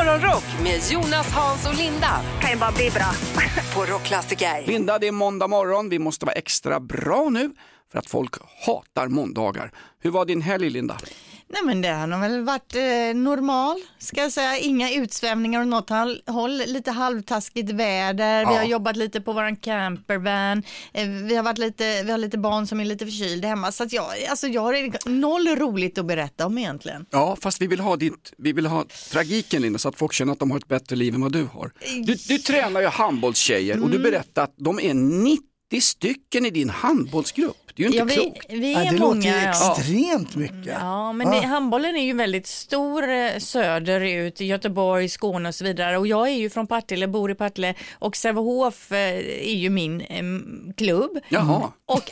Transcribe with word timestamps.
Morgonrock 0.00 0.44
med 0.62 0.80
Jonas, 0.90 1.32
Hans 1.32 1.68
och 1.68 1.74
Linda 1.74 2.20
kan 2.40 2.50
ju 2.50 2.56
bara 2.56 2.72
bli 2.72 2.90
bra. 2.90 3.12
på 3.74 3.92
Rockklassiker. 3.92 4.66
Linda, 4.66 4.98
det 4.98 5.06
är 5.08 5.12
måndag 5.12 5.46
morgon. 5.46 5.88
Vi 5.88 5.98
måste 5.98 6.26
vara 6.26 6.34
extra 6.34 6.80
bra 6.80 7.28
nu 7.30 7.50
för 7.92 7.98
att 7.98 8.10
folk 8.10 8.34
hatar 8.66 9.08
måndagar. 9.08 9.72
Hur 10.02 10.10
var 10.10 10.24
din 10.24 10.42
helg, 10.42 10.70
Linda? 10.70 10.96
Nej 11.52 11.62
men 11.64 11.80
det 11.82 11.88
har 11.88 12.20
väl 12.20 12.44
varit 12.44 12.74
eh, 12.74 13.16
normal, 13.20 13.76
ska 13.98 14.20
jag 14.20 14.32
säga. 14.32 14.58
Inga 14.58 14.92
utsvävningar 14.92 15.60
åt 15.60 15.66
något 15.68 15.90
håll-. 16.26 16.62
Lite 16.66 16.90
halvtaskigt 16.90 17.70
väder. 17.70 18.38
Vi 18.46 18.52
Ja. 18.52 18.58
har 18.58 18.64
jobbat 18.64 18.96
lite 18.96 19.20
på 19.20 19.32
våran 19.32 19.56
campervan. 19.56 20.62
Eh, 20.92 21.08
vi, 21.08 21.36
har 21.36 21.42
varit 21.42 21.58
lite, 21.58 22.02
vi 22.02 22.10
har 22.10 22.18
lite 22.18 22.38
barn 22.38 22.66
som 22.66 22.80
är 22.80 22.84
lite 22.84 23.04
förkylda 23.06 23.48
hemma. 23.48 23.72
Så 23.72 23.82
att 23.82 23.92
jag, 23.92 24.04
alltså 24.30 24.46
jag 24.46 24.62
har 24.62 25.08
noll 25.08 25.48
roligt 25.48 25.98
att 25.98 26.06
berätta 26.06 26.46
om 26.46 26.58
egentligen. 26.58 27.06
Ja, 27.10 27.36
fast 27.40 27.62
vi 27.62 27.66
vill 27.66 27.80
ha, 27.80 27.96
ditt, 27.96 28.32
vi 28.38 28.52
vill 28.52 28.66
ha 28.66 28.84
tragiken, 29.12 29.62
Linda, 29.62 29.78
så 29.78 29.88
att 29.88 29.98
folk 29.98 30.12
känner 30.12 30.32
att 30.32 30.38
de 30.38 30.50
har 30.50 30.58
ett 30.58 30.68
bättre 30.68 30.96
liv 30.96 31.14
än 31.14 31.20
vad 31.20 31.32
du 31.32 31.44
har. 31.52 31.72
Du, 32.04 32.14
du 32.14 32.38
tränar 32.38 32.80
ju 32.80 32.86
handbollstjejer 32.86 33.82
och 33.82 33.90
du 33.90 33.98
berättade 33.98 34.42
att 34.44 34.54
de 34.56 34.80
är 34.80 34.94
90 34.94 35.40
stycken 35.80 36.46
i 36.46 36.50
din 36.50 36.70
handbollsgrupp. 36.70 37.56
Det 37.74 37.84
är 37.84 37.90
ju 37.90 37.98
inte 37.98 37.98
Ja, 37.98 38.04
vi, 38.04 38.14
klokt. 38.14 38.46
vi 38.48 38.74
är 38.74 38.84
det 38.84 38.90
låter 38.90 38.98
många. 39.06 39.22
ju 39.22 39.42
ja. 39.44 39.76
extremt 39.78 40.36
mycket. 40.36 40.76
Ja, 40.80 41.12
men 41.12 41.30
det, 41.30 41.40
handbollen 41.46 41.96
är 41.96 42.04
ju 42.04 42.12
väldigt 42.12 42.46
stor 42.46 43.10
eh, 43.10 43.38
söderut, 43.38 44.40
i 44.40 44.46
Göteborg, 44.46 45.08
Skåne 45.08 45.48
och 45.48 45.54
så 45.54 45.64
vidare. 45.64 45.98
Och 45.98 46.06
jag 46.06 46.28
är 46.28 46.34
ju 46.34 46.50
från 46.50 46.66
Partille, 46.66 47.06
bor 47.08 47.30
i 47.30 47.34
Partille 47.34 47.74
och 47.98 48.16
Sävehof 48.16 48.92
eh, 48.92 48.98
är 49.48 49.54
ju 49.56 49.70
min 49.70 50.00
eh, 50.00 50.22
klubb. 50.76 51.10
Jaha. 51.28 51.72
Och 51.86 52.02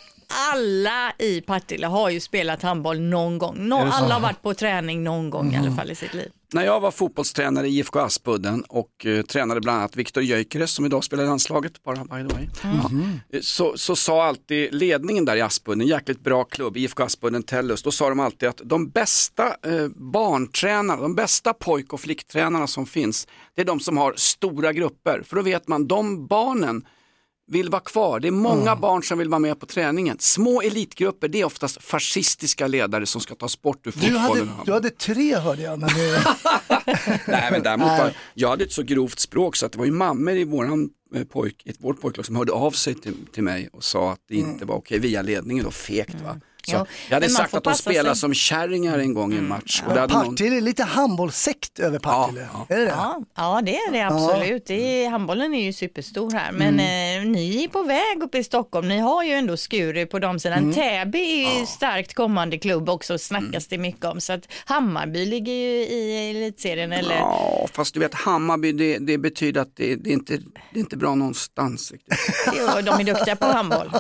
alla 0.51 1.13
i 1.19 1.41
Partille 1.41 1.87
har 1.87 2.11
ju 2.11 2.21
spelat 2.21 2.63
handboll 2.63 3.01
någon 3.01 3.39
gång. 3.39 3.57
Nå, 3.59 3.77
alla 3.93 4.15
har 4.15 4.21
varit 4.21 4.43
på 4.43 4.55
träning 4.55 5.03
någon 5.05 5.31
gång 5.31 5.55
i 5.55 5.57
alla 5.57 5.73
fall 5.73 5.91
i 5.91 5.95
sitt 5.95 6.15
liv. 6.15 6.31
När 6.53 6.65
jag 6.65 6.81
var 6.81 6.91
fotbollstränare 6.91 7.69
i 7.69 7.79
IFK 7.79 7.99
Aspudden 8.01 8.63
och 8.69 9.07
eh, 9.07 9.23
tränade 9.23 9.61
bland 9.61 9.79
annat 9.79 9.97
Viktor 9.97 10.23
Gyökeres 10.23 10.71
som 10.71 10.87
idag 10.87 11.05
spelar 11.05 11.25
i 11.25 11.27
landslaget, 11.27 11.83
bara 11.83 11.97
by 11.97 12.29
the 12.29 12.35
way. 12.35 12.49
Ja. 12.63 12.91
Eh, 13.33 13.41
Så, 13.41 13.77
så 13.77 13.97
sa 13.97 14.25
alltid 14.25 14.75
ledningen 14.75 15.25
där 15.25 15.37
i 15.37 15.41
Aspudden, 15.41 15.81
en 15.81 15.87
jäkligt 15.87 16.21
bra 16.21 16.45
klubb, 16.45 16.77
IFK 16.77 17.03
Aspudden 17.03 17.43
Tellus, 17.43 17.83
då 17.83 17.91
sa 17.91 18.09
de 18.09 18.21
alltid 18.21 18.49
att 18.49 18.61
de 18.65 18.89
bästa 18.91 19.47
eh, 19.47 19.89
barntränarna, 20.23 21.03
de 21.03 21.15
bästa 21.15 21.53
pojk 21.55 21.93
och 21.93 22.01
flicktränarna 22.01 22.67
som 22.67 22.87
finns, 22.87 23.27
det 23.55 23.61
är 23.63 23.67
de 23.67 23.81
som 23.81 23.97
har 23.97 24.15
stora 24.17 24.73
grupper. 24.73 25.23
För 25.27 25.37
då 25.37 25.43
vet 25.43 25.69
man, 25.69 25.87
de 25.87 26.27
barnen 26.27 26.85
vill 27.49 27.71
vara 27.71 27.81
kvar. 27.83 28.21
Det 28.21 28.29
är 28.29 28.33
många 28.33 28.77
barn 28.77 29.03
som 29.03 29.19
vill 29.19 29.29
vara 29.29 29.39
med 29.39 29.61
på 29.61 29.67
träningen. 29.67 30.17
Små 30.21 30.63
elitgrupper, 30.63 31.29
det 31.29 31.41
är 31.41 31.45
oftast 31.45 31.83
fascistiska 31.83 32.67
ledare 32.67 33.07
som 33.07 33.21
ska 33.21 33.35
ta 33.35 33.49
sport 33.49 33.87
ur 33.87 33.93
Du 33.93 33.99
fotbollen. 34.01 34.49
hade, 34.49 34.65
du 34.65 34.73
hade 34.73 34.91
tre 34.91 35.37
hörde 35.37 35.63
jag. 35.63 35.79
Men 35.79 35.89
det, 35.89 36.25
Nej 37.27 37.49
men 37.53 37.63
däremot 37.63 37.89
var, 37.89 38.13
jag 38.35 38.49
hade 38.49 38.65
ett 38.65 38.73
så 38.73 38.83
grovt 38.83 39.19
språk 39.19 39.57
så 39.57 39.67
att 39.67 39.73
det 39.73 39.79
var 39.79 39.87
ju 39.87 39.93
mammor 39.93 40.35
i 40.37 40.45
våran 40.45 40.91
eh, 41.15 41.25
pojk, 41.25 41.63
ett 41.67 41.77
vårt 41.79 42.01
pojklag 42.01 42.27
som 42.27 42.37
hörde 42.37 42.53
av 42.53 42.71
sig 42.71 42.95
till, 42.95 43.15
till 43.33 43.43
mig 43.43 43.69
och 43.73 43.85
sa 43.85 44.13
att 44.13 44.21
det 44.29 44.35
inte 44.35 44.65
var 44.65 44.75
okej 44.75 44.99
via 44.99 45.23
ledningen 45.23 45.65
då, 45.65 45.71
fegt 45.71 46.21
va. 46.25 46.41
Så 46.69 46.77
Jo, 46.77 46.87
jag 47.09 47.17
hade 47.17 47.29
sagt 47.29 47.55
att 47.55 47.65
de 47.65 47.75
spelade 47.75 48.09
sig. 48.09 48.21
som 48.21 48.35
kärringar 48.35 48.99
en 48.99 49.15
gång 49.15 49.33
i 49.33 49.37
en 49.37 49.49
match. 49.49 49.83
Och 49.87 49.95
det 49.95 50.01
hade 50.01 50.15
någon, 50.15 50.25
Partille, 50.25 50.61
lite 50.61 50.85
handbollssekt 50.85 51.79
över 51.79 51.99
Partille. 51.99 52.49
Ja, 52.53 52.67
Är 52.69 52.79
det 52.79 52.85
det? 52.85 52.91
Ja, 52.91 53.23
ja, 53.37 53.61
det 53.65 53.77
är 53.77 53.93
det 53.93 54.01
absolut. 54.03 54.67
Det 54.67 55.05
är, 55.05 55.11
handbollen 55.11 55.55
är 55.55 55.63
ju 55.63 55.73
superstor 55.73 56.31
här. 56.31 56.53
Men 56.53 56.75
eh, 56.81 57.31
ni 57.31 57.65
är 57.65 57.69
på 57.69 57.83
väg 57.83 58.23
upp 58.23 58.35
i 58.35 58.45
Stockholm. 58.45 58.89
Ni 58.89 58.99
har 58.99 59.25
ju 59.25 59.33
ändå 59.33 59.57
Skurup 59.57 60.11
på 60.11 60.19
de 60.19 60.39
sidan. 60.41 60.73
Täby 60.73 61.19
är 61.47 61.61
ju 61.61 61.67
starkt 61.67 62.15
kommande 62.15 62.59
klubb 62.59 62.89
också, 62.89 63.19
snackas 63.19 63.67
det 63.67 63.79
mycket 63.79 64.05
om. 64.05 64.21
Så 64.21 64.33
att 64.33 64.41
Hammarby 64.65 65.27
ligger 65.27 65.53
ju 65.53 65.69
i 65.69 66.31
elitserien. 66.31 66.93
Eller... 66.93 67.15
ja, 67.15 67.67
fast 67.73 67.95
du 67.95 68.01
vet 68.01 68.15
Hammarby 68.15 68.73
det, 68.73 68.99
det 68.99 69.19
betyder 69.19 69.61
att 69.61 69.77
det, 69.77 69.95
det, 69.97 70.11
är 70.11 70.15
inte, 70.15 70.37
det 70.73 70.79
är 70.79 70.81
inte 70.81 70.97
bra 70.97 71.15
någonstans. 71.15 71.93
Jo, 72.47 72.67
de 72.83 73.01
är 73.01 73.05
duktiga 73.05 73.37
på 73.37 73.47
handboll. 73.47 73.91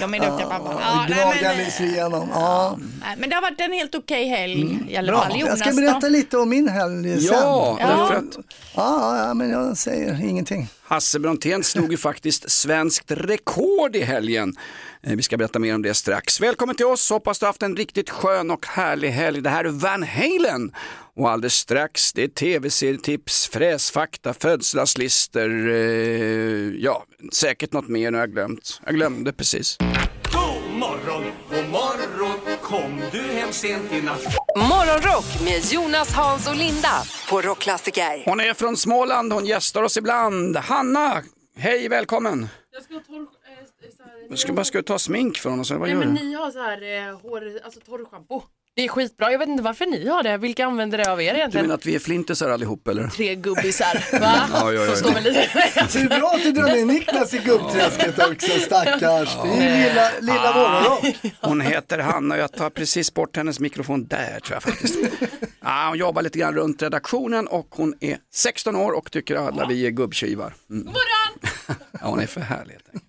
De 0.00 0.14
är 0.14 0.20
duktiga 0.20 0.46
på 0.46 0.52
handboll. 0.52 0.76
Ja, 0.80 1.06
nej, 1.08 1.18
men, 1.18 1.42
Dragandets 1.42 1.80
igenom. 2.16 2.28
Ja. 2.34 2.78
men 3.18 3.28
det 3.30 3.34
har 3.34 3.42
varit 3.42 3.60
en 3.60 3.72
helt 3.72 3.94
okej 3.94 4.28
helg 4.28 4.78
i 4.88 4.96
alla 4.96 5.12
Bra. 5.12 5.22
fall. 5.22 5.30
Jag 5.32 5.40
Jonas 5.40 5.60
ska 5.60 5.70
då? 5.70 5.76
berätta 5.76 6.08
lite 6.08 6.38
om 6.38 6.48
min 6.48 6.68
helg 6.68 7.20
sen. 7.20 7.24
Ja, 7.36 7.76
därför 7.80 8.14
att 8.14 8.36
Ja, 8.74 9.16
ja, 9.16 9.26
ja, 9.26 9.34
men 9.34 9.50
jag 9.50 9.76
säger 9.76 10.24
ingenting. 10.28 10.68
Hasse 10.82 11.18
Brontén 11.18 11.64
slog 11.64 11.90
ju 11.90 11.96
faktiskt 12.08 12.50
svenskt 12.50 13.10
rekord 13.10 13.96
i 13.96 14.00
helgen. 14.02 14.56
Eh, 15.02 15.16
Vi 15.16 15.22
ska 15.22 15.36
berätta 15.36 15.58
mer 15.58 15.74
om 15.74 15.82
det 15.82 15.94
strax. 15.94 16.40
Välkommen 16.40 16.74
till 16.76 16.86
oss, 16.86 17.10
hoppas 17.10 17.38
du 17.38 17.46
haft 17.46 17.62
en 17.62 17.76
riktigt 17.76 18.10
skön 18.10 18.50
och 18.50 18.66
härlig 18.66 19.10
helg. 19.10 19.40
Det 19.40 19.50
här 19.50 19.64
är 19.64 19.68
Van 19.68 20.02
Halen. 20.02 20.72
Och 21.16 21.30
alldeles 21.30 21.54
strax, 21.54 22.12
det 22.12 22.22
är 22.24 22.28
tv-serietips, 22.28 23.46
fräsfakta, 23.48 24.34
födelsedagslistor, 24.34 25.70
eh, 25.70 25.76
ja, 26.78 27.04
säkert 27.32 27.72
något 27.72 27.88
mer 27.88 28.10
nu 28.10 28.16
har 28.16 28.22
jag 28.22 28.32
glömt. 28.32 28.80
Jag 28.86 28.94
glömde 28.94 29.32
precis. 29.32 29.78
Hem 33.48 33.52
sent 33.54 33.92
i 33.92 34.02
natt? 34.02 34.24
Morgonrock 34.56 35.24
med 35.44 35.64
Jonas, 35.72 36.12
Hans 36.12 36.48
och 36.48 36.56
Linda 36.56 37.02
på 37.30 37.40
Rockklassiker. 37.40 38.22
Hon 38.24 38.40
är 38.40 38.54
från 38.54 38.76
Småland, 38.76 39.32
hon 39.32 39.46
gästar 39.46 39.82
oss 39.82 39.96
ibland. 39.96 40.56
Hanna, 40.56 41.22
hej 41.56 41.88
välkommen. 41.88 42.48
Jag 42.70 42.82
ska 42.82 42.94
torr... 42.94 43.20
Eh, 43.20 43.26
så 43.96 44.02
här, 44.02 44.26
Jag 44.30 44.38
ska 44.38 44.52
bara 44.52 44.64
ska 44.64 44.82
ta 44.82 44.98
smink 44.98 45.38
från 45.38 45.60
oss 45.60 45.70
vad 45.70 45.80
Nej 45.80 45.90
gör 45.90 45.98
men 45.98 46.14
du? 46.14 46.22
ni 46.24 46.34
har 46.34 46.50
så 46.50 46.58
här 46.62 47.08
eh, 47.08 47.20
hår, 47.20 47.60
alltså 47.64 47.80
torrschampo. 47.80 48.42
Det 48.78 48.84
är 48.84 48.88
skitbra, 48.88 49.32
jag 49.32 49.38
vet 49.38 49.48
inte 49.48 49.62
varför 49.62 49.86
ni 49.86 50.08
har 50.08 50.22
det. 50.22 50.36
Vilka 50.36 50.66
använder 50.66 50.98
det 50.98 51.12
av 51.12 51.22
er 51.22 51.32
Du 51.32 51.38
egentligen? 51.38 51.66
menar 51.66 51.74
att 51.74 51.86
vi 51.86 51.94
är 51.94 51.98
flintisar 51.98 52.50
allihop 52.50 52.88
eller? 52.88 53.08
Tre 53.08 53.34
gubbisar, 53.34 54.20
va? 54.20 54.48
Ja, 54.52 54.72
ja, 54.72 54.84
ja. 54.84 54.96
Står 54.96 55.12
med 55.12 55.22
lite... 55.22 55.48
Det 55.92 55.98
är 55.98 56.18
bra 56.20 56.32
att 56.34 56.42
du 56.42 56.52
drar 56.52 56.66
ner 56.66 56.84
Niklas 56.84 57.34
i 57.34 57.38
gubbträsket 57.38 58.18
också, 58.18 58.50
stackars. 58.60 59.36
Det 59.44 59.48
är 59.64 59.88
lilla, 59.88 60.10
lilla 60.20 60.54
morgonrock. 60.54 61.16
Hon 61.40 61.60
heter 61.60 61.98
Hanna 61.98 62.34
och 62.34 62.40
jag 62.40 62.52
tar 62.52 62.70
precis 62.70 63.14
bort 63.14 63.36
hennes 63.36 63.60
mikrofon 63.60 64.06
där 64.06 64.40
tror 64.40 64.54
jag 64.56 64.62
faktiskt. 64.62 64.98
Ja, 65.60 65.86
hon 65.88 65.98
jobbar 65.98 66.22
lite 66.22 66.38
grann 66.38 66.54
runt 66.54 66.82
redaktionen 66.82 67.46
och 67.46 67.66
hon 67.70 67.94
är 68.00 68.18
16 68.34 68.76
år 68.76 68.92
och 68.92 69.10
tycker 69.12 69.36
alla 69.36 69.66
vi 69.66 69.86
är 69.86 69.90
gubbtjuvar. 69.90 70.54
Mm. 70.70 70.84
God 70.84 70.94
morgon! 70.94 71.50
Ja, 71.92 71.98
hon 72.08 72.20
är 72.20 72.26
för 72.26 72.40
härlig 72.40 72.72
helt 72.72 72.86
enkelt. 72.86 73.04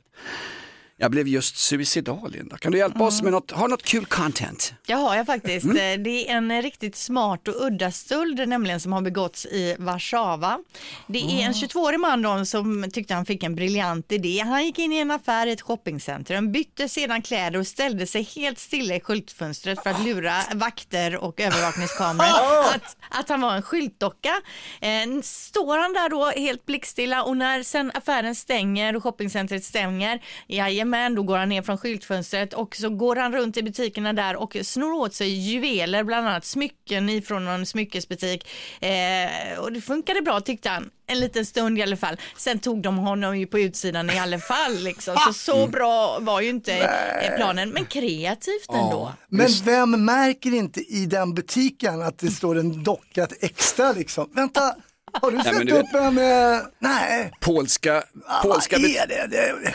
Jag 1.01 1.11
blev 1.11 1.27
just 1.27 1.57
suicidal 1.57 2.31
Linda. 2.31 2.57
Kan 2.57 2.71
du 2.71 2.77
hjälpa 2.77 3.03
oss 3.03 3.21
med 3.21 3.31
något, 3.31 3.51
har 3.51 3.67
något 3.67 3.83
kul 3.83 4.05
content? 4.05 4.73
Det 4.87 4.93
har 4.93 5.15
jag 5.15 5.25
faktiskt. 5.25 5.65
Mm. 5.65 5.77
Eh, 5.77 6.03
Det 6.03 6.29
är 6.29 6.35
en 6.37 6.61
riktigt 6.61 6.95
smart 6.95 7.47
och 7.47 7.65
udda 7.65 7.91
stöld 7.91 8.47
nämligen 8.49 8.79
som 8.79 8.93
har 8.93 9.01
begåtts 9.01 9.45
i 9.45 9.75
Warszawa. 9.79 10.59
Det 11.07 11.19
är 11.19 11.45
en 11.45 11.53
22-årig 11.53 11.99
man 11.99 12.21
då, 12.21 12.45
som 12.45 12.89
tyckte 12.93 13.13
han 13.13 13.25
fick 13.25 13.43
en 13.43 13.55
briljant 13.55 14.11
idé. 14.11 14.39
Han 14.39 14.65
gick 14.65 14.79
in 14.79 14.93
i 14.93 14.97
en 14.97 15.11
affär 15.11 15.47
i 15.47 15.51
ett 15.51 15.61
shoppingcentrum, 15.61 16.51
bytte 16.51 16.89
sedan 16.89 17.21
kläder 17.21 17.59
och 17.59 17.67
ställde 17.67 18.07
sig 18.07 18.23
helt 18.35 18.59
stilla 18.59 18.95
i 18.95 18.99
skyltfönstret 18.99 19.83
för 19.83 19.89
att 19.89 20.03
lura 20.05 20.35
vakter 20.53 21.17
och 21.17 21.39
övervakningskameror 21.39 22.75
att, 22.75 22.97
att 23.09 23.29
han 23.29 23.41
var 23.41 23.55
en 23.55 23.61
skyltdocka. 23.61 24.33
Eh, 24.81 25.21
står 25.23 25.77
han 25.77 25.93
där 25.93 26.09
då 26.09 26.25
helt 26.25 26.65
blickstilla 26.65 27.23
och 27.23 27.37
när 27.37 27.63
sen 27.63 27.91
affären 27.93 28.35
stänger 28.35 28.95
och 28.95 29.03
shoppingcentret 29.03 29.63
stänger, 29.63 30.21
jajamän, 30.47 30.88
då 31.15 31.23
går 31.23 31.37
han 31.37 31.49
ner 31.49 31.61
från 31.61 31.77
skyltfönstret 31.77 32.53
och 32.53 32.75
så 32.75 32.89
går 32.89 33.15
han 33.15 33.33
runt 33.33 33.57
i 33.57 33.63
butikerna 33.63 34.13
där 34.13 34.35
och 34.35 34.57
snor 34.63 34.93
åt 34.93 35.13
sig 35.13 35.29
juveler, 35.29 36.03
bland 36.03 36.27
annat 36.27 36.45
smycken 36.45 37.09
ifrån 37.09 37.45
någon 37.45 37.65
smyckesbutik. 37.65 38.47
Eh, 38.81 39.59
och 39.59 39.71
det 39.71 39.81
funkade 39.81 40.21
bra 40.21 40.41
tyckte 40.41 40.69
han. 40.69 40.89
En 41.07 41.19
liten 41.19 41.45
stund 41.45 41.79
i 41.79 41.81
alla 41.83 41.97
fall. 41.97 42.17
Sen 42.37 42.59
tog 42.59 42.81
de 42.81 42.97
honom 42.97 43.39
ju 43.39 43.47
på 43.47 43.59
utsidan 43.59 44.09
i 44.09 44.19
alla 44.19 44.39
fall. 44.39 44.75
Liksom. 44.75 45.15
Så 45.27 45.33
så 45.33 45.67
bra 45.67 46.17
var 46.19 46.41
ju 46.41 46.49
inte 46.49 46.73
eh, 46.73 47.35
planen, 47.35 47.69
men 47.69 47.85
kreativt 47.85 48.69
ändå. 48.69 49.13
Men 49.29 49.47
vem 49.65 50.05
märker 50.05 50.53
inte 50.53 50.79
i 50.79 51.05
den 51.05 51.33
butiken 51.33 52.01
att 52.01 52.17
det 52.19 52.31
står 52.31 52.57
en 52.59 52.83
docka 52.83 53.27
extra 53.41 53.91
liksom? 53.91 54.29
Vänta, 54.33 54.75
har 55.13 55.31
du 55.31 55.37
men 55.37 55.45
sett 55.45 55.67
du 55.67 55.73
vet- 55.73 55.83
upp 55.83 55.93
en... 55.93 56.17
Eh, 56.17 56.59
nej. 56.79 57.31
Polska, 57.41 58.03
polska, 58.43 58.77
Vad 58.79 58.85
är 58.89 59.07
det? 59.07 59.27
det? 59.27 59.73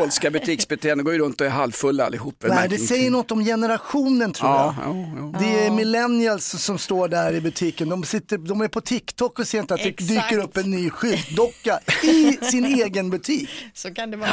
Polska 0.00 0.30
butiksbeteenden 0.30 1.04
går 1.04 1.14
ju 1.14 1.20
runt 1.20 1.40
och 1.40 1.46
är 1.46 1.50
halvfulla 1.50 2.06
allihop. 2.06 2.44
Nej, 2.48 2.68
det 2.68 2.78
säger 2.78 3.10
något 3.10 3.30
om 3.30 3.44
generationen 3.44 4.32
tror 4.32 4.50
Ja, 4.50 4.74
jag. 4.84 4.96
ja, 4.96 5.06
ja. 5.32 5.38
Det 5.40 5.66
är 5.66 5.70
millennials 5.70 6.62
som 6.62 6.78
står 6.78 7.08
där 7.08 7.34
i 7.34 7.40
butiken. 7.40 7.88
De, 7.88 8.04
sitter, 8.04 8.38
de 8.38 8.60
är 8.60 8.68
på 8.68 8.80
TikTok 8.80 9.38
och 9.38 9.48
ser 9.48 9.60
inte 9.60 9.74
att 9.74 9.82
det 9.82 9.88
Exakt. 9.88 10.08
dyker 10.08 10.44
upp 10.44 10.56
en 10.56 10.70
ny 10.70 10.90
skyltdocka 10.90 11.80
i 12.02 12.32
sin 12.42 12.64
egen 12.64 13.10
butik. 13.10 13.48
Så 13.74 13.94
kan 13.94 14.10
det 14.10 14.16
vara. 14.16 14.30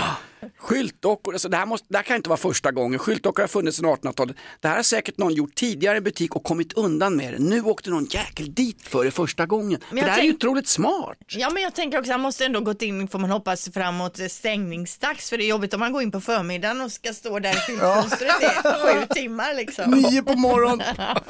Skyltdockor, 0.57 1.33
alltså 1.33 1.49
det, 1.49 1.57
här 1.57 1.65
måste, 1.65 1.87
det 1.89 1.97
här 1.97 2.03
kan 2.03 2.15
inte 2.15 2.29
vara 2.29 2.37
första 2.37 2.71
gången. 2.71 2.99
Skyltdockor 2.99 3.43
har 3.43 3.47
funnits 3.47 3.77
sedan 3.77 3.85
1800-talet. 3.85 4.35
Det 4.59 4.67
här 4.67 4.75
har 4.75 4.83
säkert 4.83 5.17
någon 5.17 5.33
gjort 5.33 5.55
tidigare 5.55 5.97
i 5.97 6.01
butik 6.01 6.35
och 6.35 6.43
kommit 6.43 6.73
undan 6.73 7.15
med 7.15 7.33
det. 7.33 7.39
Nu 7.39 7.61
åkte 7.61 7.89
någon 7.89 8.05
jäkel 8.05 8.53
dit 8.53 8.81
för 8.87 9.05
det 9.05 9.11
första 9.11 9.45
gången. 9.45 9.79
För 9.89 9.95
det 9.95 10.01
här 10.01 10.19
är 10.19 10.23
ju 10.23 10.33
otroligt 10.33 10.67
smart. 10.67 11.17
Ja 11.27 11.49
men 11.49 11.63
jag 11.63 11.75
tänker 11.75 11.99
också 11.99 12.11
han 12.11 12.21
måste 12.21 12.45
ändå 12.45 12.59
gått 12.59 12.81
in 12.81 13.07
får 13.07 13.19
man 13.19 13.29
hoppas 13.31 13.69
framåt 13.73 14.19
stängningsdags 14.29 15.29
för 15.29 15.37
det 15.37 15.49
är 15.49 15.50
jobbigt 15.51 15.73
om 15.73 15.79
man 15.79 15.91
går 15.93 16.01
in 16.01 16.11
på 16.11 16.21
förmiddagen 16.21 16.81
och 16.81 16.91
ska 16.91 17.13
stå 17.13 17.39
där 17.39 17.51
i 17.51 17.55
skyltfönstret 17.55 18.41
i 18.41 18.45
sju 18.63 19.05
timmar 19.09 19.53
liksom. 19.55 19.91
Nio 19.91 20.21
på 20.23 20.35
morgonen. 20.35 20.81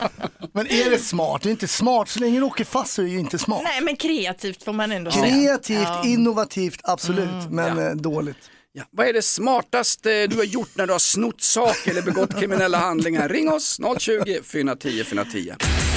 Men 0.54 0.68
är 0.68 0.90
det 0.90 0.98
smart? 1.00 1.42
Det 1.44 1.50
är 1.50 1.52
inte 1.52 1.68
smart. 1.68 2.10
Så 2.10 2.20
länge 2.20 2.40
du 2.40 2.46
åker 2.46 2.66
fast 2.66 2.94
så 2.94 3.02
är 3.02 3.06
det 3.06 3.12
ju 3.12 3.20
inte 3.20 3.38
smart. 3.40 3.62
Nej, 3.64 3.82
men 3.82 3.96
kreativt 3.96 4.64
får 4.64 4.74
man 4.74 4.92
ändå 4.92 5.12
säga. 5.12 5.24
Kreativt, 5.26 5.80
Ja. 5.84 6.04
innovativt, 6.06 6.80
absolut. 6.84 7.50
Men 7.50 7.78
eh, 7.88 7.92
dåligt. 7.96 8.38
Ja. 8.74 8.84
Vad 8.92 9.08
är 9.08 9.14
det 9.14 9.22
smartaste 9.22 10.28
du 10.28 10.36
har 10.38 10.44
gjort 10.44 10.70
när 10.76 10.88
du 10.88 10.92
har 10.92 11.00
snott 11.00 11.42
sak 11.42 11.88
eller 11.88 12.02
begått 12.02 12.40
kriminella 12.40 12.78
handlingar? 12.78 13.30
Ring 13.30 13.50
oss 13.52 13.80
020 14.00 14.40
410 14.44 15.04
410. 15.04 15.54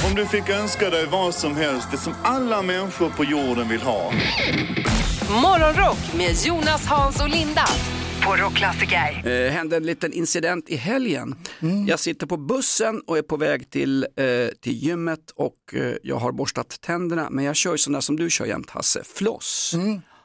Om 0.08 0.14
du 0.14 0.26
fick 0.26 0.48
önska 0.48 0.90
dig 0.90 1.06
vad 1.06 1.34
som 1.34 1.56
helst, 1.56 1.88
det 1.90 1.98
som 1.98 2.14
alla 2.24 2.62
människor 2.62 3.10
på 3.10 3.24
jorden 3.24 3.68
vill 3.68 3.80
ha. 3.82 4.12
Morgonrock 5.42 5.98
med 6.16 6.36
Jonas, 6.44 6.86
Hans 6.86 7.20
och 7.22 7.28
Linda 7.28 7.64
på 8.24 8.36
Rockklassiker. 8.36 9.26
Eh, 9.46 9.52
hände 9.52 9.76
en 9.76 9.86
liten 9.86 10.12
incident 10.12 10.68
i 10.70 10.76
helgen. 10.76 11.34
Jag 11.86 12.00
sitter 12.00 12.26
på 12.26 12.36
bussen 12.36 13.00
och 13.06 13.18
är 13.18 13.22
på 13.22 13.36
väg 13.36 13.70
till, 13.70 14.02
eh, 14.16 14.26
till 14.60 14.72
gymmet 14.72 15.30
och 15.36 15.56
eh, 15.74 15.94
jag 16.02 16.16
har 16.16 16.32
borstat 16.32 16.80
tänderna 16.80 17.30
men 17.30 17.44
jag 17.44 17.56
kör 17.56 17.76
ju 17.86 17.92
där 17.92 18.00
som 18.00 18.16
du 18.16 18.30
kör 18.30 18.44
jämt 18.46 18.70
Hasse, 18.70 19.02
floss. 19.04 19.74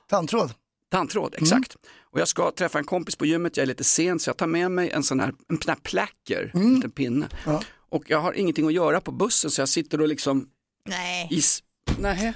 Tandtråd. 0.10 0.54
Tandtråd, 0.92 1.36
exakt. 1.38 1.76
Och 2.12 2.20
jag 2.20 2.28
ska 2.28 2.52
träffa 2.52 2.80
en 2.80 2.86
kompis 2.86 3.16
på 3.16 3.26
gymmet, 3.26 3.58
jag 3.58 3.64
är 3.64 3.68
lite 3.68 3.84
sen 3.84 4.20
så 4.20 4.30
jag 4.30 4.38
tar 4.38 4.48
med 4.48 4.72
mig 4.72 4.90
en 4.90 5.04
sån 5.04 5.20
här, 5.20 5.34
en 5.50 5.62
sån 5.62 5.70
här 5.70 5.80
placker, 5.84 6.52
en 6.54 6.76
liten 6.76 6.92
pinne. 6.92 7.28
Ja. 7.46 7.64
Och 7.92 8.04
jag 8.08 8.20
har 8.22 8.34
ingenting 8.34 8.68
att 8.68 8.74
göra 8.74 9.02
på 9.02 9.12
bussen 9.12 9.52
så 9.52 9.62
jag 9.62 9.70
sitter 9.70 10.02
och 10.02 10.08
liksom 10.08 10.48
Nej. 10.90 11.28
i... 11.32 11.40
s- 11.40 11.64
Nej. 12.00 12.26
Ja, 12.26 12.34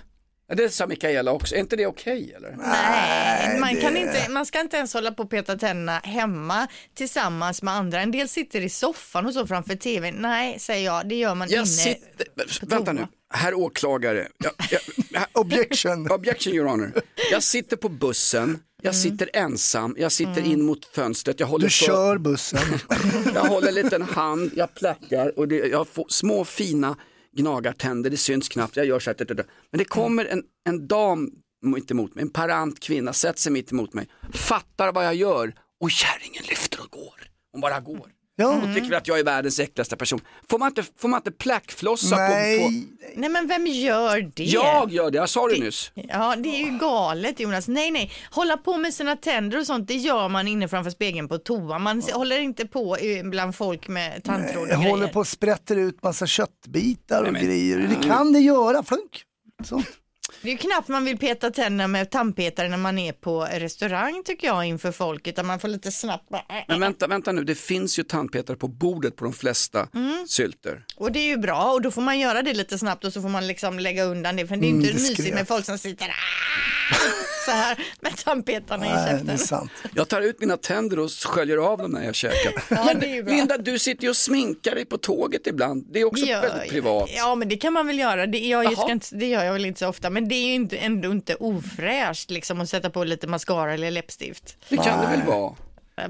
Det 0.56 0.70
sa 0.70 0.88
Mikaela 0.88 1.32
också, 1.32 1.56
är 1.56 1.60
inte 1.60 1.76
det 1.76 1.86
okej 1.88 2.34
eller? 2.38 2.56
Nej, 2.58 3.60
man, 3.60 3.76
kan 3.82 3.98
inte, 3.98 4.30
man 4.30 4.46
ska 4.46 4.62
inte 4.62 4.78
ens 4.78 4.94
hålla 4.94 5.12
på 5.12 5.24
och 5.24 5.30
peta 5.30 5.56
tänderna 5.58 6.00
hemma 6.04 6.68
tillsammans 6.96 7.62
med 7.62 7.74
andra. 7.74 8.02
En 8.02 8.12
del 8.12 8.30
sitter 8.30 8.62
i 8.62 8.70
soffan 8.70 9.26
och 9.26 9.34
så 9.34 9.48
framför 9.48 9.76
tvn. 9.76 10.16
Nej, 10.20 10.60
säger 10.60 10.86
jag, 10.86 11.10
det 11.10 11.16
gör 11.16 11.36
man 11.36 11.48
Jag 11.50 11.58
inne. 11.58 11.66
sitter, 11.66 12.28
vänta 12.66 12.94
nu, 12.94 13.08
herr 13.34 13.54
åklagare. 13.54 14.28
Jag, 14.38 14.52
jag, 14.70 15.26
Objection. 15.34 16.12
objection 16.12 16.54
your 16.54 16.68
honor. 16.68 16.92
Jag 17.32 17.44
sitter 17.44 17.78
på 17.78 17.90
bussen, 17.90 18.60
jag 18.82 18.96
sitter 18.96 19.30
ensam, 19.34 19.96
jag 20.00 20.12
sitter 20.12 20.42
in 20.46 20.62
mot 20.62 20.86
fönstret, 20.86 21.40
jag 21.40 21.48
håller, 21.48 21.66
Du 21.66 21.70
för, 21.70 21.86
kör 21.86 22.18
bussen. 22.18 22.60
jag 23.36 23.42
håller 23.42 23.68
en 23.68 23.76
liten 23.76 24.02
hand, 24.02 24.52
jag 24.56 24.74
plackar 24.76 25.40
och 25.40 25.48
det, 25.48 25.56
jag 25.56 25.88
får 25.88 26.06
små 26.10 26.46
fina 26.46 26.96
gnagartänder, 27.36 28.10
det 28.10 28.18
syns 28.18 28.50
knappt, 28.50 28.76
jag 28.78 28.86
gör 28.86 29.00
så 29.00 29.10
här. 29.10 29.46
Men 29.72 29.78
det 29.78 29.86
kommer 29.86 30.26
en, 30.26 30.44
en 30.70 30.88
dam 30.88 31.32
mitt 31.62 31.92
emot 31.92 32.16
mig, 32.16 32.22
en 32.22 32.30
parant 32.30 32.80
kvinna, 32.80 33.14
sätter 33.14 33.40
sig 33.40 33.52
mitt 33.52 33.72
emot 33.72 33.94
mig, 33.94 34.08
fattar 34.34 34.92
vad 34.92 35.06
jag 35.06 35.16
gör 35.16 35.54
och 35.82 35.92
kärringen 35.92 36.44
lyfter 36.50 36.80
och 36.82 36.92
går. 36.92 37.28
Hon 37.52 37.62
bara 37.62 37.80
går. 37.80 38.12
Ja. 38.36 38.52
Hon 38.62 38.76
tycker 38.76 38.98
att 38.98 39.08
jag 39.08 39.20
är 39.20 39.24
världens 39.24 39.60
äckligaste 39.60 39.96
person. 39.98 40.20
Får 40.50 40.60
man 40.60 40.68
inte, 40.68 40.84
får 40.98 41.08
man 41.08 41.18
inte 41.20 41.32
plackflossa 41.32 42.16
på, 42.16 42.22
på... 42.22 42.30
Nej, 42.34 42.88
Nej, 43.16 43.30
men 43.30 43.48
vem 43.48 43.68
gör 43.68 44.32
det? 44.36 44.44
Jag 44.44 44.92
gör 44.92 45.12
det, 45.12 45.18
jag 45.18 45.30
sa 45.30 45.48
det 45.48 45.60
nyss. 45.60 45.92
Ja, 45.96 46.36
det 46.38 46.50
är 46.50 46.66
ju 46.72 46.78
galet 46.78 47.40
Jonas. 47.40 47.68
Nej, 47.68 47.92
nej, 47.92 48.12
hålla 48.32 48.58
på 48.58 48.78
med 48.78 48.94
sina 48.94 49.16
tänder 49.16 49.60
och 49.60 49.66
sånt, 49.66 49.88
det 49.88 49.94
gör 49.96 50.30
man 50.30 50.48
inne 50.48 50.68
framför 50.68 50.92
spegeln 50.92 51.28
på 51.28 51.38
toa. 51.38 51.80
Man 51.80 52.02
håller 52.14 52.40
inte 52.40 52.68
på 52.68 52.98
bland 53.24 53.56
folk 53.56 53.88
med 53.88 54.24
tandtråd 54.24 54.70
och 54.70 54.76
håller 54.78 54.98
grejer. 54.98 55.14
på 55.14 55.20
och 55.20 55.28
sprätter 55.28 55.76
ut 55.76 56.04
massa 56.04 56.28
köttbitar 56.28 57.24
och 57.24 57.34
men- 57.34 57.46
grejer. 57.46 57.78
Det 57.78 58.08
kan 58.08 58.34
det 58.34 58.40
göra, 58.40 58.84
flunk. 58.84 59.24
Så. 59.64 59.84
Det 60.44 60.50
är 60.50 60.52
ju 60.52 60.58
knappt 60.58 60.88
man 60.88 61.06
vill 61.06 61.18
peta 61.18 61.52
tänderna 61.52 61.88
med 61.88 62.10
tandpetare 62.10 62.70
när 62.70 62.78
man 62.78 62.98
är 62.98 63.12
på 63.14 63.42
restaurang 63.52 64.22
tycker 64.26 64.48
jag 64.48 64.66
inför 64.66 64.92
folk, 64.92 65.28
utan 65.28 65.46
man 65.46 65.60
får 65.60 65.68
lite 65.68 65.92
snabbt 65.92 66.30
bara, 66.30 66.42
äh, 66.50 66.64
Men 66.68 66.80
vänta, 66.80 67.08
vänta 67.08 67.32
nu, 67.32 67.44
det 67.44 67.56
finns 67.56 68.00
ju 68.00 68.04
tandpetare 68.04 68.58
på 68.58 68.68
bordet 68.68 69.16
på 69.16 69.24
de 69.24 69.34
flesta 69.34 69.88
Mm. 69.96 70.26
sylter. 70.28 70.86
Och 70.96 71.12
det 71.12 71.20
är 71.20 71.28
ju 71.28 71.38
bra 71.38 71.72
och 71.72 71.82
då 71.82 71.92
får 71.92 72.02
man 72.02 72.20
göra 72.20 72.42
det 72.42 72.54
lite 72.54 72.78
snabbt 72.80 73.06
och 73.06 73.14
så 73.14 73.22
får 73.22 73.30
man 73.30 73.48
liksom 73.48 73.80
lägga 73.80 74.04
undan 74.04 74.36
det 74.36 74.48
för 74.48 74.56
det 74.58 74.62
är 74.62 74.68
ju 74.68 74.70
Mm, 74.74 74.82
inte 74.82 74.94
diskret. 74.94 75.18
mysigt 75.18 75.36
med 75.36 75.48
folk 75.48 75.66
som 75.66 75.78
sitter! 75.78 76.08
Så 77.46 77.52
här 77.52 77.78
med 78.02 78.18
tandpetarna 78.18 78.86
i 78.86 78.90
Nej, 78.90 79.04
det 79.06 79.10
är 79.10 79.18
käften. 79.18 79.38
sant. 79.38 79.72
Jag 79.96 80.08
tar 80.08 80.22
ut 80.22 80.40
mina 80.40 80.58
tänder 80.58 81.00
och 81.00 81.12
sköljer 81.12 81.58
av 81.58 81.78
dem 81.78 81.92
när 81.92 82.06
jag 82.06 82.16
käkar. 82.16 82.54
Ja, 82.70 82.94
bra. 82.94 83.34
Linda, 83.36 83.58
du 83.58 83.80
sitter 83.80 84.04
ju 84.04 84.10
och 84.10 84.16
sminkar 84.18 84.76
dig 84.76 84.86
på 84.86 84.98
tåget 84.98 85.48
ibland. 85.48 85.88
Det 85.92 86.00
är 86.00 86.06
också 86.06 86.26
gör 86.26 86.42
väldigt 86.42 86.70
privat. 86.70 87.10
Ja 87.16 87.36
men 87.36 87.50
det 87.50 87.58
kan 87.58 87.74
man 87.74 87.88
väl 87.88 88.00
göra, 88.00 88.26
det, 88.28 88.38
jag, 88.38 88.78
ska 88.78 88.92
inte, 88.92 89.16
det 89.16 89.26
gör 89.26 89.44
jag 89.44 89.54
väl 89.54 89.66
inte 89.66 89.80
så 89.80 89.88
ofta 89.88 90.10
men 90.10 90.28
det 90.28 90.36
är 90.36 90.46
ju 90.48 90.54
inte, 90.54 90.78
ändå 90.78 91.12
inte 91.12 91.36
ofräscht 91.36 92.32
liksom 92.32 92.62
att 92.62 92.70
sätta 92.70 92.90
på 92.90 93.04
lite 93.04 93.28
mascara 93.28 93.74
eller 93.74 93.92
läppstift. 93.92 94.58
Det 94.70 94.78
kan 94.78 95.02
det 95.02 95.18
väl 95.18 95.24
vara. 95.28 95.56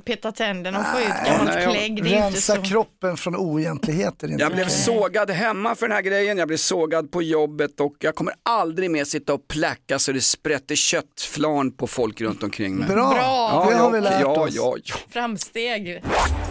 Peta 0.06 0.32
tänderna 0.32 0.80
och 0.80 0.86
få 0.86 1.00
ut 1.00 1.26
gammalt 1.26 1.56
nej, 1.56 1.68
klägg, 1.68 2.04
det 2.04 2.10
är 2.10 2.16
inte 2.16 2.26
Rensa 2.36 2.56
så. 2.56 2.62
kroppen 2.62 3.18
från 3.18 3.36
oegentligheter. 3.36 4.36
Jag 4.40 4.52
blev 4.52 4.68
sågad 4.68 5.32
hemma 5.32 5.76
för 5.76 5.88
den 5.88 5.96
här 5.96 6.02
grejen, 6.02 6.38
jag 6.38 6.48
blev 6.48 6.58
sågad 6.58 7.12
på 7.12 7.22
jobbet 7.22 7.80
och 7.80 7.96
jag 8.00 8.16
kommer 8.16 8.34
aldrig 8.44 8.92
mer 8.92 9.06
sitta 9.06 9.34
och 9.34 9.48
pläcka 9.48 10.00
så 10.00 10.12
det 10.12 10.22
sprätter 10.22 10.76
köttflarn 10.76 11.72
på 11.72 11.88
folk 11.88 12.22
runt 12.22 12.44
omkring 12.44 12.76
mig. 12.76 12.88
Bra, 12.88 12.96
Bra. 12.96 13.66
det 13.68 13.72
Ja, 13.76 13.78
har 13.84 13.92
vi 13.92 13.98
ja, 13.98 14.04
lärt 14.04 14.22
ja, 14.22 14.28
oss. 14.42 14.50
ja, 14.56 14.76
ja. 14.84 14.96
Framsteg. 15.10 16.04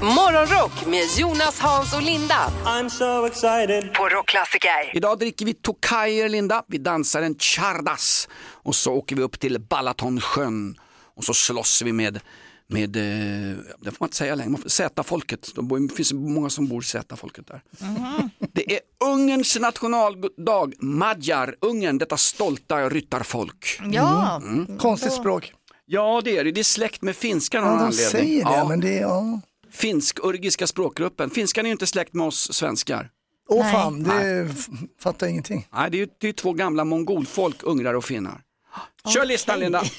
Morgonrock 0.02 0.86
med 0.86 1.04
Jonas, 1.18 1.58
Hans 1.60 1.94
och 1.94 2.02
Linda 2.02 2.52
I'm 2.64 2.88
so 2.88 3.26
excited. 3.26 3.94
på 3.94 4.08
Rockklassiker. 4.08 4.96
Idag 4.96 5.18
dricker 5.18 5.46
vi 5.46 5.54
Tokajer 5.54 6.28
Linda, 6.28 6.62
vi 6.68 6.78
dansar 6.78 7.22
en 7.22 7.34
chardas 7.38 8.28
och 8.62 8.74
så 8.74 8.92
åker 8.92 9.16
vi 9.16 9.22
upp 9.22 9.40
till 9.40 9.60
Balatonsjön 9.60 10.74
och 11.16 11.24
så 11.24 11.34
slåss 11.34 11.82
vi 11.84 11.92
med 11.92 12.20
med, 12.72 12.96
eh, 12.96 13.58
det 13.80 13.90
får 13.90 13.96
man 14.00 14.06
inte 14.06 14.16
säga 14.16 14.34
längre, 14.34 14.50
Man 14.50 14.60
får- 14.62 14.68
Z-folket, 14.68 15.48
det 15.88 15.94
finns 15.94 16.12
många 16.12 16.50
som 16.50 16.68
bor 16.68 16.82
i 16.82 16.86
Z-folket 16.86 17.46
där. 17.46 17.62
Det 18.52 18.72
är 18.74 18.80
Ungerns 19.04 19.58
nationaldag, 19.60 20.72
Magyar, 20.80 21.56
Ungern, 21.60 21.98
detta 21.98 22.16
stolta 22.16 22.88
ryttarfolk. 22.88 23.80
Ja, 23.92 24.36
Mm. 24.36 24.78
Konstigt 24.78 25.12
språk. 25.12 25.52
Ja 25.86 26.20
det 26.24 26.36
är 26.38 26.44
det, 26.44 26.52
det 26.52 26.60
är 26.60 26.64
släkt 26.64 27.02
med 27.02 27.16
finskan 27.16 27.64
av 27.64 27.70
Ja, 27.70 27.76
någon 27.76 27.80
de 27.80 27.86
anledning. 27.86 28.10
säger 28.10 28.44
det, 28.44 28.50
ja, 28.56 28.68
men 28.68 28.80
det 28.80 28.98
är... 28.98 29.02
Ja. 29.02 29.40
Finsk-urgiska 29.70 30.66
språkgruppen, 30.66 31.30
finskan 31.30 31.64
är 31.66 31.68
ju 31.68 31.72
inte 31.72 31.86
släkt 31.86 32.14
med 32.14 32.26
oss 32.26 32.52
svenskar. 32.52 33.10
Åh 33.48 33.62
Nej. 33.62 33.72
fan, 33.72 34.02
det 34.02 34.48
f- 34.50 34.66
fattar 35.00 35.26
ingenting. 35.26 35.68
Nej, 35.72 35.90
det 35.90 35.96
är 35.96 35.98
ju 35.98 36.08
det 36.18 36.28
är 36.28 36.32
två 36.32 36.52
gamla 36.52 36.84
mongolfolk, 36.84 37.56
ungrar 37.62 37.94
och 37.94 38.04
finnar. 38.04 38.40
Kör 39.08 39.24
listan 39.24 39.60
Linda. 39.60 39.82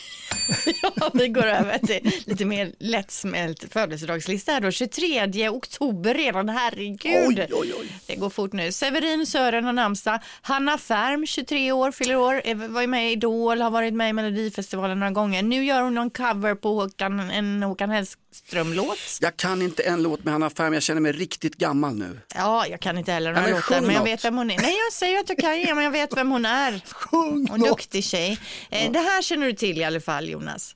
Ja, 0.95 1.11
vi 1.13 1.27
går 1.27 1.45
över 1.45 1.77
till 1.77 2.11
lite 2.25 2.45
mer 2.45 2.71
lättsmält 2.79 3.73
födelsedagslista 3.73 4.51
här 4.51 4.61
då. 4.61 4.71
23 4.71 5.49
oktober 5.49 6.13
redan, 6.13 6.49
herregud. 6.49 7.39
Oj, 7.39 7.47
oj, 7.51 7.73
oj. 7.79 7.87
Det 8.07 8.15
går 8.15 8.29
fort 8.29 8.53
nu. 8.53 8.71
Severin 8.71 9.25
Sören 9.27 9.65
har 9.65 9.73
namnsdag. 9.73 10.19
Hanna 10.41 10.77
Färm, 10.77 11.25
23 11.25 11.71
år, 11.71 11.91
fyller 11.91 12.15
år, 12.15 12.67
var 12.67 12.87
med 12.87 13.09
i 13.09 13.11
Idol, 13.11 13.61
har 13.61 13.69
varit 13.69 13.93
med 13.93 14.09
i 14.09 14.13
Melodifestivalen 14.13 14.99
några 14.99 15.11
gånger. 15.11 15.43
Nu 15.43 15.65
gör 15.65 15.81
hon 15.81 15.95
någon 15.95 16.09
cover 16.09 16.55
på 16.55 16.73
Håkan, 16.73 17.19
en 17.19 17.63
Håkan 17.63 17.89
Hellström-låt. 17.89 18.97
Jag 19.21 19.37
kan 19.37 19.61
inte 19.61 19.83
en 19.83 20.03
låt 20.03 20.23
med 20.23 20.31
Hanna 20.31 20.49
Ferm, 20.49 20.73
jag 20.73 20.83
känner 20.83 21.01
mig 21.01 21.11
riktigt 21.11 21.55
gammal 21.55 21.95
nu. 21.95 22.19
Ja, 22.35 22.67
jag 22.67 22.79
kan 22.79 22.97
inte 22.97 23.11
heller 23.11 23.33
några 23.33 23.47
låtar, 23.47 23.81
men 23.81 23.95
jag 23.95 24.03
vet 24.03 24.25
vem 24.25 24.37
hon 24.37 24.51
är. 24.51 24.57
Nej, 24.57 24.77
jag 24.85 24.93
säger 24.93 25.19
att 25.19 25.29
jag 25.29 25.37
kan 25.37 25.75
men 25.75 25.83
jag 25.83 25.91
vet 25.91 26.17
vem 26.17 26.31
hon 26.31 26.45
är. 26.45 26.81
Sjung 26.93 27.49
Och 27.51 27.59
duktig 27.59 28.03
tjej. 28.03 28.39
Eh, 28.69 28.92
Det 28.93 28.99
här 28.99 29.21
känner 29.21 29.45
du 29.47 29.53
till 29.53 29.77
i 29.77 29.83
alla 29.83 29.99
fall, 29.99 30.29
Jonas. 30.29 30.75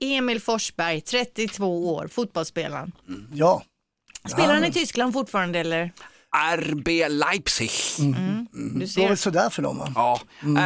Emil 0.00 0.40
Forsberg, 0.40 1.00
32 1.00 1.94
år, 1.94 2.08
fotbollsspelaren. 2.08 2.92
Ja. 3.32 3.62
Spelar 4.28 4.54
han 4.54 4.64
i 4.64 4.72
Tyskland 4.72 5.12
fortfarande 5.12 5.58
eller? 5.58 5.92
RB 6.56 6.88
Leipzig. 7.08 7.70
Du 7.98 8.12
Det 8.72 8.80
var 8.80 8.86
ser. 8.86 9.08
väl 9.08 9.16
sådär 9.16 9.50
för 9.50 9.62
dem 9.62 9.78
va? 9.78 9.92
Ja, 9.94 10.20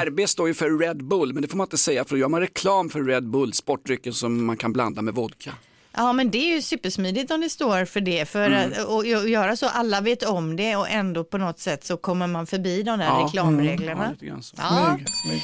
RB 0.04 0.28
står 0.28 0.48
ju 0.48 0.54
för 0.54 0.78
Red 0.78 1.04
Bull, 1.04 1.32
men 1.34 1.42
det 1.42 1.48
får 1.48 1.56
man 1.56 1.64
inte 1.64 1.78
säga 1.78 2.04
för 2.04 2.14
då 2.14 2.18
gör 2.20 2.28
man 2.28 2.40
reklam 2.40 2.90
för 2.90 3.02
Red 3.04 3.30
Bull, 3.30 3.52
sportdrycken 3.52 4.12
som 4.12 4.44
man 4.46 4.56
kan 4.56 4.72
blanda 4.72 5.02
med 5.02 5.14
vodka. 5.14 5.52
Ja, 5.98 6.12
men 6.12 6.30
det 6.30 6.38
är 6.38 6.54
ju 6.54 6.62
supersmidigt 6.62 7.30
om 7.30 7.40
det 7.40 7.48
står 7.50 7.84
för 7.84 8.00
det. 8.00 8.28
För 8.28 8.46
Mm. 8.50 8.72
att 8.72 8.84
och, 8.86 8.96
och 8.96 9.06
göra 9.28 9.56
så, 9.56 9.66
alla 9.68 10.00
vet 10.00 10.22
om 10.22 10.56
det 10.56 10.76
och 10.76 10.88
ändå 10.90 11.24
på 11.24 11.38
något 11.38 11.58
sätt 11.58 11.84
så 11.84 11.96
kommer 11.96 12.26
man 12.26 12.46
förbi 12.46 12.82
de 12.82 12.98
där 12.98 13.06
Ja. 13.06 13.24
reklamreglerna. 13.26 14.04
Ja, 14.04 14.10
lite 14.12 14.26
grann 14.26 14.42
så. 14.42 14.54
Ja. 14.58 14.96
Smyg, 14.96 15.08
smyg. 15.08 15.42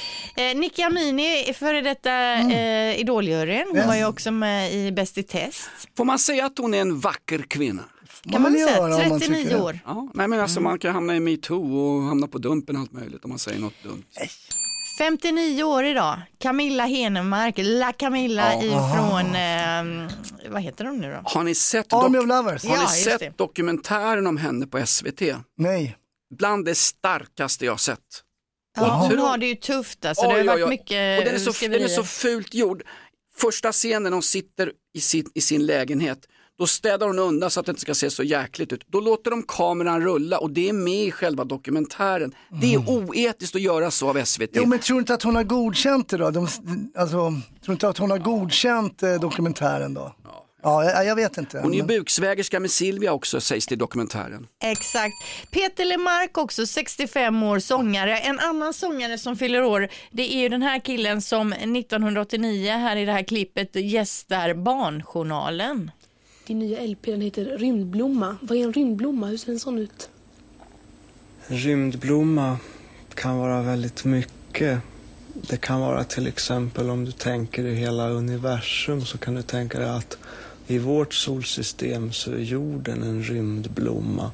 Eh, 0.51 0.57
Nicky 0.57 0.83
Amini 0.83 1.53
före 1.55 1.81
detta 1.81 2.33
eh, 2.35 3.01
Idoljuryn. 3.01 3.65
Hon 3.69 3.77
Ja. 3.81 3.87
var 3.87 3.97
ju 3.97 4.05
också 4.07 4.31
med 4.31 4.73
i 4.75 4.93
Bäst 4.93 5.19
i 5.19 5.23
test. 5.23 5.69
Får 5.97 6.05
man 6.05 6.19
säga 6.19 6.47
att 6.47 6.59
hon 6.59 6.75
är 6.75 6.81
en 6.81 7.01
vacker 7.01 7.39
kvinna? 7.49 7.83
Kan 8.33 8.43
man 8.43 8.53
säga. 8.53 8.71
göra 8.71 8.95
om 8.97 9.09
man 9.09 9.21
39 9.21 9.37
tycker 9.43 9.57
det. 9.57 9.63
år. 9.63 9.79
Ja, 9.87 10.09
nej 10.15 10.29
men 10.29 10.41
alltså 10.41 10.61
man 10.61 10.79
kan 10.79 10.95
hamna 10.95 11.17
i 11.17 11.21
metoo 11.21 11.77
och 11.97 12.03
hamna 12.03 12.27
på 12.27 12.39
dumpen 12.39 12.77
och 12.77 12.83
allt 12.83 12.93
möjligt 12.93 13.25
om 13.25 13.31
man 13.31 13.39
säger 13.39 13.61
något 13.61 13.83
dumt. 13.83 14.03
59 14.99 15.63
år 15.65 15.85
idag. 15.85 16.21
Camilla 16.41 16.85
Henemark, 16.85 17.55
La 17.59 17.93
Camilla 17.93 18.55
ifrån, 18.63 19.35
eh, 19.35 20.11
vad 20.53 20.63
heter 20.63 20.85
de 20.85 20.99
nu 21.01 21.11
då? 21.13 21.21
Har 21.25 21.45
ni 21.45 21.55
sett, 21.55 21.93
Army 21.93 22.19
dok- 22.19 22.23
of 22.23 22.27
Lovers? 22.29 22.65
har 22.65 22.77
Ja, 22.77 22.83
ni 22.83 22.89
sett 22.89 23.39
dokumentären 23.39 24.27
om 24.27 24.37
henne 24.37 24.67
på 24.67 24.87
SVT? 24.87 25.23
Nej. 25.59 25.97
Bland 26.39 26.65
det 26.65 26.75
starkaste 26.75 27.65
jag 27.65 27.81
sett. 27.81 27.99
Ja, 28.77 29.07
hon 29.11 29.19
har 29.19 29.39
det 29.39 29.47
ju 29.47 29.55
tufft 29.55 30.05
alltså. 30.05 30.23
Det 30.29 30.33
har 30.33 30.41
Oj, 30.41 30.47
varit 30.47 30.57
oj, 30.57 30.63
oj. 30.65 30.69
mycket 30.69 31.19
och 31.19 31.25
den 31.25 31.35
är, 31.35 31.39
så, 31.39 31.53
den 31.69 31.83
är 31.83 31.89
så 31.89 32.05
fult 32.05 32.55
gjord. 32.55 32.83
Första 33.37 33.73
scenen 33.73 34.13
hon 34.13 34.23
sitter 34.23 34.73
i 34.95 35.01
sin, 35.01 35.27
i 35.35 35.41
sin 35.41 35.67
lägenhet, 35.67 36.19
Då 36.59 36.67
städar 36.67 37.07
hon 37.07 37.19
undan 37.19 37.51
så 37.51 37.61
att 37.61 37.67
det 37.67 37.71
inte 37.71 37.81
ska 37.81 37.95
se 37.95 38.11
så 38.11 38.23
jäkligt 38.23 38.73
ut. 38.73 38.85
Då 38.87 39.01
låter 39.01 39.31
de 39.31 39.43
kameran 39.43 40.03
rulla 40.03 40.39
och 40.39 40.51
det 40.51 40.69
är 40.69 40.73
med 40.73 41.05
i 41.05 41.11
själva 41.11 41.45
dokumentären. 41.45 42.35
Det 42.61 42.75
är 42.75 42.91
oetiskt 42.91 43.57
att 43.57 43.63
göra 43.63 43.91
så 43.91 44.09
av 44.11 44.25
SVT. 44.25 44.51
Jo 44.53 44.67
men 44.67 44.79
tror 44.79 44.97
du 44.97 45.01
inte 45.01 45.15
att 45.15 45.23
hon 45.23 45.37
har 45.37 45.45
godkänt 45.45 46.09
det 46.09 46.17
då? 46.17 46.31
De, 46.31 46.49
alltså, 46.99 47.17
tror 47.17 47.43
du 47.67 47.73
inte 47.73 47.89
att 47.89 47.99
hon 47.99 48.11
har 48.11 48.19
godkänt 48.19 49.03
eh, 49.03 49.15
dokumentären 49.15 49.95
då? 49.95 50.13
Ja, 50.65 50.85
jag, 50.85 51.07
jag 51.07 51.17
vet 51.17 51.39
inte. 51.39 51.61
Hon 51.61 51.73
är 51.73 51.77
ju 51.77 51.83
buksvägerska 51.83 52.61
med 52.61 52.71
Silvia 52.71 53.13
också 53.13 53.41
sägs 53.41 53.67
det 53.67 53.75
i 53.75 53.77
dokumentären. 53.77 54.47
Exakt. 54.65 55.15
Peter 55.51 55.85
Lemark 55.85 56.39
också, 56.39 56.67
65 56.67 57.43
år, 57.43 57.59
sångare. 57.59 58.19
En 58.19 58.41
annan 58.41 58.75
sångare 58.75 59.19
som 59.19 59.37
fyller 59.37 59.63
år, 59.63 59.89
det 60.11 60.35
är 60.35 60.39
ju 60.39 60.49
den 60.49 60.63
här 60.63 60.79
killen 60.79 61.23
som 61.23 61.53
1989 61.53 62.73
här 62.73 62.97
i 62.97 63.05
det 63.05 63.13
här 63.13 63.23
klippet 63.23 63.75
gästar 63.75 64.55
Barnjournalen. 64.55 65.91
Din 66.47 66.59
nya 66.59 66.87
LP 66.87 67.07
den 67.07 67.21
heter 67.21 67.45
Rymdblomma. 67.45 68.37
Vad 68.43 68.59
är 68.59 68.65
en 68.65 68.73
rymdblomma? 68.73 69.27
Hur 69.27 69.37
ser 69.37 69.53
en 69.53 69.59
sån 69.59 69.79
ut? 69.79 70.09
En 71.47 71.57
rymdblomma 71.57 72.59
kan 73.15 73.39
vara 73.39 73.63
väldigt 73.63 74.05
mycket. 74.05 74.81
Det 75.35 75.57
kan 75.57 75.81
vara 75.81 76.05
till 76.05 76.27
exempel 76.27 76.91
om 76.91 77.05
du 77.05 77.13
tänker 77.13 77.65
i 77.65 77.75
hela 77.75 78.09
universum 78.09 79.05
så 79.05 79.19
kan 79.19 79.35
du 79.35 79.43
tänka 79.43 79.79
dig 79.79 79.89
att 79.89 80.19
i 80.67 80.79
vårt 80.79 81.15
solsystem 81.15 82.13
så 82.13 82.33
är 82.33 82.39
jorden 82.39 83.03
en 83.03 83.23
rymdblomma. 83.23 84.31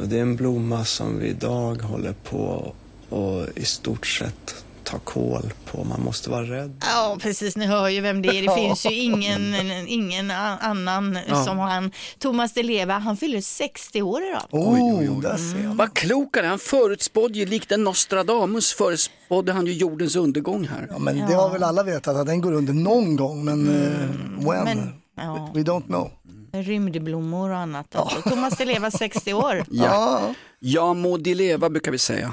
Och 0.00 0.08
det 0.08 0.16
är 0.16 0.22
en 0.22 0.36
blomma 0.36 0.84
som 0.84 1.18
vi 1.18 1.26
idag 1.26 1.82
håller 1.82 2.12
på 2.12 2.74
och 3.08 3.46
i 3.54 3.64
stort 3.64 4.06
sett 4.06 4.63
tar 4.84 4.98
koll 4.98 5.52
på. 5.70 5.84
Man 5.84 6.02
måste 6.02 6.30
vara 6.30 6.42
rädd. 6.42 6.82
Ja, 6.86 7.16
precis. 7.20 7.56
Ni 7.56 7.66
hör 7.66 7.88
ju 7.88 8.00
vem 8.00 8.22
det 8.22 8.28
är. 8.28 8.42
Det 8.42 8.54
finns 8.54 8.86
ju 8.86 8.94
ingen, 8.94 9.54
ingen 9.86 10.30
annan 10.30 11.18
som 11.44 11.58
han. 11.58 11.90
Thomas 12.18 12.52
Di 12.52 12.62
Leva, 12.62 12.98
han 12.98 13.16
fyller 13.16 13.40
60 13.40 14.02
år 14.02 14.22
idag. 14.22 14.42
Oh, 14.50 15.20
där 15.20 15.36
ser 15.36 15.64
jag. 15.64 15.74
Vad 15.74 15.94
klok 15.94 16.36
han 16.36 16.44
är. 16.44 16.48
Han 16.48 16.58
förutspådde 16.58 17.38
ju, 17.38 17.46
likt 17.46 17.72
en 17.72 17.84
Nostradamus 17.84 18.72
förutspådde 18.72 19.52
han 19.52 19.66
ju 19.66 19.72
jordens 19.72 20.16
undergång 20.16 20.68
här. 20.68 20.88
Ja, 20.90 20.98
men 20.98 21.16
det 21.16 21.34
har 21.34 21.50
väl 21.50 21.62
alla 21.62 21.82
vetat 21.82 22.16
att 22.16 22.26
den 22.26 22.40
går 22.40 22.52
under 22.52 22.72
någon 22.72 23.16
gång, 23.16 23.44
men 23.44 23.68
eh, 23.68 24.46
when? 24.48 24.64
Men, 24.64 24.92
ja, 25.16 25.50
We 25.54 25.60
don't 25.60 25.86
know. 25.86 26.10
rymdblommor 26.52 27.50
och 27.50 27.56
annat. 27.56 27.96
Alltså. 27.96 28.30
Thomas 28.30 28.56
Di 28.56 28.64
Leva, 28.64 28.90
60 28.90 29.34
år. 29.34 29.64
Ja, 29.70 30.34
ja 30.60 30.94
må 30.94 31.16
de 31.16 31.34
leva 31.34 31.70
brukar 31.70 31.92
vi 31.92 31.98
säga. 31.98 32.32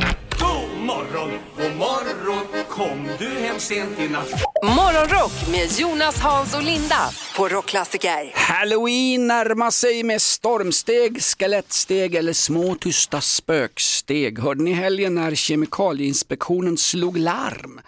Morgon, 0.91 1.31
god 1.57 1.77
morgon 1.77 2.45
Kom 2.69 3.07
du 3.19 3.29
hem 3.29 3.59
sent 3.59 3.99
i 3.99 4.09
natt 4.09 4.29
Morgonrock 4.63 5.31
med 5.51 5.79
Jonas, 5.79 6.19
Hans 6.19 6.55
och 6.55 6.63
Linda 6.63 7.09
på 7.37 7.47
Rockklassiker. 7.47 8.31
Halloween 8.33 9.27
närmar 9.27 9.71
sig 9.71 10.03
med 10.03 10.21
stormsteg, 10.21 11.21
skelettsteg 11.21 12.15
eller 12.15 12.33
små 12.33 12.75
tysta 12.75 13.21
spöksteg. 13.21 14.39
Hörde 14.39 14.63
ni 14.63 14.73
helgen 14.73 15.15
när 15.15 15.35
Kemikalieinspektionen 15.35 16.77
slog 16.77 17.17
larm? 17.17 17.81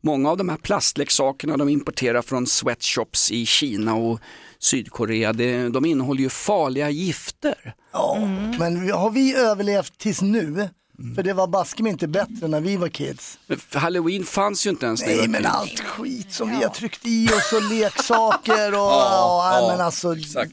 Många 0.00 0.30
av 0.30 0.36
de 0.36 0.48
här 0.48 0.56
plastleksakerna 0.56 1.56
de 1.56 1.68
importerar 1.68 2.22
från 2.22 2.46
sweatshops 2.46 3.30
i 3.30 3.46
Kina 3.46 3.94
och 3.94 4.20
Sydkorea, 4.58 5.32
det, 5.32 5.68
de 5.68 5.84
innehåller 5.84 6.20
ju 6.20 6.28
farliga 6.28 6.90
gifter. 6.90 7.74
Ja, 7.92 8.18
men 8.58 8.90
har 8.90 9.10
vi 9.10 9.34
överlevt 9.34 9.98
tills 9.98 10.22
nu? 10.22 10.68
För 11.14 11.22
det 11.22 11.32
var 11.32 11.46
baske 11.46 11.82
mig 11.82 11.92
inte 11.92 12.08
bättre 12.08 12.48
när 12.48 12.60
vi 12.60 12.76
var 12.76 12.88
kids. 12.88 13.38
Men 13.46 13.60
Halloween 13.72 14.24
fanns 14.24 14.66
ju 14.66 14.70
inte 14.70 14.86
ens 14.86 15.00
när 15.00 15.08
jag 15.08 15.16
Nej 15.16 15.26
var 15.26 15.32
men 15.32 15.46
allt 15.46 15.80
skit 15.80 16.32
som 16.32 16.50
vi 16.50 16.56
har 16.56 16.68
tryckt 16.70 17.06
i 17.06 17.28
oss 17.28 17.52
och 17.52 17.62
leksaker 17.62 18.72
och, 18.72 18.78
ja, 18.78 19.60
ja, 19.60 19.68
men 19.68 19.80
alltså. 19.80 20.16
exakt. 20.16 20.52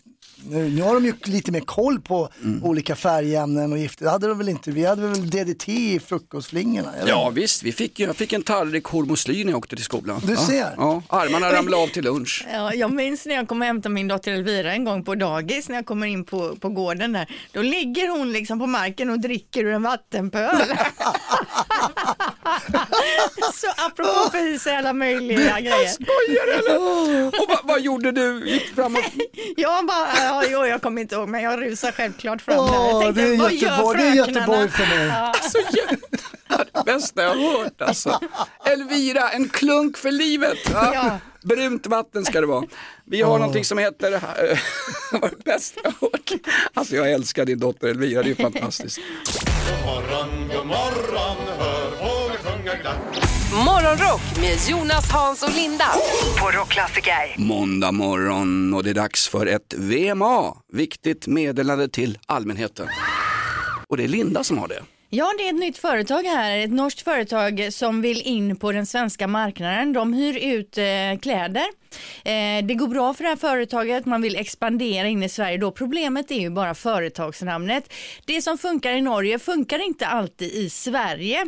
Nu, 0.50 0.70
nu 0.70 0.82
har 0.82 0.94
de 0.94 1.06
ju 1.06 1.14
lite 1.24 1.52
mer 1.52 1.60
koll 1.60 2.02
på 2.02 2.30
olika 2.62 2.96
färgämnen 2.96 3.72
och 3.72 3.78
gifter. 3.78 4.06
Det 4.06 4.12
hade 4.12 4.28
de 4.28 4.38
väl 4.38 4.50
inte. 4.50 4.72
Vi 4.72 4.86
hade 4.86 5.08
väl 5.08 5.30
DDT 5.30 5.70
i 5.70 6.00
frukostflingorna. 6.00 6.94
Ja 7.08 7.30
visst, 7.30 7.64
vi 7.64 7.72
fick, 7.72 8.00
jag 8.00 8.16
fick 8.16 8.34
en 8.34 8.42
tallrik 8.42 8.86
hormoslyr 8.86 9.46
när 9.46 9.52
jag 9.52 9.58
åkte 9.58 9.76
till 9.76 9.86
skolan. 9.86 10.22
Du 10.26 10.34
ja, 10.34 10.40
ser. 10.40 10.74
Ja, 10.78 11.04
armarna 11.08 11.52
ramlade 11.52 11.84
av 11.84 11.88
till 11.88 12.04
lunch. 12.04 12.46
Ja, 12.54 12.74
jag 12.74 12.94
minns 12.94 13.26
när 13.26 13.36
jag 13.36 13.48
kom 13.48 13.62
och 13.62 13.68
hämtade 13.68 13.94
min 13.94 14.08
dotter 14.08 14.32
Elvira 14.32 14.74
en 14.74 14.86
gång 14.86 15.04
på 15.04 15.16
dagis 15.16 15.70
när 15.70 15.76
jag 15.76 15.86
kommer 15.86 16.08
in 16.08 16.26
på, 16.26 16.56
på 16.56 16.70
gården 16.70 17.14
där. 17.14 17.28
Då 17.52 17.62
ligger 17.62 18.18
hon 18.18 18.32
liksom 18.32 18.60
på 18.60 18.68
marken 18.68 19.10
och 19.10 19.20
dricker 19.20 19.64
ur 19.64 19.74
en 19.74 19.84
vattenpöl. 19.84 20.62
Så 23.54 23.68
apropå 23.78 24.10
och 24.68 24.74
alla 24.74 24.94
möjliga 24.94 25.60
grejer. 25.60 25.88
Skojar 25.88 26.48
eller? 26.60 26.78
Och 27.42 27.50
vad, 27.50 27.60
vad 27.64 27.82
gjorde 27.82 28.12
du? 28.12 28.50
Gick 28.50 28.76
fram 28.76 28.96
och... 28.96 29.02
Jag 29.58 29.86
bara, 29.86 30.08
ja, 30.18 30.44
jo, 30.50 30.66
jag 30.66 30.82
kommer 30.82 31.02
inte 31.02 31.16
ihåg 31.16 31.30
men 31.30 31.42
jag 31.44 31.62
rusar 31.62 31.92
självklart 31.92 32.42
fram 32.42 32.66
där. 32.66 32.74
Åh, 32.80 32.90
Jag 32.92 33.02
tänkte, 33.02 33.22
det 33.22 33.34
är 33.34 33.38
vad 33.38 33.54
gör 33.54 33.70
Göteborg, 33.70 34.02
det 34.02 34.08
är? 34.08 34.16
Göteborg 34.16 34.70
för 34.70 34.86
mig. 34.86 35.08
Ja. 35.08 35.34
Så 35.42 35.58
jävla... 35.78 35.98
Bästa 36.86 37.24
jag 37.24 37.36
har 37.36 37.64
hört 37.64 37.82
alltså. 37.82 38.20
Elvira, 38.66 39.30
en 39.30 39.50
klunk 39.50 39.98
för 39.98 40.12
livet. 40.12 40.58
Ja. 40.74 40.92
Ja. 40.94 41.20
Brunt 41.44 41.88
vatten 41.88 42.26
ska 42.26 42.42
det 42.42 42.48
vara. 42.48 42.66
Vi 43.06 43.22
har 43.22 43.38
någonting 43.40 43.66
som 43.66 43.78
heter, 43.78 44.12
eh, 44.14 44.20
vad 45.12 45.22
var 45.22 45.30
det 45.30 45.44
bästa 45.44 45.80
jag 45.84 45.92
har 46.00 46.10
hört? 46.12 46.32
Alltså 46.74 46.96
jag 46.96 47.12
älskar 47.12 47.46
din 47.46 47.60
dotter 47.60 47.88
Elvira, 47.88 48.24
det 48.24 48.32
är 48.32 48.36
fantastiskt. 48.36 48.98
God 48.98 49.86
morgon, 49.86 50.48
god 50.58 50.66
morgon, 50.66 51.38
hör 51.60 51.83
Morgonrock 53.66 54.22
med 54.42 54.58
Jonas, 54.70 55.12
Hans 55.12 55.44
och 55.44 55.56
Linda 55.56 55.86
på 56.40 56.52
Rockklassiker. 56.52 57.36
Måndag 57.38 57.92
morgon 57.92 58.74
och 58.74 58.84
det 58.84 58.90
är 58.90 58.94
dags 58.94 59.28
för 59.28 59.46
ett 59.46 59.74
VMA, 59.78 60.58
viktigt 60.74 61.28
meddelande 61.28 61.90
till 61.90 62.18
allmänheten. 62.26 62.88
Och 63.88 63.98
det 63.98 64.04
är 64.04 64.08
Linda 64.08 64.44
som 64.44 64.58
har 64.58 64.68
det. 64.68 64.84
Ja, 65.16 65.34
det 65.38 65.44
är 65.48 65.50
ett 65.50 65.60
nytt 65.60 65.78
företag 65.78 66.24
här, 66.24 66.58
ett 66.58 66.72
norskt 66.72 67.02
företag 67.02 67.68
som 67.72 68.02
vill 68.02 68.22
in 68.22 68.56
på 68.56 68.72
den 68.72 68.86
svenska 68.86 69.28
marknaden. 69.28 69.94
De 69.94 70.14
hyr 70.14 70.38
ut 70.38 70.78
eh, 70.78 71.20
kläder. 71.22 71.66
Eh, 72.26 72.66
det 72.66 72.74
går 72.74 72.88
bra 72.88 73.14
för 73.14 73.24
det 73.24 73.30
här 73.30 73.36
företaget, 73.36 74.06
man 74.06 74.22
vill 74.22 74.36
expandera 74.36 75.08
in 75.08 75.24
i 75.24 75.30
Sverige 75.30 75.58
då. 75.58 75.72
Problemet 75.72 76.32
är 76.32 76.40
ju 76.40 76.50
bara 76.50 76.74
företagsnamnet. 76.74 77.94
Det 78.26 78.42
som 78.42 78.58
funkar 78.58 78.92
i 78.92 79.02
Norge 79.02 79.40
funkar 79.40 79.86
inte 79.86 80.08
alltid 80.08 80.52
i 80.52 80.70
Sverige 80.70 81.46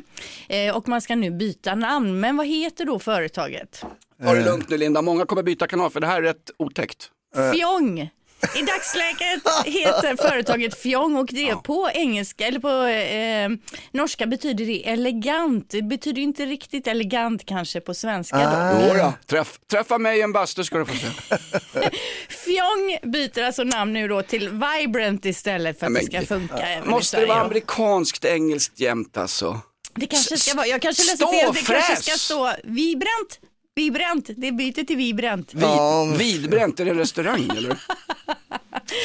eh, 0.49 0.77
och 0.77 0.87
man 0.87 1.01
ska 1.01 1.15
nu 1.15 1.31
byta 1.31 1.75
namn. 1.75 2.19
Men 2.19 2.37
vad 2.37 2.47
heter 2.47 2.85
då 2.85 2.99
företaget? 2.99 3.85
Ta 4.23 4.33
det 4.33 4.45
lugnt 4.45 4.69
nu 4.69 4.77
Linda, 4.77 5.01
många 5.01 5.25
kommer 5.25 5.43
byta 5.43 5.67
kanal 5.67 5.91
för 5.91 5.99
det 5.99 6.07
här 6.07 6.17
är 6.17 6.21
rätt 6.21 6.51
otäckt. 6.57 7.11
Fjong. 7.53 8.09
I 8.55 8.61
dagsläget 8.61 9.43
heter 9.65 10.15
företaget 10.15 10.81
Fjong 10.81 11.15
och 11.15 11.27
det 11.31 11.55
på 11.63 11.89
engelska 11.93 12.47
eller 12.47 12.59
på 12.59 12.83
eh, 12.85 13.49
norska 13.91 14.25
betyder 14.25 14.65
det 14.65 14.89
elegant. 14.89 15.69
Det 15.69 15.81
betyder 15.81 16.21
inte 16.21 16.45
riktigt 16.45 16.87
elegant 16.87 17.45
kanske 17.45 17.81
på 17.81 17.93
svenska 17.93 18.37
då. 18.37 18.87
Jodå, 18.87 19.13
Träff, 19.25 19.59
träffa 19.71 19.97
mig 19.97 20.17
i 20.17 20.21
en 20.21 20.31
bastu 20.33 20.63
ska 20.63 20.77
du 20.77 20.85
få 20.85 20.95
se. 20.95 21.07
Fjong 22.29 22.97
byter 23.11 23.43
alltså 23.43 23.63
namn 23.63 23.93
nu 23.93 24.07
då 24.07 24.21
till 24.21 24.49
Vibrant 24.49 25.25
istället 25.25 25.79
för 25.79 25.85
att 25.85 25.91
Men 25.91 26.05
det 26.05 26.11
ska 26.11 26.25
funka 26.35 26.73
i 26.73 26.81
Måste 26.85 27.19
det 27.19 27.25
vara 27.25 27.39
då. 27.39 27.45
amerikanskt, 27.45 28.25
engelskt 28.25 28.79
jämt 28.79 29.17
alltså? 29.17 29.59
Det 29.95 30.07
kanske 30.07 30.37
ska 30.37 30.55
vara, 30.55 30.67
jag 30.67 30.81
kanske 30.81 31.03
läser 31.03 31.27
fel, 31.27 31.53
det 31.53 31.73
kanske 31.73 31.95
ska 31.95 32.11
stå 32.17 32.51
Vibrant. 32.63 33.39
Vibrant, 33.75 34.29
det 34.37 34.51
byter 34.51 34.83
till 34.85 34.97
Vibrant. 34.97 35.53
Vid, 35.53 35.63
Ja, 35.63 36.05
men- 36.05 36.17
Vidbränt, 36.17 36.79
är 36.79 36.85
det 36.85 36.91
en 36.91 36.97
restaurang 36.97 37.49
eller? 37.57 37.77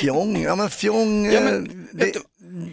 Fjong, 0.01 0.43
ja 0.43 0.57
men 0.57 0.71
fjong. 0.71 1.27
Ja, 1.27 1.33
eh, 1.33 1.45
men, 1.45 1.89
det, 1.93 2.05
vet 2.05 2.15
du- 2.15 2.21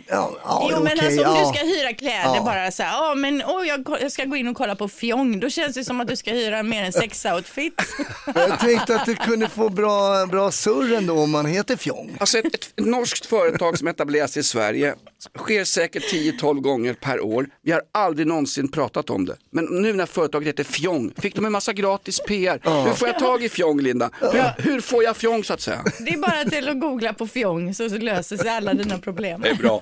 ja, 0.08 0.32
ja, 0.44 0.68
Jo 0.72 0.84
men 0.84 0.98
okej, 0.98 1.08
alltså 1.08 1.30
om 1.30 1.36
ja. 1.36 1.51
du 1.51 1.58
ska 1.58 1.66
hyra 1.68 1.94
kläder 1.94 2.36
Ja. 2.36 2.44
bara 2.46 2.72
så 2.72 2.84
här, 2.84 2.92
ja 2.92 3.16
men 3.16 3.42
oh, 3.42 3.68
jag, 3.68 3.98
jag 4.01 4.12
ska 4.12 4.25
gå 4.25 4.36
in 4.36 4.48
och 4.48 4.58
kolla 4.58 4.75
på 4.75 4.88
fjong, 4.88 5.39
då 5.39 5.50
känns 5.50 5.74
det 5.75 5.86
som 5.86 6.01
att 6.01 6.08
du 6.08 6.16
ska 6.16 6.32
hyra 6.32 6.63
mer 6.63 6.84
än 6.84 6.94
sex 6.94 7.25
outfit. 7.25 7.82
Jag 8.36 8.60
tänkte 8.60 8.96
att 8.96 9.06
du 9.06 9.16
kunde 9.16 9.50
få 9.50 9.70
bra, 9.70 10.25
bra 10.25 10.51
surr 10.51 10.94
ändå 10.94 11.13
om 11.20 11.32
man 11.32 11.46
heter 11.46 11.75
fjong. 11.77 12.18
Alltså 12.20 12.38
ett, 12.38 12.46
ett 12.56 12.74
norskt 12.77 13.25
företag 13.25 13.77
som 13.77 13.88
etableras 13.88 14.38
i 14.38 14.44
Sverige 14.44 14.96
sker 15.38 15.63
säkert 15.63 16.13
10-12 16.13 16.62
gånger 16.62 16.93
per 16.93 17.21
år. 17.21 17.50
Vi 17.62 17.71
har 17.71 17.81
aldrig 17.91 18.27
någonsin 18.27 18.71
pratat 18.71 19.09
om 19.09 19.25
det. 19.25 19.38
Men 19.50 19.65
nu 19.65 19.93
när 19.93 20.05
företaget 20.05 20.47
heter 20.47 20.63
Fjong 20.63 21.13
fick 21.17 21.36
de 21.36 21.45
en 21.45 21.51
massa 21.51 21.74
gratis 21.74 22.19
PR. 22.27 22.86
Hur 22.86 22.93
får 22.93 23.07
jag 23.07 23.19
tag 23.19 23.43
i 23.43 23.50
Fjong 23.50 23.81
Linda? 23.81 24.09
Hur, 24.19 24.63
hur 24.71 24.81
får 24.81 25.03
jag 25.03 25.17
Fjong 25.17 25.43
så 25.43 25.53
att 25.53 25.62
säga? 25.62 25.83
Det 26.00 26.13
är 26.13 26.17
bara 26.17 26.50
till 26.50 26.69
att 26.69 26.79
googla 26.79 27.13
på 27.13 27.27
fjong 27.27 27.74
så 27.74 27.88
löser 27.88 28.38
sig 28.38 28.50
alla 28.50 28.74
dina 28.74 28.97
problem. 28.97 29.41
Det 29.41 29.50
är 29.50 29.55
bra. 29.55 29.81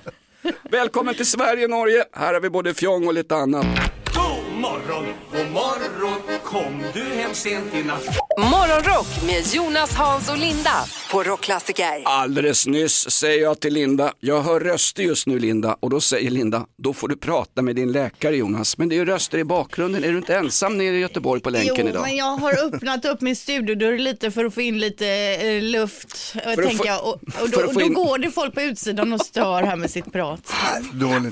Välkommen 0.70 1.14
till 1.14 1.26
Sverige, 1.26 1.68
Norge. 1.68 2.04
Här 2.12 2.34
har 2.34 2.40
vi 2.40 2.50
både 2.50 2.74
fjong 2.74 3.06
och 3.06 3.14
lite 3.14 3.36
annat. 3.36 3.66
God 4.14 4.60
morgon, 4.60 5.06
god 5.32 5.50
morgon 5.52 5.96
Kom 6.44 6.82
du 6.94 7.02
hem 7.02 7.34
sent 7.34 7.74
i 7.74 7.82
natt 7.82 8.25
Morgonrock 8.38 9.06
med 9.26 9.46
Jonas, 9.54 9.94
Hans 9.94 10.28
och 10.30 10.38
Linda 10.38 10.84
på 11.12 11.22
Rockklassiker. 11.22 12.02
Alldeles 12.04 12.66
nyss 12.66 13.10
säger 13.10 13.42
jag 13.42 13.60
till 13.60 13.74
Linda, 13.74 14.12
jag 14.20 14.42
hör 14.42 14.60
röster 14.60 15.02
just 15.02 15.26
nu 15.26 15.38
Linda 15.38 15.76
och 15.80 15.90
då 15.90 16.00
säger 16.00 16.30
Linda, 16.30 16.66
då 16.78 16.92
får 16.92 17.08
du 17.08 17.16
prata 17.16 17.62
med 17.62 17.76
din 17.76 17.92
läkare 17.92 18.36
Jonas. 18.36 18.78
Men 18.78 18.88
det 18.88 18.94
är 18.94 18.96
ju 18.96 19.04
röster 19.04 19.38
i 19.38 19.44
bakgrunden, 19.44 20.04
är 20.04 20.12
du 20.12 20.18
inte 20.18 20.36
ensam 20.36 20.78
nere 20.78 20.96
i 20.96 21.00
Göteborg 21.00 21.40
på 21.40 21.50
länken 21.50 21.74
jo, 21.78 21.88
idag? 21.88 22.02
men 22.02 22.16
jag 22.16 22.24
har 22.36 22.66
öppnat 22.66 23.04
upp 23.04 23.20
min 23.20 23.36
studiodörr 23.36 23.98
lite 23.98 24.30
för 24.30 24.44
att 24.44 24.54
få 24.54 24.60
in 24.60 24.78
lite 24.78 25.06
eh, 25.42 25.62
luft. 25.62 26.18
För 26.18 26.38
att 26.40 26.56
tänker 26.56 26.76
få- 26.76 26.86
jag. 26.86 27.04
Och, 27.04 27.12
och 27.14 27.48
för 27.48 27.74
då, 27.74 27.80
in- 27.80 27.94
går 27.94 28.18
det 28.18 28.30
folk 28.30 28.54
på 28.54 28.60
utsidan 28.62 29.12
och 29.12 29.20
stör 29.20 29.62
här 29.62 29.76
med 29.76 29.90
sitt 29.90 30.12
prat. 30.12 30.52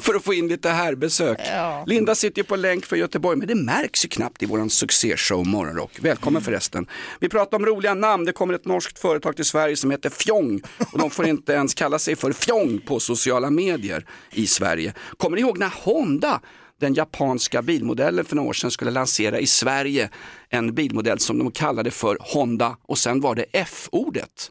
För 0.02 0.14
att 0.14 0.25
få 0.25 0.34
in 0.34 0.49
lite 0.49 0.68
härbesök. 0.68 1.38
Ja. 1.52 1.84
Linda 1.87 2.14
sitter 2.14 2.38
ju 2.38 2.44
på 2.44 2.56
länk 2.56 2.87
för 2.87 2.96
Göteborg, 2.96 3.38
men 3.38 3.49
det 3.49 3.54
märks 3.54 4.04
ju 4.04 4.08
knappt 4.08 4.42
i 4.42 4.46
våran 4.46 4.70
succéshow 4.70 5.44
Morgonrock. 5.46 5.92
Välkommen 6.00 6.42
förresten. 6.42 6.87
Vi 7.20 7.28
pratar 7.28 7.56
om 7.58 7.66
roliga 7.66 7.94
namn. 7.94 8.24
Det 8.24 8.32
kommer 8.32 8.54
ett 8.54 8.64
norskt 8.64 8.98
företag 8.98 9.36
till 9.36 9.44
Sverige 9.44 9.76
som 9.76 9.90
heter 9.90 10.10
Fjong 10.10 10.60
och 10.92 10.98
de 10.98 11.10
får 11.10 11.26
inte 11.26 11.52
ens 11.52 11.74
kalla 11.74 11.98
sig 11.98 12.16
för 12.16 12.32
Fjong 12.32 12.78
på 12.86 13.00
sociala 13.00 13.50
medier 13.50 14.06
i 14.32 14.46
Sverige. 14.46 14.94
Kommer 15.16 15.36
ni 15.36 15.40
ihåg 15.40 15.58
när 15.58 15.72
Honda 15.84 16.40
den 16.80 16.94
japanska 16.94 17.62
bilmodellen 17.62 18.24
för 18.24 18.36
några 18.36 18.48
år 18.48 18.52
sedan 18.52 18.70
skulle 18.70 18.90
lansera 18.90 19.40
i 19.40 19.46
Sverige 19.46 20.10
en 20.48 20.74
bilmodell 20.74 21.18
som 21.18 21.38
de 21.38 21.50
kallade 21.50 21.90
för 21.90 22.18
Honda 22.20 22.76
och 22.82 22.98
sen 22.98 23.20
var 23.20 23.34
det 23.34 23.44
F-ordet. 23.52 24.50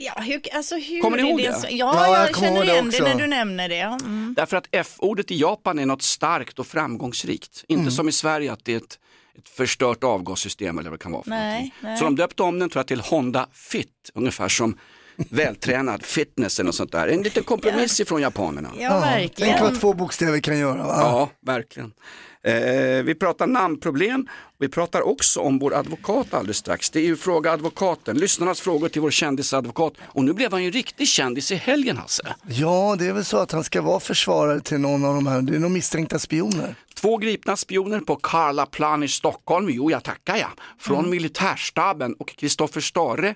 Ja, 0.00 0.12
hur, 0.20 0.40
alltså, 0.54 0.76
hur 0.76 1.00
Kommer 1.00 1.16
ni 1.16 1.22
är 1.22 1.26
ihåg 1.28 1.38
det? 1.38 1.44
det? 1.62 1.68
Ja, 1.70 1.92
ja, 1.94 2.18
jag 2.18 2.28
jag, 2.28 2.36
känner 2.36 2.60
det 2.60 2.72
igen 2.72 2.84
det 2.84 2.88
också. 2.88 3.04
när 3.04 3.14
du 3.14 3.26
nämner 3.26 3.68
det. 3.68 3.80
Mm. 3.80 4.34
Därför 4.36 4.56
att 4.56 4.68
F-ordet 4.72 5.30
i 5.30 5.36
Japan 5.40 5.78
är 5.78 5.86
något 5.86 6.02
starkt 6.02 6.58
och 6.58 6.66
framgångsrikt. 6.66 7.64
Inte 7.68 7.80
Mm. 7.80 7.90
som 7.90 8.08
i 8.08 8.12
Sverige 8.12 8.52
att 8.52 8.64
det 8.64 8.72
är 8.72 8.76
ett, 8.76 8.98
ett 9.38 9.48
förstört 9.48 10.04
avgassystem 10.04 10.78
eller 10.78 10.90
vad 10.90 10.98
det 10.98 11.02
kan 11.02 11.12
vara. 11.12 11.22
För 11.22 11.30
Nej, 11.30 11.74
nej. 11.80 11.96
Så 11.98 12.04
de 12.04 12.16
döpte 12.16 12.42
om 12.42 12.58
den 12.58 12.70
tror 12.70 12.80
jag 12.80 12.86
till 12.86 13.00
Honda 13.00 13.46
Fit, 13.52 14.10
ungefär 14.14 14.48
som 14.48 14.78
vältränad 15.16 16.04
fitness 16.04 16.58
eller 16.58 16.66
något 16.66 16.74
sånt 16.74 16.92
där. 16.92 17.08
En 17.08 17.22
liten 17.22 17.44
kompromiss 17.44 18.00
ifrån 18.00 18.20
japanerna. 18.22 18.70
Ja, 18.78 19.00
verkligen. 19.00 19.52
Tänk 19.52 19.60
vad 19.60 19.80
två 19.80 19.94
bokstäver 19.94 20.40
kan 20.40 20.58
göra. 20.58 20.82
Va? 20.86 20.94
Ja, 21.00 21.30
verkligen. 21.40 21.92
Eh, 22.42 23.02
vi 23.04 23.14
pratar 23.14 23.46
namnproblem. 23.46 24.28
Vi 24.58 24.68
pratar 24.68 25.02
också 25.02 25.40
om 25.40 25.58
vår 25.58 25.74
advokat 25.74 26.34
alldeles 26.34 26.56
strax. 26.56 26.90
Det 26.90 27.00
är 27.00 27.04
ju 27.04 27.16
Fråga 27.16 27.52
advokaten, 27.52 28.18
lyssnarnas 28.18 28.60
frågor 28.60 28.88
till 28.88 29.00
vår 29.00 29.10
kändisadvokat. 29.10 29.92
Och 30.02 30.24
nu 30.24 30.32
blev 30.32 30.52
han 30.52 30.62
ju 30.62 30.66
en 30.66 30.72
riktig 30.72 31.08
kändis 31.08 31.52
i 31.52 31.54
helgen 31.54 31.96
Hasse. 31.96 32.34
Ja, 32.48 32.96
det 32.98 33.06
är 33.06 33.12
väl 33.12 33.24
så 33.24 33.36
att 33.36 33.52
han 33.52 33.64
ska 33.64 33.82
vara 33.82 34.00
försvarare 34.00 34.60
till 34.60 34.78
någon 34.78 35.04
av 35.04 35.14
de 35.14 35.26
här, 35.26 35.42
det 35.42 35.54
är 35.54 35.58
nog 35.58 35.70
misstänkta 35.70 36.18
spioner. 36.18 36.74
Två 37.00 37.16
gripna 37.16 37.56
spioner 37.56 38.00
på 38.00 38.16
Karlaplan 38.16 39.02
i 39.02 39.08
Stockholm, 39.08 39.68
jo 39.70 39.90
jag 39.90 40.04
tackar 40.04 40.36
jag, 40.36 40.50
från 40.78 41.10
militärstaben. 41.10 42.14
Och 42.14 42.28
Kristoffer 42.28 42.80
Stare 42.80 43.34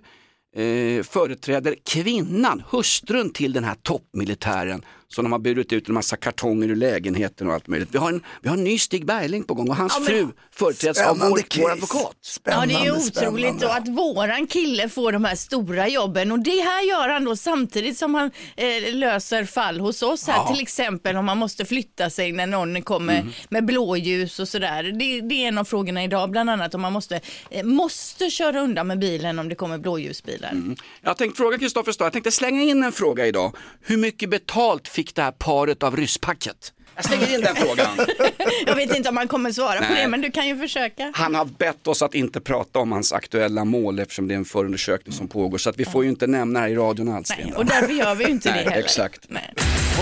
eh, 0.56 1.02
företräder 1.02 1.76
kvinnan, 1.84 2.62
hustrun 2.70 3.30
till 3.30 3.52
den 3.52 3.64
här 3.64 3.74
toppmilitären 3.74 4.84
som 5.14 5.24
de 5.24 5.32
har 5.32 5.38
burit 5.38 5.72
ut 5.72 5.88
en 5.88 5.94
massa 5.94 6.16
kartonger 6.16 6.68
ur 6.68 6.76
lägenheten 6.76 7.46
och 7.46 7.54
allt 7.54 7.66
möjligt. 7.68 7.88
Vi 7.92 7.98
har 7.98 8.08
en, 8.08 8.22
vi 8.42 8.48
har 8.48 8.56
en 8.56 8.64
ny 8.64 8.78
Stig 8.78 9.06
Bergling 9.06 9.44
på 9.44 9.54
gång 9.54 9.68
och 9.68 9.76
hans 9.76 9.96
Ja, 10.00 10.04
fru 10.06 10.28
företräds 10.54 11.00
av 11.00 11.04
Spännande 11.14 11.42
vår, 11.56 11.62
vår 11.62 11.70
advokat. 11.72 12.12
Ja, 12.44 12.66
det 12.66 12.74
är 12.74 12.76
Spännande, 12.76 12.92
otroligt 12.92 13.44
spännande. 13.44 13.66
och 13.66 13.74
att 13.76 13.88
våran 13.88 14.46
kille 14.46 14.88
får 14.88 15.12
de 15.12 15.24
här 15.24 15.34
stora 15.34 15.88
jobben 15.88 16.32
och 16.32 16.38
det 16.38 16.60
här 16.60 16.82
gör 16.88 17.08
han 17.08 17.24
då 17.24 17.36
samtidigt 17.36 17.98
som 17.98 18.14
han 18.14 18.30
eh, 18.56 18.94
löser 18.94 19.44
fall 19.44 19.80
hos 19.80 20.02
oss 20.02 20.26
här, 20.26 20.34
Ja. 20.36 20.52
till 20.52 20.62
exempel 20.62 21.16
om 21.16 21.24
man 21.24 21.38
måste 21.38 21.64
flytta 21.64 22.10
sig 22.10 22.32
när 22.32 22.46
någon 22.46 22.82
kommer 22.82 23.02
Mm. 23.20 23.32
med 23.50 23.64
blåljus 23.64 24.38
och 24.40 24.48
sådär. 24.48 24.82
Det, 24.82 25.20
det 25.20 25.34
är 25.44 25.48
en 25.48 25.58
av 25.58 25.64
frågorna 25.64 26.04
idag, 26.04 26.30
bland 26.30 26.50
annat 26.50 26.74
om 26.74 26.80
man 26.80 26.92
måste, 26.92 27.20
eh, 27.50 27.64
måste 27.64 28.30
köra 28.30 28.60
undan 28.60 28.86
med 28.86 28.98
bilen 28.98 29.38
om 29.38 29.48
det 29.48 29.54
kommer 29.54 29.78
blåljusbilar. 29.78 30.50
Mm. 30.50 30.76
Jag 31.02 31.16
tänkte 31.16 31.36
fråga 31.36 31.58
Kristoffer 31.58 31.92
Stare, 31.92 32.06
jag 32.06 32.12
tänkte 32.12 32.30
slänga 32.30 32.62
in 32.62 32.82
en 32.84 32.92
fråga 32.92 33.26
idag. 33.26 33.56
Hur 33.80 33.96
mycket 33.96 34.30
betalt 34.30 34.88
fick 34.88 35.01
det 35.14 35.22
här 35.22 35.32
paret 35.32 35.82
av 35.82 35.96
rysspacket? 35.96 36.72
Jag 36.96 37.04
slänger 37.04 37.34
in 37.34 37.40
den 37.40 37.56
frågan. 37.56 38.06
Jag 38.66 38.76
vet 38.76 38.96
inte 38.96 39.08
om 39.08 39.16
han 39.16 39.28
kommer 39.28 39.52
svara 39.52 39.78
på 39.78 39.92
Nej. 39.92 40.02
det, 40.02 40.08
men 40.08 40.20
du 40.20 40.30
kan 40.30 40.48
ju 40.48 40.58
försöka. 40.58 41.12
Han 41.14 41.34
har 41.34 41.44
bett 41.44 41.86
oss 41.86 42.02
att 42.02 42.14
inte 42.14 42.40
prata 42.40 42.78
om 42.78 42.92
hans 42.92 43.12
aktuella 43.12 43.64
mål 43.64 43.98
eftersom 43.98 44.28
det 44.28 44.34
är 44.34 44.38
en 44.38 44.44
förundersökning 44.44 45.14
som 45.14 45.28
pågår. 45.28 45.58
Så 45.58 45.70
att 45.70 45.76
vi 45.76 45.84
får 45.84 46.04
ju 46.04 46.10
inte 46.10 46.26
nämna 46.26 46.60
det 46.60 46.66
här 46.66 46.72
i 46.72 46.76
radion 46.76 47.08
alls. 47.08 47.32
Linda. 47.38 47.56
Och 47.56 47.66
därför 47.66 47.92
gör 47.92 48.14
vi 48.14 48.24
ju 48.24 48.30
inte 48.30 48.50
Nej, 48.54 48.64
det 48.64 48.70
heller. 48.70 48.84
Exakt. 48.84 49.28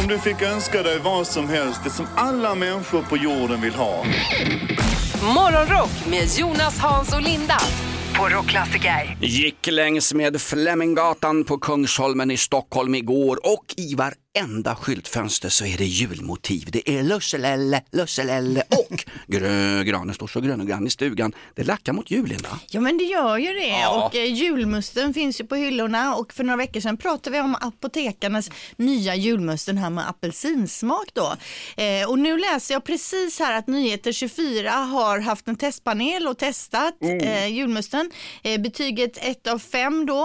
Om 0.02 0.08
du 0.08 0.18
fick 0.18 0.42
önska 0.42 0.82
dig 0.82 0.98
vad 0.98 1.26
som 1.26 1.48
helst, 1.48 1.80
det 1.84 1.90
som 1.90 2.06
alla 2.16 2.54
människor 2.54 3.02
på 3.02 3.16
jorden 3.16 3.60
vill 3.60 3.74
ha. 3.74 4.04
Morgonrock 5.34 6.06
med 6.10 6.28
Jonas, 6.38 6.78
Hans 6.78 7.12
och 7.12 7.22
Linda 7.22 7.58
på. 8.20 8.28
Gick 9.20 9.66
längs 9.66 10.14
med 10.14 10.40
Fleminggatan 10.40 11.44
på 11.44 11.58
Kungsholmen 11.58 12.30
i 12.30 12.36
Stockholm 12.36 12.94
igår 12.94 13.38
och 13.42 13.64
i 13.76 13.94
varenda 14.34 14.76
skyltfönster 14.76 15.48
så 15.48 15.64
är 15.64 15.78
det 15.78 15.84
julmotiv. 15.84 16.68
Det 16.72 16.90
är 16.90 17.02
lusselelle, 17.02 17.82
lusselelle 17.92 18.62
och 18.70 19.04
grö, 19.26 19.82
granen 19.84 20.14
står 20.14 20.26
så 20.26 20.40
grön 20.40 20.60
och 20.60 20.66
grann 20.66 20.86
i 20.86 20.90
stugan. 20.90 21.32
Det 21.54 21.64
lackar 21.64 21.92
mot 21.92 22.10
jul, 22.10 22.28
Linda. 22.28 22.48
Ja 22.70 22.80
men 22.80 22.98
det 22.98 23.04
gör 23.04 23.38
ju 23.38 23.52
det 23.52 23.66
Ja. 23.66 24.06
och 24.06 24.16
eh, 24.16 24.24
julmusten 24.34 25.14
finns 25.14 25.40
ju 25.40 25.44
på 25.46 25.54
hyllorna 25.54 26.14
och 26.14 26.32
för 26.32 26.44
några 26.44 26.56
veckor 26.56 26.80
sedan 26.80 26.96
pratade 26.96 27.30
vi 27.36 27.40
om 27.40 27.54
apotekarnas 27.60 28.50
nya 28.76 29.14
julmusten 29.14 29.78
här 29.78 29.90
med 29.90 30.08
apelsinsmak 30.08 31.06
då. 31.12 31.36
Eh, 31.82 32.08
och 32.10 32.18
nu 32.18 32.38
läser 32.38 32.74
jag 32.74 32.84
precis 32.84 33.38
här 33.38 33.58
att 33.58 33.66
Nyheter 33.66 34.12
24 34.12 34.70
har 34.70 35.18
haft 35.18 35.48
en 35.48 35.56
testpanel 35.56 36.26
och 36.26 36.38
testat 36.38 36.96
Mm. 37.02 37.18
eh, 37.20 37.46
julmusten. 37.48 38.10
Eh, 38.42 38.60
betyget 38.60 39.18
1 39.20 39.46
av 39.46 39.58
5 39.58 40.06
då 40.06 40.22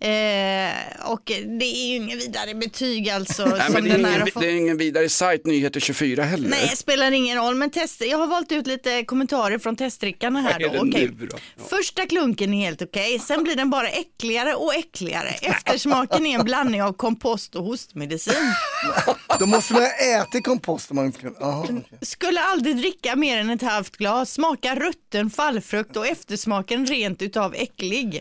eh, 0.00 0.70
och 1.10 1.22
det 1.60 1.64
är 1.64 1.86
ju 1.90 1.96
ingen 1.96 2.18
vidare 2.18 2.54
betyg 2.54 3.10
alltså. 3.10 3.41
Nej, 3.50 3.60
som 3.64 3.72
men 3.72 3.84
det, 3.84 3.90
är 3.90 3.96
den 3.96 4.04
här 4.04 4.14
ingen, 4.14 4.26
fått. 4.26 4.42
det 4.42 4.48
är 4.48 4.54
ingen 4.56 4.76
vidare 4.76 5.08
sajt, 5.08 5.46
Nyheter 5.46 5.80
24 5.80 6.22
heller. 6.22 6.48
Nej, 6.48 6.68
spelar 6.76 7.12
ingen 7.12 7.38
roll, 7.38 7.54
men 7.54 7.70
tester. 7.70 8.06
Jag 8.06 8.18
har 8.18 8.26
valt 8.26 8.52
ut 8.52 8.66
lite 8.66 9.04
kommentarer 9.04 9.58
från 9.58 9.76
testdrickarna 9.76 10.40
här 10.40 10.58
då. 10.58 10.82
nu 10.82 11.28
då? 11.30 11.36
Första 11.68 12.06
klunken 12.06 12.54
är 12.54 12.64
helt 12.64 12.82
okej, 12.82 13.18
sen 13.18 13.44
blir 13.44 13.56
den 13.56 13.70
bara 13.70 13.88
äckligare 13.88 14.54
och 14.54 14.74
äckligare. 14.74 15.28
Eftersmaken 15.28 16.26
är 16.26 16.38
en 16.38 16.44
blandning 16.44 16.82
av 16.82 16.92
kompost 16.92 17.54
och 17.54 17.64
hostmedicin. 17.64 18.54
Då 19.38 19.46
måste 19.46 19.72
man 19.72 19.82
äta 19.82 20.40
kompost 20.42 20.90
om 20.90 20.96
man 20.96 21.12
kan. 21.12 21.36
Aha, 21.40 21.64
okej. 21.64 21.84
Skulle 22.02 22.40
aldrig 22.40 22.76
dricka 22.76 23.16
mer 23.16 23.38
än 23.38 23.50
ett 23.50 23.62
halvt 23.62 23.96
glas, 23.96 24.32
smakar 24.32 24.76
rutten 24.76 25.30
fallfrukt 25.30 25.96
och 25.96 26.06
eftersmaken 26.06 26.86
rent 26.86 27.22
utav 27.22 27.54
äcklig. 27.54 28.20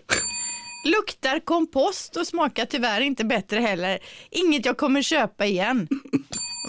Luktar 0.84 1.40
kompost 1.40 2.18
och 2.18 2.28
smakar 2.28 2.66
tyvärr 2.66 3.02
inte 3.02 3.26
bättre 3.26 3.60
heller. 3.60 4.00
Inget 4.30 4.66
jag 4.66 4.78
kommer 4.78 5.02
köpa 5.02 5.46
igen. 5.46 5.88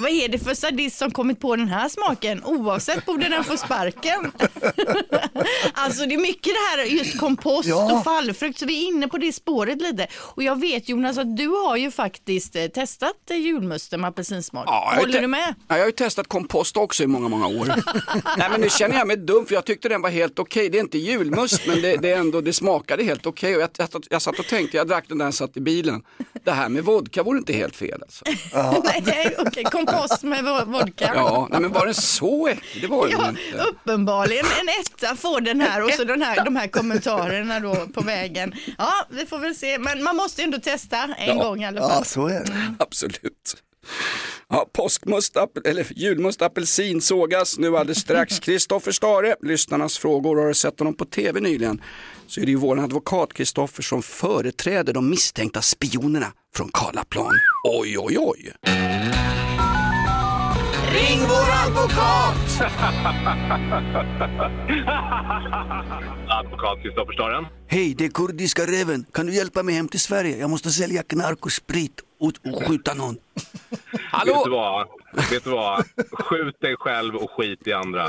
Vad 0.03 0.11
är 0.11 0.29
det 0.29 0.39
för 0.39 0.55
sadist 0.55 0.99
som 0.99 1.11
kommit 1.11 1.41
på 1.41 1.57
den 1.57 1.69
här 1.69 1.89
smaken? 1.89 2.45
Oavsett 2.45 3.07
borde 3.07 3.29
den 3.29 3.45
få 3.45 3.57
sparken. 3.57 4.33
alltså 5.73 6.07
det 6.07 6.15
är 6.15 6.19
mycket 6.19 6.45
det 6.53 6.81
här 6.81 6.85
just 6.85 7.19
kompost 7.19 7.69
Ja. 7.69 7.93
och 7.99 8.05
fallfrukt 8.05 8.59
så 8.59 8.67
vi 8.67 8.85
är 8.85 8.89
inne 8.89 9.09
på 9.09 9.19
det 9.19 9.33
spåret 9.33 9.83
lite. 9.83 10.07
Och 10.15 10.43
jag 10.43 10.61
vet 10.61 10.89
Jonas 10.89 11.19
att 11.19 11.37
du 11.37 11.49
har 11.49 11.77
ju 11.77 11.91
faktiskt 11.91 12.57
eh, 12.57 12.67
testat 12.67 13.13
eh, 13.31 13.37
julmusten 13.37 14.01
med 14.01 14.09
apelsinsmak. 14.09 14.65
Ja, 14.67 14.95
Håller 14.99 15.21
du 15.21 15.27
med? 15.27 15.55
Ja, 15.69 15.75
jag 15.77 15.79
har 15.79 15.87
ju 15.87 15.93
testat 15.93 16.29
kompost 16.29 16.77
också 16.77 17.03
i 17.03 17.07
många, 17.07 17.29
många 17.29 17.47
år. 17.47 17.67
Nej, 18.39 18.49
men 18.51 18.61
nu 18.61 18.69
känner 18.71 18.99
jag 18.99 19.07
mig 19.07 19.17
dum 19.17 19.47
för 19.47 19.55
jag 19.55 19.65
tyckte 19.65 19.89
den 19.89 20.03
var 20.03 20.11
helt 20.11 20.39
okej. 20.39 20.69
Det 20.69 20.79
är 20.79 20.83
inte 20.83 20.99
julmust 20.99 21.67
men 21.67 21.83
det, 21.83 21.97
det, 21.97 22.11
är 22.11 22.17
ändå, 22.19 22.41
det 22.41 22.53
smakade 22.53 23.05
helt 23.05 23.27
okej. 23.27 23.57
Och 23.57 23.63
jag, 23.63 23.71
jag, 23.77 23.89
jag 24.11 24.23
satt 24.23 24.39
och 24.39 24.47
tänkte, 24.47 24.77
jag 24.77 24.89
drack 24.89 25.05
den 25.09 25.19
där 25.19 25.25
jag 25.25 25.35
satt 25.35 25.57
i 25.57 25.61
bilen. 25.61 26.03
Det 26.45 26.51
här 26.53 26.69
med 26.69 26.85
vodka 26.85 27.23
vore 27.23 27.39
inte 27.39 27.53
helt 27.53 27.77
fel 27.77 28.03
alltså. 28.03 28.25
Nej, 29.05 29.35
okej, 29.39 29.65
kompost 29.93 30.23
med 30.23 30.45
vo- 30.45 30.65
vodka. 30.73 31.13
Ja, 31.15 31.49
nej, 31.51 31.61
men 31.61 31.73
var 31.73 31.87
den 31.87 31.95
så 31.95 32.47
äcklig? 32.49 32.83
Det 32.83 32.89
var 32.89 33.09
den 33.09 33.19
Ja, 33.21 33.29
inte. 33.29 33.65
uppenbarligen 33.71 34.45
en 34.61 34.69
etta 34.69 35.17
får 35.17 35.41
den 35.41 35.61
här 35.61 35.85
och 35.85 35.91
så 35.93 36.05
den 36.05 36.23
här, 36.23 36.45
de 36.45 36.57
här 36.57 36.69
kommentarerna 36.69 37.61
då 37.61 37.75
på 37.95 38.01
vägen. 38.01 38.55
Ja, 38.79 38.93
vi 39.11 39.27
får 39.27 39.39
väl 39.39 39.55
se, 39.55 39.79
men 39.79 40.03
man 40.03 40.17
måste 40.17 40.41
ju 40.41 40.45
ändå 40.45 40.59
testa 40.59 40.97
en 41.19 41.39
Ja. 41.39 41.45
gång 41.45 41.63
i 41.63 41.67
alla 41.67 41.81
fall. 41.81 41.91
Ja, 41.99 42.05
så 42.05 42.27
är 42.27 42.41
det. 42.45 42.75
Absolut. 42.79 43.57
Ja, 44.49 44.67
påskmust, 44.73 45.37
eller 45.65 45.87
julmust, 45.97 46.43
apelsin 46.43 47.01
sågas 47.01 47.59
nu 47.59 47.77
alldeles 47.77 47.99
strax. 47.99 48.39
Kristoffer 48.41 48.93
Stare, 48.93 49.37
lyssnarnas 49.43 49.99
frågor, 49.99 50.37
har 50.41 50.49
du 50.49 50.55
sett 50.55 50.79
honom 50.79 50.95
på 50.97 51.05
tv 51.05 51.41
nyligen? 51.41 51.83
Så 52.27 52.41
är 52.41 52.45
det 52.45 52.51
ju 52.51 52.57
vår 52.57 52.79
advokat 52.85 53.33
Kristoffer 53.33 53.83
som 53.83 54.03
företräder 54.03 54.93
de 54.93 55.11
misstänkta 55.11 55.63
spionerna 55.63 56.33
från 56.57 56.69
Karlaplan. 56.73 57.33
Oj, 57.65 57.99
oj, 57.99 58.17
oj. 58.19 58.53
Ring 61.23 61.31
vår 61.31 61.51
advokat! 61.67 62.37
Advokat 66.29 66.83
Kristoffer 66.83 67.13
Staren. 67.13 67.47
Hej, 67.69 67.95
det 67.99 68.05
är 68.05 68.09
kurdiska 68.09 68.67
räven. 68.67 69.07
Kan 69.13 69.27
du 69.27 69.35
hjälpa 69.35 69.63
mig 69.63 69.75
hem 69.75 69.89
till 69.89 70.01
Sverige? 70.01 70.37
Jag 70.37 70.51
måste 70.51 70.71
sälja 70.71 71.03
knark 71.03 71.47
och 71.47 71.53
sprit 71.53 72.01
och, 72.21 72.33
och 72.53 72.67
skjuta 72.67 72.95
någon. 72.95 73.17
Vet 74.27 74.45
du 74.45 74.51
vad? 74.51 74.87
Vet 75.31 75.45
du 75.45 75.51
vad? 75.51 75.85
Skjut 76.13 76.61
dig 76.61 76.77
själv 76.77 77.17
och 77.17 77.31
skit 77.31 77.67
i 77.67 77.73
andra. 77.73 78.09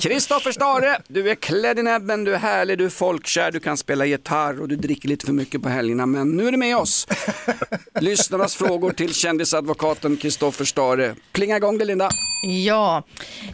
Kristoffer 0.00 0.52
Stare, 0.52 0.98
du 1.08 1.30
är 1.30 1.34
klädd 1.34 1.78
i 1.78 1.82
näbben, 1.82 2.24
du 2.24 2.34
är 2.34 2.38
härlig, 2.38 2.78
du 2.78 2.84
är 2.84 2.90
folkkär, 2.90 3.52
du 3.52 3.60
kan 3.60 3.76
spela 3.76 4.06
gitarr 4.06 4.60
och 4.60 4.68
du 4.68 4.76
dricker 4.76 5.08
lite 5.08 5.26
för 5.26 5.32
mycket 5.32 5.62
på 5.62 5.68
helgerna. 5.68 6.06
Men 6.06 6.36
nu 6.36 6.48
är 6.48 6.52
du 6.52 6.58
med 6.58 6.76
oss. 6.76 7.08
Lyssnarnas 8.00 8.56
frågor 8.56 8.90
till 8.90 9.14
kändisadvokaten 9.14 10.16
Kristoffer 10.16 10.64
Stare. 10.64 11.14
Plinga 11.32 11.56
igång 11.56 11.78
det 11.78 11.84
Linda. 11.84 12.10
Ja, 12.42 13.02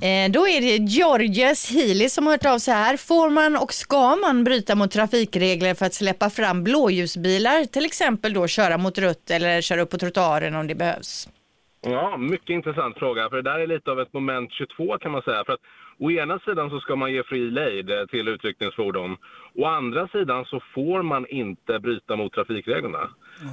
eh, 0.02 0.32
då 0.32 0.48
är 0.48 0.60
det 0.60 0.76
Georges 0.84 1.72
Healy 1.72 2.08
som 2.08 2.26
har 2.26 2.32
hört 2.32 2.46
av 2.46 2.58
sig 2.58 2.74
här. 2.74 2.96
Får 2.96 3.30
man 3.30 3.56
och 3.56 3.72
ska 3.72 4.16
man 4.16 4.44
bryta 4.44 4.74
mot 4.74 4.90
trafikregler 4.90 5.74
för 5.74 5.86
att 5.86 5.94
släppa 5.94 6.30
fram 6.30 6.64
blåljusbilar? 6.64 7.64
Till 7.64 7.84
exempel 7.84 8.32
då 8.32 8.46
köra 8.46 8.78
mot 8.78 8.98
rött 8.98 9.30
eller 9.30 9.60
köra 9.60 9.80
upp 9.80 9.90
på 9.90 9.98
trottoaren 9.98 10.54
om 10.54 10.66
det 10.66 10.74
behövs. 10.74 11.28
Ja, 11.80 12.16
mycket 12.16 12.50
intressant 12.50 12.98
fråga. 12.98 13.28
För 13.28 13.36
det 13.36 13.50
där 13.50 13.58
är 13.58 13.66
lite 13.66 13.90
av 13.90 14.00
ett 14.00 14.12
moment 14.12 14.52
22 14.52 14.98
kan 14.98 15.12
man 15.12 15.22
säga. 15.22 15.44
För 15.44 15.52
att 15.52 15.60
å 15.98 16.10
ena 16.10 16.38
sidan 16.38 16.70
så 16.70 16.80
ska 16.80 16.96
man 16.96 17.12
ge 17.12 17.22
fri 17.22 17.50
lejd 17.50 17.90
eh, 17.90 18.06
till 18.06 18.28
utryckningsfordon. 18.28 19.16
Å 19.54 19.64
andra 19.64 20.08
sidan 20.08 20.44
så 20.44 20.60
får 20.74 21.02
man 21.02 21.26
inte 21.26 21.78
bryta 21.78 22.16
mot 22.16 22.32
trafikreglerna. 22.32 23.10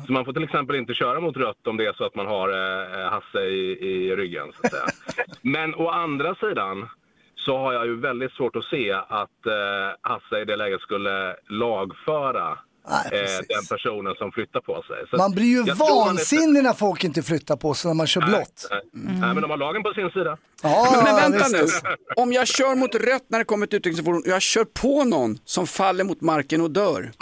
Så 0.08 0.12
man 0.14 0.26
får 0.26 0.34
till 0.34 0.44
exempel 0.44 0.76
inte 0.76 0.94
köra 0.94 1.20
mot 1.20 1.38
rött 1.38 1.68
om 1.68 1.78
det 1.78 1.86
är 1.86 1.94
så 1.94 2.04
att 2.06 2.16
man 2.16 2.26
har 2.28 2.50
eh, 2.50 3.10
Hasse 3.12 3.40
i, 3.46 3.78
i 3.88 4.16
ryggen. 4.16 4.52
Så 4.62 4.68
att 4.68 4.72
säga. 4.74 4.86
Men 5.42 5.76
å 5.76 5.90
andra 5.90 6.36
sidan 6.36 6.90
så 7.36 7.58
har 7.58 7.74
jag 7.74 7.86
ju 7.86 8.00
väldigt 8.00 8.32
svårt 8.32 8.56
att 8.56 8.64
se 8.66 8.92
att 8.92 9.46
eh, 9.46 9.54
Hasse 10.02 10.42
i 10.42 10.46
det 10.46 10.56
läget 10.56 10.82
skulle 10.82 11.36
lagföra 11.50 12.58
Nej, 12.90 13.22
eh, 13.22 13.40
den 13.50 13.66
personen 13.70 14.16
som 14.16 14.32
flyttar 14.32 14.60
på 14.60 14.84
sig. 14.88 14.98
Så 15.10 15.18
Man 15.18 15.32
blir 15.32 15.46
ju 15.46 15.60
man 15.60 15.70
är- 15.70 16.06
vansinnig 16.06 16.64
när 16.64 16.74
folk 16.74 17.04
inte 17.04 17.24
flyttar 17.24 17.56
på 17.56 17.74
sig 17.74 17.90
när 17.90 17.96
man 17.96 18.08
kör 18.08 18.22
blått. 18.22 18.68
Nej, 18.72 18.82
Nej, 18.92 19.34
men 19.34 19.42
de 19.42 19.50
har 19.52 19.58
lagen 19.58 19.84
på 19.84 19.94
sin 19.94 20.10
sida. 20.10 20.38
Ja, 20.64 21.02
Men, 21.06 21.32
vänta 21.32 21.48
nu, 21.48 21.66
om 22.16 22.34
jag 22.34 22.48
kör 22.48 22.76
mot 22.76 22.96
rött 22.96 23.26
när 23.28 23.40
det 23.40 23.46
kommer 23.46 23.66
ett 23.68 23.74
utryckningsfordon 23.74 24.22
och 24.22 24.28
jag 24.28 24.42
kör 24.42 24.66
på 24.66 25.04
någon 25.04 25.38
som 25.46 25.68
faller 25.68 26.04
mot 26.04 26.22
marken 26.22 26.62
och 26.62 26.72
dör. 26.72 27.12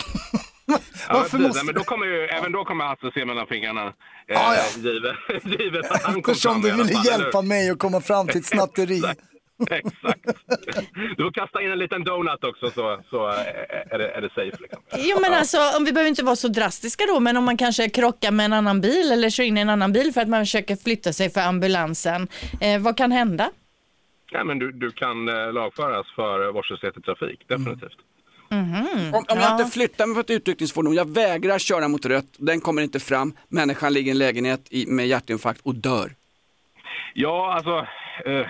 Ja, 0.71 1.13
Varför 1.13 1.29
precis. 1.38 1.47
måste- 1.47 1.65
men 1.65 1.75
då 1.75 1.84
kommer 1.84 2.05
ju, 2.05 2.23
även 2.25 2.51
då 2.51 2.65
kommer 2.65 2.86
Hasse 2.86 3.12
se 3.13 3.25
mellan 3.25 3.47
fingrarna. 3.47 3.86
Eh, 3.86 3.91
Ja, 4.27 4.55
ja. 4.55 4.63
Givet, 4.91 5.15
givet 5.60 5.91
att 5.91 6.03
han 6.03 6.21
kom 6.21 6.31
Eftersom 6.31 6.62
du 6.62 6.71
ville 6.71 6.84
fall, 6.84 7.05
eller 7.07 7.12
hjälpa 7.23 7.41
mig 7.41 7.69
att 7.69 7.79
komma 7.79 8.01
fram 8.01 8.27
till 8.27 8.38
ett 8.39 8.45
snatteri. 8.45 9.01
Exakt. 9.69 10.21
Du 11.17 11.23
får 11.23 11.31
kasta 11.34 11.62
in 11.62 11.71
en 11.71 11.79
liten 11.79 12.03
donut 12.03 12.43
också 12.43 12.71
så, 12.71 12.99
så 13.10 13.29
eh, 13.29 13.36
är, 13.93 13.97
det, 13.97 14.10
är 14.12 14.21
det 14.21 14.29
safe. 14.29 14.57
Liksom. 14.60 14.81
Jo 14.97 15.17
men 15.21 15.34
alltså, 15.34 15.57
om 15.77 15.86
vi 15.86 15.93
behöver 15.93 16.10
inte 16.10 16.23
vara 16.23 16.36
så 16.36 16.47
drastiska 16.47 17.03
då, 17.07 17.19
men 17.19 17.38
om 17.38 17.43
man 17.43 17.57
kanske 17.57 17.89
krockar 17.89 18.31
med 18.31 18.45
en 18.45 18.53
annan 18.53 18.81
bil 18.81 19.12
eller 19.12 19.29
kör 19.29 19.43
in 19.43 19.57
i 19.57 19.62
en 19.62 19.69
annan 19.69 19.93
bil 19.93 20.13
för 20.13 20.21
att 20.21 20.27
man 20.29 20.41
försöker 20.41 20.75
flytta 20.75 21.13
sig 21.13 21.29
för 21.29 21.41
ambulansen. 21.41 22.27
Eh, 22.62 22.81
vad 22.81 22.97
kan 22.97 23.12
hända? 23.12 23.51
Nej, 24.34 24.45
men 24.45 24.60
du, 24.60 24.71
du 24.71 24.91
kan 24.91 25.27
eh, 25.29 25.53
lagföras 25.53 26.07
för 26.15 26.51
vårdslöshet 26.51 26.97
i 26.97 27.01
trafik, 27.01 27.39
definitivt. 27.47 27.97
Mhm. 28.51 29.13
Om, 29.13 29.25
om 29.29 29.39
jag 29.39 29.59
inte 29.59 29.71
flyttar 29.71 30.05
mig 30.05 30.15
på 30.15 30.19
ett 30.21 30.29
utryckningsfordon, 30.29 30.93
jag 30.93 31.09
vägrar 31.09 31.59
köra 31.59 31.87
mot 31.87 32.05
rött, 32.05 32.35
den 32.37 32.61
kommer 32.61 32.81
inte 32.81 32.99
fram, 32.99 33.33
människan 33.47 33.93
ligger 33.93 34.07
i 34.07 34.11
en 34.11 34.17
lägenhet 34.17 34.67
i, 34.69 34.85
med 34.87 35.07
hjärtinfarkt 35.07 35.61
och 35.63 35.75
dör. 35.75 36.15
Ja, 37.13 37.53
alltså... 37.53 37.87
Eh, 38.25 38.47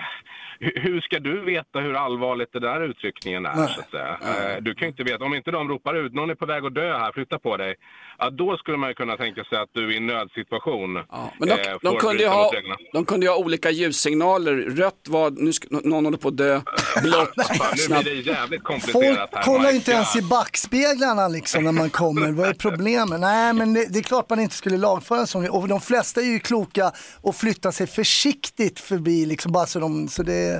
hur 0.62 1.00
ska 1.00 1.18
du 1.18 1.40
veta 1.40 1.78
hur 1.78 1.94
allvarligt 1.94 2.52
det 2.52 2.60
där 2.60 2.80
utryckningen 2.80 3.46
är? 3.46 3.66
Så 3.66 3.80
att 3.80 3.90
säga? 3.90 4.18
Eh, 4.22 4.62
du 4.62 4.74
kan 4.74 4.86
ju 4.86 4.90
inte 4.90 5.02
veta. 5.02 5.24
Om 5.24 5.34
inte 5.34 5.50
de 5.50 5.68
ropar 5.68 5.94
ut 5.94 6.14
någon 6.14 6.30
är 6.30 6.34
på 6.34 6.46
väg 6.46 6.64
att 6.64 6.74
dö 6.74 6.98
här, 6.98 7.12
flytta 7.12 7.38
på 7.38 7.56
dig. 7.56 7.74
Ja, 8.18 8.30
då 8.30 8.56
skulle 8.56 8.76
man 8.76 8.88
ju 8.88 8.94
kunna 8.94 9.16
tänka 9.16 9.44
sig 9.44 9.58
att 9.58 9.68
du 9.72 9.86
är 9.86 9.92
i 9.92 9.96
en 9.96 10.06
nödsituation. 10.06 10.92
Men 10.92 11.48
de, 11.48 11.50
eh, 11.50 11.76
de, 11.82 11.96
kunde 11.96 12.28
ha, 12.28 12.52
de 12.92 13.04
kunde 13.04 13.26
ju 13.26 13.32
ha 13.32 13.38
olika 13.38 13.70
ljussignaler, 13.70 14.52
rött 14.56 15.06
var, 15.08 15.30
nu 15.30 15.52
ska, 15.52 15.66
någon 15.70 16.04
håller 16.04 16.18
på 16.18 16.28
att 16.28 16.36
dö, 16.36 16.60
blått, 17.02 17.32
nu 17.88 18.02
blir 18.02 18.04
det 18.04 18.30
jävligt 18.30 18.62
Folk 18.62 18.82
komplicerat 18.82 19.30
här. 19.32 19.42
kollar 19.42 19.74
inte 19.74 19.92
ens 19.92 20.16
i 20.16 20.22
backspeglarna 20.22 21.28
liksom 21.28 21.64
när 21.64 21.72
man 21.72 21.90
kommer. 21.90 22.32
Vad 22.32 22.48
är 22.48 22.54
problemet? 22.54 23.20
Nej, 23.20 23.52
men 23.52 23.74
det, 23.74 23.86
det 23.92 23.98
är 23.98 24.02
klart 24.02 24.30
man 24.30 24.40
inte 24.40 24.54
skulle 24.54 24.76
lagföra 24.76 25.20
en 25.20 25.26
sån. 25.26 25.50
Och 25.50 25.68
de 25.68 25.80
flesta 25.80 26.20
är 26.20 26.24
ju 26.24 26.38
kloka 26.38 26.92
och 27.20 27.36
flyttar 27.36 27.70
sig 27.70 27.86
försiktigt 27.86 28.80
förbi 28.80 29.26
liksom 29.26 29.52
bara 29.52 29.66
så 29.66 29.78
de, 29.78 30.08
så 30.08 30.22
det, 30.22 30.51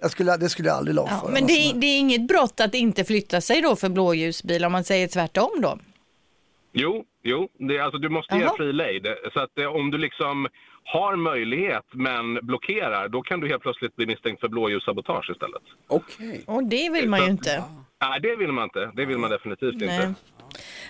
jag 0.00 0.10
skulle, 0.10 0.36
det 0.36 0.48
skulle 0.48 0.68
jag 0.68 0.76
aldrig 0.76 0.94
lagföra. 0.94 1.20
Ja, 1.24 1.30
men 1.32 1.46
det, 1.46 1.72
det 1.74 1.86
är 1.86 1.98
inget 1.98 2.28
brott 2.28 2.60
att 2.60 2.74
inte 2.74 3.04
flytta 3.04 3.40
sig 3.40 3.60
då 3.62 3.76
för 3.76 3.88
blåljusbil 3.88 4.64
om 4.64 4.72
man 4.72 4.84
säger 4.84 5.08
tvärtom 5.08 5.50
då? 5.62 5.78
Jo, 6.72 7.04
jo. 7.22 7.48
Det, 7.58 7.76
är- 7.76 7.82
alltså, 7.82 7.98
du 7.98 8.08
måste 8.08 8.34
ge 8.36 8.42
Jaha. 8.42 8.54
fri 8.56 8.72
lejd. 8.72 9.06
Så 9.32 9.40
att, 9.40 9.58
eh, 9.58 9.66
om 9.66 9.90
du 9.90 9.98
liksom 9.98 10.48
har 10.84 11.16
möjlighet 11.16 11.84
men 11.92 12.34
blockerar, 12.46 13.08
då 13.08 13.22
kan 13.22 13.40
du 13.40 13.48
helt 13.48 13.62
plötsligt 13.62 13.96
bli 13.96 14.06
misstänkt 14.06 14.40
för 14.40 14.48
blåljussabotage 14.48 15.30
istället. 15.30 15.62
Okej. 15.88 16.42
Och 16.46 16.64
det 16.64 16.90
vill 16.90 17.08
man 17.08 17.20
ju 17.24 17.30
inte. 17.30 17.64
Nej, 18.02 18.20
det 18.20 18.36
vill 18.36 18.52
man 18.52 18.64
inte. 18.64 18.90
Det 18.96 19.04
vill 19.04 19.18
man 19.18 19.30
definitivt 19.30 19.74
Nej. 19.76 19.84
inte. 20.06 20.14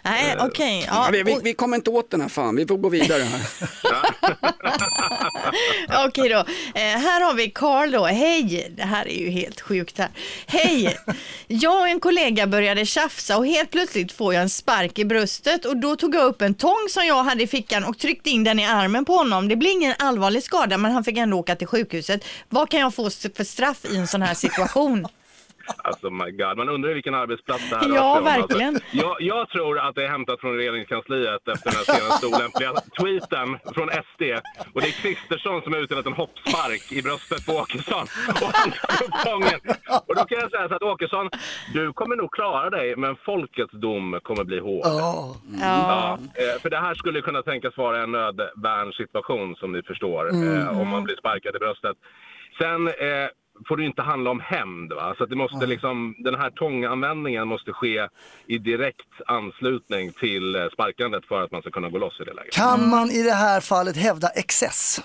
Nej, 0.04 0.36
okej. 0.40 0.84
Ja, 0.86 0.92
Ja, 1.06 1.08
vi, 1.12 1.22
vi, 1.22 1.38
vi 1.44 1.54
kommer 1.54 1.76
inte 1.76 1.90
åt 1.90 2.10
den 2.10 2.20
här 2.20 2.28
fan, 2.28 2.56
vi 2.56 2.66
får 2.66 2.76
gå 2.76 2.88
vidare 2.88 3.22
här. 3.22 3.40
Okej 6.06 6.28
då. 6.28 6.38
Eh, 6.74 6.82
här 6.82 7.20
har 7.20 7.34
vi 7.34 7.50
Karl 7.50 7.90
då. 7.90 8.06
Hej! 8.06 8.72
Det 8.76 8.82
här 8.82 9.08
är 9.08 9.18
ju 9.18 9.30
helt 9.30 9.60
sjukt 9.60 9.98
här. 9.98 10.08
Hej! 10.46 10.96
Jag 11.46 11.80
och 11.80 11.88
en 11.88 12.00
kollega 12.00 12.46
började 12.46 12.86
tjafsa 12.86 13.36
och 13.36 13.46
helt 13.46 13.70
plötsligt 13.70 14.12
får 14.12 14.34
jag 14.34 14.42
en 14.42 14.50
spark 14.50 14.98
i 14.98 15.04
bröstet 15.04 15.64
och 15.64 15.76
då 15.76 15.96
tog 15.96 16.14
jag 16.14 16.24
upp 16.24 16.42
en 16.42 16.54
tång 16.54 16.86
som 16.90 17.06
jag 17.06 17.22
hade 17.22 17.42
i 17.42 17.46
fickan 17.46 17.84
och 17.84 17.98
tryckte 17.98 18.30
in 18.30 18.44
den 18.44 18.58
i 18.58 18.66
armen 18.66 19.04
på 19.04 19.12
honom. 19.12 19.48
Det 19.48 19.56
blev 19.56 19.72
ingen 19.72 19.94
allvarlig 19.98 20.42
skada 20.42 20.78
men 20.78 20.92
han 20.92 21.04
fick 21.04 21.16
ändå 21.16 21.36
åka 21.36 21.56
till 21.56 21.66
sjukhuset. 21.66 22.24
Vad 22.48 22.70
kan 22.70 22.80
jag 22.80 22.94
få 22.94 23.10
för 23.10 23.44
straff 23.44 23.84
i 23.90 23.96
en 23.96 24.06
sån 24.06 24.22
här 24.22 24.34
situation? 24.34 25.06
Alltså 25.78 26.10
my 26.10 26.30
god, 26.30 26.56
man 26.56 26.68
undrar 26.68 26.94
vilken 26.94 27.14
arbetsplats 27.14 27.70
det 27.70 27.76
här 27.76 27.88
Ja, 27.94 28.18
om. 28.18 28.24
verkligen. 28.24 28.74
Alltså, 28.74 28.96
jag, 28.96 29.16
jag 29.20 29.48
tror 29.48 29.78
att 29.78 29.94
det 29.94 30.04
är 30.04 30.08
hämtat 30.08 30.40
från 30.40 30.56
regeringskansliet 30.56 31.48
efter 31.48 31.70
den 31.70 31.74
här 31.78 31.84
senaste 31.98 32.26
olämpliga 32.26 32.72
tweeten 33.00 33.58
från 33.74 33.88
SD. 33.88 34.22
Och 34.74 34.80
det 34.80 34.86
är 34.88 35.02
Kristersson 35.02 35.62
som 35.62 35.72
har 35.72 35.80
utdelat 35.80 36.06
en 36.06 36.12
hoppspark 36.12 36.92
i 36.92 37.02
bröstet 37.02 37.46
på 37.46 37.52
Åkesson. 37.52 38.06
Och 38.42 38.50
han 38.54 38.70
tar 38.70 39.04
upp 39.04 39.24
tången. 39.24 39.60
Och 40.08 40.14
då 40.16 40.24
kan 40.24 40.38
jag 40.40 40.50
säga 40.50 40.68
så 40.68 40.74
att 40.74 40.82
Åkesson, 40.82 41.30
du 41.74 41.92
kommer 41.92 42.16
nog 42.16 42.30
klara 42.32 42.70
dig, 42.70 42.96
men 42.96 43.16
folkets 43.16 43.72
dom 43.72 44.20
kommer 44.22 44.44
bli 44.44 44.58
hård. 44.58 44.82
Ja. 44.84 45.36
Ja, 45.60 46.18
eh, 46.34 46.60
för 46.62 46.70
det 46.70 46.76
här 46.80 46.94
skulle 46.94 47.20
kunna 47.20 47.42
tänkas 47.42 47.76
vara 47.76 48.02
en 48.02 48.12
nödvärnssituation 48.12 49.56
som 49.56 49.72
ni 49.72 49.82
förstår, 49.82 50.28
eh, 50.28 50.80
om 50.80 50.88
man 50.88 51.04
blir 51.04 51.16
sparkad 51.16 51.56
i 51.56 51.58
bröstet. 51.58 51.96
Sen 52.58 52.88
eh, 52.88 53.28
får 53.68 53.76
det 53.76 53.84
inte 53.84 54.02
handla 54.02 54.30
om 54.30 54.40
hämnd. 54.40 54.92
Va? 54.92 55.14
Så 55.18 55.24
att 55.24 55.30
det 55.30 55.36
måste 55.36 55.66
liksom, 55.66 56.14
den 56.18 56.34
här 56.34 56.50
tånganvändningen 56.50 57.48
måste 57.48 57.72
ske 57.72 58.08
i 58.46 58.58
direkt 58.58 59.12
anslutning 59.26 60.12
till 60.12 60.56
eh, 60.56 60.68
sparkandet 60.72 61.26
för 61.26 61.42
att 61.42 61.52
man 61.52 61.60
ska 61.60 61.70
kunna 61.70 61.88
gå 61.88 61.98
loss 61.98 62.20
i 62.20 62.24
det 62.24 62.32
läget. 62.32 62.54
Kan 62.54 62.88
man 62.88 63.10
i 63.10 63.22
det 63.22 63.34
här 63.34 63.60
fallet 63.60 63.96
hävda 63.96 64.28
excess? 64.28 65.00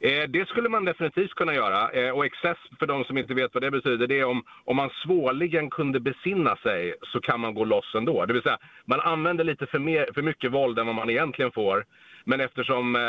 Eh, 0.00 0.28
det 0.28 0.48
skulle 0.48 0.68
man 0.68 0.84
definitivt 0.84 1.34
kunna 1.34 1.54
göra. 1.54 1.90
Eh, 1.90 2.10
och 2.10 2.26
excess, 2.26 2.56
för 2.78 2.86
de 2.86 3.04
som 3.04 3.18
inte 3.18 3.34
vet 3.34 3.54
vad 3.54 3.62
det 3.62 3.70
betyder, 3.70 4.06
det 4.06 4.20
är 4.20 4.24
om, 4.24 4.42
om 4.64 4.76
man 4.76 4.90
svårligen 5.04 5.70
kunde 5.70 6.00
besinna 6.00 6.56
sig 6.56 6.94
så 7.12 7.20
kan 7.20 7.40
man 7.40 7.54
gå 7.54 7.64
loss 7.64 7.94
ändå. 7.94 8.26
Det 8.26 8.32
vill 8.32 8.42
säga, 8.42 8.58
man 8.84 9.00
använder 9.00 9.44
lite 9.44 9.66
för, 9.66 9.78
mer, 9.78 10.08
för 10.14 10.22
mycket 10.22 10.52
våld 10.52 10.78
än 10.78 10.86
vad 10.86 10.94
man 10.94 11.10
egentligen 11.10 11.52
får. 11.52 11.84
Men 12.30 12.40
eftersom 12.40 12.84
eh, 12.96 13.00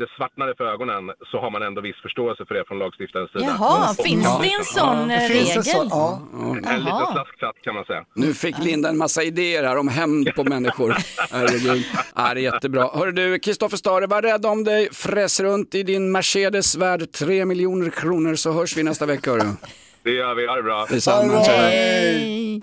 det 0.00 0.06
svartnade 0.16 0.52
för 0.58 0.64
ögonen 0.74 1.02
så 1.30 1.36
har 1.42 1.50
man 1.50 1.62
ändå 1.62 1.80
viss 1.80 1.96
förståelse 2.02 2.44
för 2.48 2.54
det 2.54 2.64
från 2.68 2.78
lagstiftarens 2.78 3.30
sida. 3.32 3.44
Jaha, 3.44 3.90
Och- 3.90 4.04
finns 4.06 4.38
det 4.42 4.52
en 4.58 4.64
sån 4.64 5.10
eh, 5.10 5.20
Finns 5.20 5.54
det 5.54 5.62
så? 5.62 5.78
regel? 5.78 5.88
Ja. 5.90 6.20
En 6.74 6.80
liten 6.84 7.06
slasktratt 7.12 7.56
kan 7.64 7.74
man 7.74 7.84
säga. 7.84 8.04
Nu 8.14 8.34
fick 8.34 8.58
Linda 8.58 8.88
en 8.88 8.98
massa 8.98 9.22
idéer 9.22 9.64
här 9.64 9.76
om 9.76 9.88
hämnd 9.88 10.34
på 10.36 10.44
människor. 10.54 10.96
Herregud. 11.32 11.84
Ja, 12.14 12.34
det 12.34 12.40
är 12.40 12.52
jättebra. 12.52 12.88
Hör 12.94 13.12
du, 13.12 13.38
Kristoffer 13.38 13.76
Stare, 13.76 14.06
var 14.06 14.22
rädd 14.22 14.46
om 14.46 14.64
dig. 14.64 14.88
Fräs 14.92 15.40
runt 15.40 15.74
i 15.74 15.82
din 15.82 16.12
Mercedes 16.12 16.76
värd 16.76 17.12
3 17.12 17.44
miljoner 17.44 17.90
kronor 17.90 18.34
så 18.34 18.52
hörs 18.52 18.76
vi 18.76 18.82
nästa 18.82 19.06
vecka. 19.06 19.30
Hörru. 19.30 19.48
Det 20.04 20.10
gör 20.10 20.34
vi, 20.34 20.46
ha 20.46 20.56
det 20.56 20.62
bra. 20.62 20.86
Detsamma. 20.90 21.38
Hej! 21.42 22.60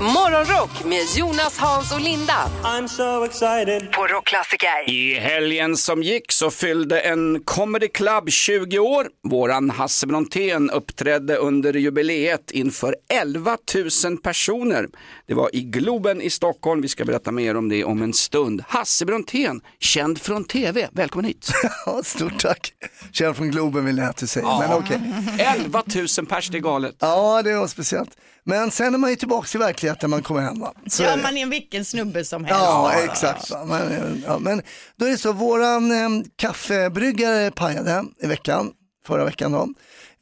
Morgonrock 0.00 0.84
med 0.84 1.00
Jonas, 1.16 1.58
Hans 1.58 1.92
och 1.92 2.00
Linda. 2.00 2.34
I'm 2.64 2.86
so 2.86 3.24
excited. 3.24 3.92
På 3.92 4.06
Rockklassiker. 4.06 4.90
I 4.90 5.14
helgen 5.14 5.76
som 5.76 6.02
gick 6.02 6.32
så 6.32 6.50
fyllde 6.50 7.00
en 7.00 7.40
comedy 7.44 7.88
club 7.88 8.30
20 8.30 8.78
år. 8.78 9.06
Våran 9.28 9.70
Hasse 9.70 10.06
Brontén 10.06 10.70
uppträdde 10.70 11.36
under 11.36 11.72
jubileet 11.74 12.50
inför 12.50 12.96
11 13.08 13.56
000 14.04 14.18
personer. 14.18 14.86
Det 15.26 15.34
var 15.34 15.50
i 15.56 15.60
Globen 15.60 16.22
i 16.22 16.30
Stockholm. 16.30 16.80
Vi 16.82 16.88
ska 16.88 17.04
berätta 17.04 17.32
mer 17.32 17.56
om 17.56 17.68
det 17.68 17.84
om 17.84 18.02
en 18.02 18.12
stund. 18.12 18.64
Hasse 18.68 19.04
Brontén, 19.06 19.60
känd 19.80 20.20
från 20.20 20.44
TV. 20.44 20.88
Välkommen 20.92 21.24
hit. 21.24 21.50
Ja, 21.86 22.00
stort 22.04 22.38
tack. 22.40 22.72
Känd 23.12 23.36
från 23.36 23.50
Globen 23.50 23.84
vill 23.84 23.98
jag 23.98 24.08
inte 24.08 24.26
säga, 24.26 24.44
Ja. 24.46 24.58
men 24.68 24.78
okej. 24.78 25.00
11 25.38 25.82
000 26.18 26.26
pers, 26.26 26.48
det 26.48 26.58
är 26.58 26.60
galet. 26.60 26.81
Ja, 26.98 27.42
det 27.42 27.54
var 27.56 27.66
speciellt. 27.66 28.16
Men 28.44 28.70
sen 28.70 28.94
är 28.94 28.98
man 28.98 29.10
ju 29.10 29.16
tillbaka 29.16 29.58
i 29.58 29.60
verkligheten 29.60 30.10
när 30.10 30.16
man 30.16 30.22
kommer 30.22 30.40
hem. 30.40 30.60
Va? 30.60 30.72
Så 30.86 31.02
Ja, 31.02 31.16
man 31.22 31.36
är 31.36 31.46
vilken 31.46 31.84
snubbe 31.84 32.24
som 32.24 32.44
helst. 32.44 32.60
Ja, 32.60 32.92
exakt. 32.92 33.50
Men, 33.66 34.22
ja, 34.26 34.38
men 34.38 34.62
då 34.96 35.06
är 35.06 35.10
det 35.10 35.18
så, 35.18 35.32
våran 35.32 35.90
eh, 35.92 36.24
kaffebryggare 36.36 37.50
pajade 37.50 38.04
i 38.22 38.26
veckan, 38.26 38.70
förra 39.06 39.24
veckan 39.24 39.52
då. 39.52 39.62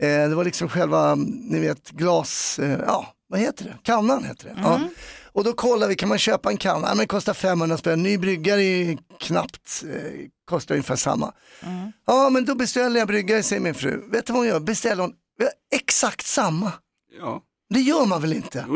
Eh, 0.07 0.29
det 0.29 0.35
var 0.35 0.44
liksom 0.44 0.68
själva, 0.68 1.14
ni 1.51 1.61
vet, 1.61 1.90
glas, 1.90 2.59
eh, 2.59 2.79
ja, 2.87 3.07
vad 3.29 3.40
heter 3.40 3.64
det? 3.64 3.77
Kannan 3.83 4.25
heter 4.25 4.44
det. 4.44 4.55
Ja. 4.62 4.81
Och 5.33 5.44
då 5.44 5.53
kollar 5.53 5.88
vi, 5.88 5.94
kan 5.94 6.09
man 6.09 6.18
köpa 6.18 6.51
en 6.51 6.57
kanna? 6.57 6.88
Ja, 6.88 6.94
men 6.94 6.99
det 6.99 7.07
kostar 7.07 7.35
500 7.35 7.77
spänn, 7.77 8.03
ny 8.03 8.18
bryggare 8.18 8.62
är 8.62 8.99
knappt, 9.20 9.85
eh, 9.94 10.12
kostar 10.44 10.75
ungefär 10.75 10.96
samma. 10.96 11.33
Ja, 12.07 12.31
men 12.31 12.44
då 12.44 12.55
beställer 12.55 12.99
jag 12.99 13.09
bryggare, 13.09 13.42
säger 13.42 13.62
min 13.62 13.75
fru. 13.75 14.03
Vet 14.12 14.27
du 14.27 14.33
vad 14.33 14.40
hon 14.40 14.49
gör? 14.49 14.61
Beställer 14.61 15.03
hon 15.03 15.12
exakt 15.74 16.26
samma. 16.26 16.72
Ja. 17.20 17.42
Det 17.74 17.81
gör 17.81 18.07
man 18.07 18.20
väl 18.22 18.33
inte? 18.33 18.66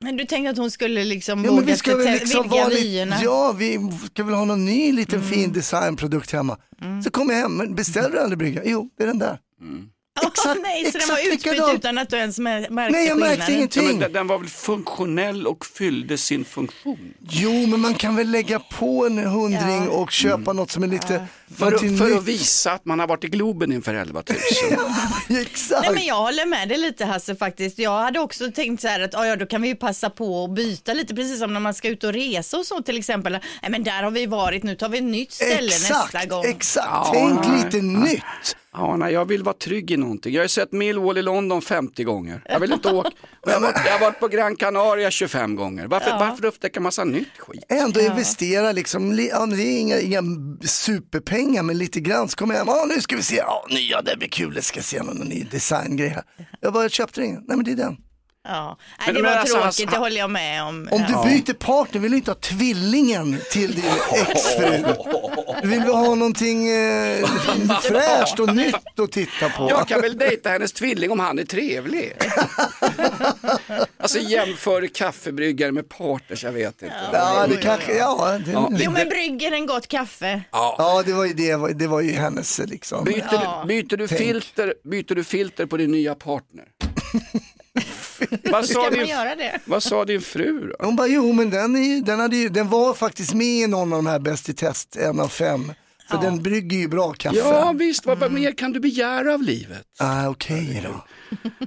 Men 0.00 0.16
du 0.16 0.24
tänkte 0.24 0.50
att 0.50 0.56
hon 0.58 0.70
skulle 0.70 1.04
liksom 1.04 1.38
Ja, 1.44 1.50
men 1.50 1.54
våga 1.54 1.66
vi 1.66 1.76
ska 1.76 1.96
väl 1.96 2.12
liksom 2.12 2.42
vidga 2.42 2.56
vara 2.56 2.68
vyerna? 2.68 3.16
ja, 3.22 3.52
vi 3.52 3.78
ska 4.14 4.24
väl 4.24 4.34
ha 4.34 4.44
någon 4.44 4.64
ny 4.64 4.92
liten 4.92 5.22
fin 5.22 5.52
designprodukt 5.52 6.30
hemma. 6.32 6.58
Så 7.04 7.10
kommer 7.10 7.34
jag 7.34 7.40
hem, 7.40 7.56
men 7.56 7.74
beställer 7.74 8.10
du 8.10 8.18
aldrig 8.20 8.38
brygga? 8.38 8.62
Jo, 8.64 8.90
det 8.96 9.02
är 9.02 9.06
den 9.06 9.18
där. 9.18 9.38
Exakt, 10.44 10.60
nej, 10.62 10.92
så 10.92 10.98
den 10.98 11.08
var 11.08 11.18
utbytt 11.18 11.44
likadan. 11.46 11.76
utan 11.76 11.98
att 11.98 12.10
du 12.10 12.16
ens 12.16 12.38
mär- 12.38 12.70
märkte 12.70 12.98
Nej, 12.98 13.06
jag 13.08 13.18
märkte 13.18 13.36
skillnaden? 13.46 13.54
ingenting. 13.56 13.86
Ja, 13.86 13.92
men 13.98 14.12
den, 14.12 14.26
var 14.26 14.38
väl 14.38 14.48
funktionell 14.48 15.46
och 15.46 15.66
fyllde 15.66 16.18
sin 16.18 16.44
funktion. 16.44 17.14
Jo, 17.28 17.66
men 17.66 17.80
man 17.80 17.94
kan 17.94 18.16
väl 18.16 18.30
lägga 18.30 18.58
på 18.58 19.06
en 19.06 19.18
hundring 19.18 19.88
och 19.88 20.10
köpa 20.10 20.52
något 20.52 20.70
som 20.70 20.82
är 20.82 20.86
lite 20.86 21.26
För, 21.56 21.64
någonting 21.64 21.92
att, 21.94 21.98
för 21.98 22.16
att 22.16 22.24
visa 22.24 22.72
att 22.72 22.84
man 22.84 23.00
har 23.00 23.06
varit 23.06 23.24
i 23.24 23.28
Globen 23.28 23.72
inför 23.72 23.94
11 23.94 24.22
000. 25.28 25.38
Exakt. 25.40 25.82
Nej 25.82 25.94
men 25.94 26.04
jag 26.06 26.14
håller 26.16 26.46
med 26.46 26.68
dig 26.68 26.78
lite 26.78 27.04
Hasse 27.04 27.36
faktiskt. 27.36 27.78
Jag 27.78 28.00
hade 28.02 28.20
också 28.20 28.50
tänkt 28.52 28.80
så 28.82 28.88
här 28.88 29.00
att 29.00 29.12
ja, 29.12 29.26
ja, 29.26 29.36
då 29.36 29.46
kan 29.46 29.62
vi 29.62 29.68
ju 29.68 29.74
passa 29.76 30.10
på 30.10 30.44
att 30.44 30.50
byta 30.54 30.92
lite 30.94 31.14
precis 31.14 31.38
som 31.38 31.52
när 31.52 31.60
man 31.60 31.74
ska 31.74 31.88
ut 31.88 32.04
och 32.04 32.12
resa 32.12 32.56
och 32.58 32.66
så 32.66 32.82
till 32.82 32.98
exempel. 32.98 33.32
Nej 33.32 33.70
men 33.70 33.84
där 33.84 34.02
har 34.02 34.10
vi 34.10 34.26
varit, 34.26 34.62
nu 34.62 34.74
tar 34.76 34.88
vi 34.88 34.98
ett 34.98 35.04
nytt 35.04 35.32
ställe 35.32 35.66
Exakt, 35.66 36.12
nästa 36.14 36.26
gång. 36.28 36.44
exakt. 36.46 36.86
Ja, 36.90 37.10
Tänk 37.14 37.46
nej. 37.46 37.64
lite 37.64 37.76
nytt. 37.82 38.22
Ja, 38.74 38.96
nej, 38.96 39.12
jag 39.12 39.24
vill 39.24 39.42
vara 39.42 39.54
trygg 39.54 39.90
i 39.90 39.96
någonting. 39.96 40.34
Jag 40.34 40.42
har 40.42 40.48
sett 40.48 40.72
Millwall 40.72 41.18
i 41.18 41.22
London 41.22 41.62
50 41.62 42.04
gånger. 42.04 42.42
Jag 42.48 42.60
vill 42.60 42.72
inte 42.72 42.92
åka. 42.92 43.10
Jag 43.46 43.52
har, 43.52 43.60
varit, 43.60 43.76
jag 43.86 43.92
har 43.92 44.00
varit 44.00 44.20
på 44.20 44.28
Gran 44.28 44.56
Canaria 44.56 45.10
25 45.10 45.56
gånger. 45.56 45.86
Varför, 45.86 46.10
Ja. 46.10 46.16
varför 46.20 46.44
upptäcka 46.44 46.80
massa 46.80 47.04
nytt 47.04 47.38
skit? 47.38 47.64
Ändå 47.68 48.00
investera 48.00 48.72
liksom, 48.72 49.18
ja, 49.30 49.46
det 49.46 49.62
är 49.62 49.80
inga, 49.80 50.00
inga 50.00 50.22
superpengar 50.64 51.62
men 51.62 51.78
lite 51.78 52.00
grann 52.00 52.28
så 52.28 52.36
kommer 52.36 52.54
jag 52.54 52.58
hem, 52.58 52.68
ja 52.68 52.84
nu 52.94 53.00
ska 53.00 53.16
vi 53.16 53.22
se, 53.22 53.36
ja 53.36 53.66
nya 53.70 54.02
det 54.02 54.16
blir 54.16 54.28
kul, 54.28 54.52
jag 54.54 54.64
ska 54.64 54.82
se 54.82 55.02
någon 55.02 55.16
ny 55.16 55.44
designgrej 55.50 56.08
här. 56.08 56.22
Jag 56.60 56.72
bara 56.72 56.88
köpte 56.88 57.20
den, 57.20 57.30
nej 57.30 57.56
men 57.56 57.64
det 57.64 57.72
är 57.72 57.76
den. 57.76 57.96
Ja. 58.48 58.76
Nej, 58.98 59.06
det 59.06 59.12
men 59.12 59.22
var 59.22 59.30
alltså, 59.38 59.54
tråkigt, 59.54 59.66
alltså, 59.66 59.86
det 59.86 59.96
håller 59.96 60.16
jag 60.18 60.30
med 60.30 60.62
om. 60.62 60.88
Om 60.92 61.00
Ja. 61.08 61.22
du 61.24 61.30
byter 61.30 61.52
partner 61.52 62.00
vill 62.00 62.10
du 62.10 62.16
inte 62.16 62.30
ha 62.30 62.36
tvillingen 62.36 63.38
till 63.50 63.74
din 63.74 63.84
exfru. 64.28 64.84
Du 65.62 65.68
vill 65.68 65.80
väl 65.80 65.94
ha 65.94 66.14
någonting 66.14 66.68
eh, 66.68 67.26
fräscht 67.82 68.40
och 68.40 68.56
nytt 68.56 68.98
att 69.00 69.12
titta 69.12 69.48
på. 69.48 69.70
Jag 69.70 69.88
kan 69.88 70.00
väl 70.00 70.18
dejta 70.18 70.48
hennes 70.50 70.72
tvilling 70.72 71.10
om 71.10 71.20
han 71.20 71.38
är 71.38 71.44
trevlig. 71.44 72.12
alltså 73.98 74.18
jämför 74.18 74.86
kaffebryggare 74.86 75.72
med 75.72 75.88
partners, 75.88 76.44
jag 76.44 76.52
vet 76.52 76.82
inte. 76.82 76.94
Ja, 77.12 77.46
det 77.48 77.56
kanske, 77.56 77.96
ja. 77.96 78.38
Det, 78.46 78.52
Ja. 78.52 78.68
Jo 78.72 78.90
men 78.90 79.08
brygger 79.08 79.52
en 79.52 79.66
gott 79.66 79.88
kaffe. 79.88 80.42
Ja, 80.52 81.02
det 81.06 81.12
var 81.12 81.24
ju, 81.24 81.32
det, 81.34 81.74
det 81.74 81.86
var 81.86 82.00
ju 82.00 82.12
hennes 82.12 82.58
liksom. 82.58 83.04
Byter, 83.04 83.24
Ja. 83.32 83.64
du, 83.66 83.68
byter, 83.68 83.96
du 83.96 84.08
filter, 84.08 84.74
byter 84.84 85.14
du 85.14 85.24
filter 85.24 85.66
på 85.66 85.76
din 85.76 85.90
nya 85.90 86.14
partner? 86.14 86.64
Vad, 88.44 88.64
Ska 88.64 88.74
sa 88.74 88.82
man 88.82 88.92
din, 88.92 89.06
göra 89.06 89.34
det? 89.36 89.58
vad 89.64 89.82
sa 89.82 90.04
din 90.04 90.20
fru 90.20 90.68
då? 90.78 90.84
Hon 90.86 90.96
bara, 90.96 91.06
jo 91.06 91.32
men 91.32 91.50
den, 91.50 91.76
är, 91.76 92.00
den, 92.02 92.20
hade 92.20 92.36
ju, 92.36 92.48
den 92.48 92.68
var 92.68 92.94
faktiskt 92.94 93.34
med 93.34 93.46
i 93.46 93.66
någon 93.66 93.92
av 93.92 93.98
de 93.98 94.06
här 94.06 94.18
Bäst 94.18 94.48
i 94.48 94.54
test, 94.54 94.96
en 94.96 95.20
av 95.20 95.28
fem. 95.28 95.72
Så 96.10 96.16
den 96.16 96.42
brygger 96.42 96.76
ju 96.78 96.88
bra 96.88 97.12
kaffe. 97.12 97.38
Ja 97.38 97.72
visst, 97.78 98.06
vad 98.06 98.32
mer 98.32 98.52
kan 98.52 98.72
du 98.72 98.80
begära 98.80 99.34
av 99.34 99.42
livet? 99.42 99.82
Ah, 99.98 100.28
Okej 100.28 100.82
då. 100.84 101.04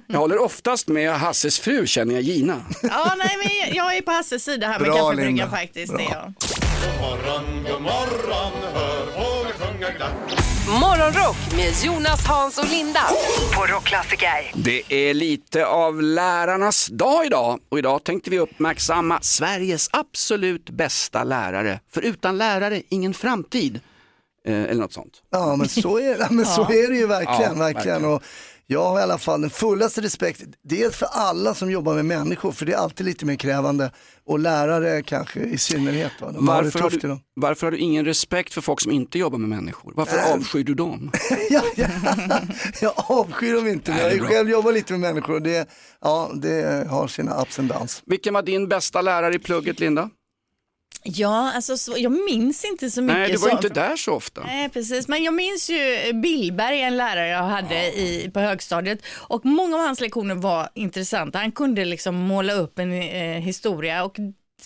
Jag 0.08 0.20
håller 0.20 0.38
oftast 0.38 0.88
med 0.88 1.12
Hasses 1.20 1.60
fru, 1.60 1.88
känner 1.88 2.14
jag 2.14 2.24
Gina. 2.24 2.66
Ja 2.84 3.14
nej 3.18 3.30
men 3.38 3.76
jag 3.76 3.98
är 3.98 4.02
på 4.02 4.12
Hasses 4.12 4.44
sida 4.44 4.68
här 4.68 4.80
med 4.80 4.88
Bra, 4.90 4.98
kaffebryggan 4.98 5.36
Linda. 5.36 5.50
faktiskt. 5.50 5.94
Bra. 5.94 5.98
Det 5.98 6.04
är 6.06 6.10
jag. 6.16 6.34
God 6.82 7.02
morgon, 7.02 7.64
god 7.72 7.82
morgon, 7.82 8.52
hör 8.74 9.06
fåglar 9.06 9.54
sjunga 9.68 9.90
glatt. 9.98 10.45
Morgonrock 10.68 11.38
med 11.56 11.74
Jonas, 11.84 12.26
Hans 12.26 12.58
och 12.58 12.70
Linda. 12.70 13.00
På 13.56 13.66
Rockklassiker. 13.66 14.52
Det 14.54 14.82
är 14.90 15.14
lite 15.14 15.66
av 15.66 16.02
lärarnas 16.02 16.88
dag 16.88 17.26
idag 17.26 17.60
och 17.70 17.80
idag 17.80 18.04
tänkte 18.04 18.30
vi 18.30 18.40
uppmärksamma 18.40 19.20
Sveriges 19.22 19.90
absolut 19.94 20.70
bästa 20.70 21.24
lärare. 21.24 21.80
För 21.94 22.02
utan 22.02 22.38
lärare, 22.38 22.82
ingen 22.90 23.14
framtid. 23.14 23.80
Eh, 24.48 24.64
eller 24.64 24.82
något 24.82 24.94
sånt. 24.94 25.14
Ja 25.32 25.56
men 25.56 25.70
så 25.70 26.00
är, 26.00 26.30
men 26.30 26.46
så 26.46 26.62
är 26.62 26.90
det 26.90 26.98
ju 26.98 27.08
verkligen. 27.08 27.42
Ja, 27.42 27.64
verkligen. 27.64 28.02
verkligen. 28.02 28.06
Och 28.06 28.24
jag 28.68 28.84
har 28.84 29.00
i 29.00 29.04
alla 29.04 29.18
fall 29.18 29.42
den 29.42 29.50
fullaste 29.50 30.02
respekt, 30.02 30.42
dels 30.64 30.96
för 30.96 31.06
alla 31.12 31.54
som 31.54 31.72
jobbar 31.72 31.96
med 31.96 32.06
människor, 32.06 32.52
för 32.52 32.66
det 32.66 32.74
är 32.74 32.78
alltid 32.78 33.06
lite 33.06 33.26
mer 33.26 33.36
krävande, 33.36 33.92
och 34.26 34.40
lärare 34.40 35.02
kanske 35.02 35.40
i 35.40 35.58
synnerhet. 35.58 36.12
Va? 36.22 36.32
De 36.32 36.46
Varför 36.46 36.80
har, 36.80 36.90
du, 36.90 37.20
varför 37.36 37.68
har 37.68 37.72
du 37.72 37.78
ingen 37.78 38.06
respekt 38.06 38.54
för 38.54 38.62
folk 38.62 38.82
som 38.82 38.92
inte 38.92 39.20
jobbar 39.20 39.38
med 39.38 39.50
människor? 39.50 39.94
Varför 39.96 40.18
Nej. 40.18 40.34
avskyr 40.34 40.64
du 40.64 40.74
dem? 40.74 41.12
ja, 41.50 41.62
ja. 41.76 41.88
Jag 42.82 42.94
avskyr 42.96 43.54
dem 43.54 43.68
inte, 43.68 43.92
men 43.92 44.00
jag 44.00 44.10
har 44.20 44.28
själv 44.28 44.50
jobbat 44.50 44.74
lite 44.74 44.94
med 44.94 45.00
människor 45.00 45.34
och 45.34 45.42
det, 45.42 45.70
ja, 46.02 46.32
det 46.36 46.88
har 46.90 47.08
sina 47.08 47.42
ups 47.42 47.60
and 47.60 47.70
downs. 47.70 48.04
Vilken 48.06 48.34
var 48.34 48.42
din 48.42 48.68
bästa 48.68 49.02
lärare 49.02 49.34
i 49.34 49.40
plugget, 49.40 49.80
Linda? 49.80 50.10
Ja, 51.04 51.52
alltså 51.56 51.78
så, 51.78 51.94
jag 51.98 52.12
minns 52.12 52.66
inte 52.66 52.92
så 52.92 53.02
mycket. 53.02 53.18
Nej, 53.18 53.32
du 53.32 53.38
var 53.38 53.50
så, 53.50 53.56
inte 53.56 53.70
där 53.70 53.96
så 53.96 54.14
ofta. 54.14 54.42
Nej, 54.42 54.70
precis. 54.70 55.08
Men 55.08 55.24
jag 55.24 55.34
minns 55.34 55.70
ju 55.70 56.14
Billberg, 56.14 56.82
en 56.82 56.98
lärare 56.98 57.28
jag 57.28 57.44
hade 57.44 57.76
i, 57.76 58.32
på 58.34 58.40
högstadiet. 58.40 59.00
Och 59.28 59.46
många 59.46 59.76
av 59.76 59.82
hans 59.82 60.02
lektioner 60.02 60.36
var 60.36 60.70
intressanta. 60.74 61.40
Han 61.40 61.52
kunde 61.52 61.86
liksom 61.86 62.16
måla 62.16 62.54
upp 62.54 62.80
en 62.80 62.94
eh, 62.94 63.42
historia 63.42 64.04
och 64.04 64.18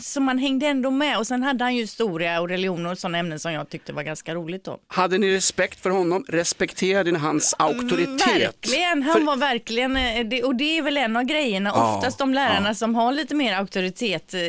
så 0.04 0.22
man 0.22 0.38
hängde 0.38 0.68
ändå 0.68 0.92
med. 0.92 1.18
Och 1.18 1.28
sen 1.28 1.44
hade 1.44 1.64
han 1.64 1.76
ju 1.76 1.82
historia 1.82 2.42
och 2.42 2.50
religion 2.50 2.86
och 2.86 2.98
sådana 2.98 3.18
ämnen 3.18 3.40
som 3.40 3.54
jag 3.54 3.70
tyckte 3.70 3.94
var 3.94 4.04
ganska 4.04 4.36
roligt 4.36 4.64
då. 4.64 4.78
Hade 4.88 5.18
ni 5.18 5.36
respekt 5.36 5.80
för 5.82 5.90
honom? 5.90 6.26
Respekterade 6.28 7.12
ni 7.12 7.20
hans 7.20 7.56
auktoritet? 7.60 8.28
Verkligen, 8.28 9.04
han 9.04 9.26
var 9.26 9.36
verkligen, 9.38 9.98
eh, 9.98 10.46
och 10.46 10.56
det 10.56 10.78
är 10.78 10.82
väl 10.82 10.98
en 10.98 11.16
av 11.18 11.24
grejerna. 11.24 11.72
Ja, 11.76 11.96
Oftast 11.98 12.18
de 12.18 12.34
lärarna 12.34 12.76
som 12.76 12.96
har 12.96 13.12
lite 13.12 13.36
mer 13.36 13.54
auktoritet 13.54 14.34
eh, 14.34 14.40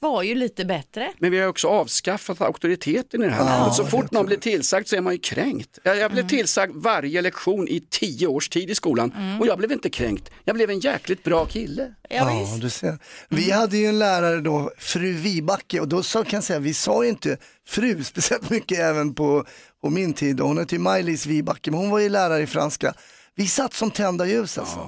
var 0.00 0.22
ju 0.22 0.34
lite 0.34 0.64
bättre. 0.64 1.12
Men 1.18 1.30
vi 1.30 1.38
har 1.40 1.48
också 1.48 1.68
avskaffat 1.68 2.40
auktoriteten 2.40 3.22
i 3.22 3.26
det 3.26 3.32
här 3.32 3.38
Ja, 3.44 3.44
landet. 3.44 3.74
Så 3.74 3.84
fort 3.86 4.10
någon 4.10 4.26
blir 4.26 4.36
tillsagd 4.36 4.88
så 4.88 4.96
är 4.96 5.00
man 5.00 5.12
ju 5.12 5.18
kränkt. 5.18 5.78
Jag, 5.82 5.96
jag 5.98 6.10
blev 6.10 6.24
Mm. 6.24 6.28
tillsagd 6.28 6.72
varje 6.76 7.22
lektion 7.22 7.68
i 7.68 7.80
tio 7.90 8.26
års 8.26 8.48
tid 8.48 8.70
i 8.70 8.74
skolan 8.74 9.36
och 9.40 9.46
jag 9.46 9.58
blev 9.58 9.72
inte 9.72 9.90
kränkt. 9.90 10.30
Jag 10.44 10.56
blev 10.56 10.70
en 10.70 10.80
jäkligt 10.80 11.22
bra 11.24 11.44
kille. 11.46 11.94
Ja, 12.08 12.46
du 12.60 12.70
ser. 12.70 12.98
Vi 13.28 13.50
hade 13.50 13.76
ju 13.76 13.86
en 13.86 13.98
lärare 13.98 14.40
då, 14.40 14.70
fru 14.94 15.12
Vibacke, 15.12 15.80
och 15.80 15.88
då 15.88 16.02
sa, 16.02 16.24
kan 16.24 16.36
jag 16.36 16.44
säga, 16.44 16.58
vi 16.58 16.74
sa 16.74 17.02
ju 17.04 17.08
inte 17.10 17.36
fru 17.66 18.04
speciellt 18.12 18.50
mycket 18.50 18.78
även 18.78 19.14
på, 19.14 19.44
på 19.80 19.90
min 19.90 20.12
tid. 20.14 20.40
Hon 20.40 20.58
hette 20.58 20.74
ju 20.74 20.78
Maj-Lis 20.80 21.26
Vibacke, 21.26 21.70
men 21.70 21.80
hon 21.80 21.90
var 21.90 21.98
ju 21.98 22.08
lärare 22.08 22.42
i 22.42 22.46
franska. 22.46 22.94
Vi 23.34 23.46
satt 23.46 23.74
som 23.74 23.90
tända 23.90 24.26
ljus 24.26 24.58
alltså. 24.58 24.78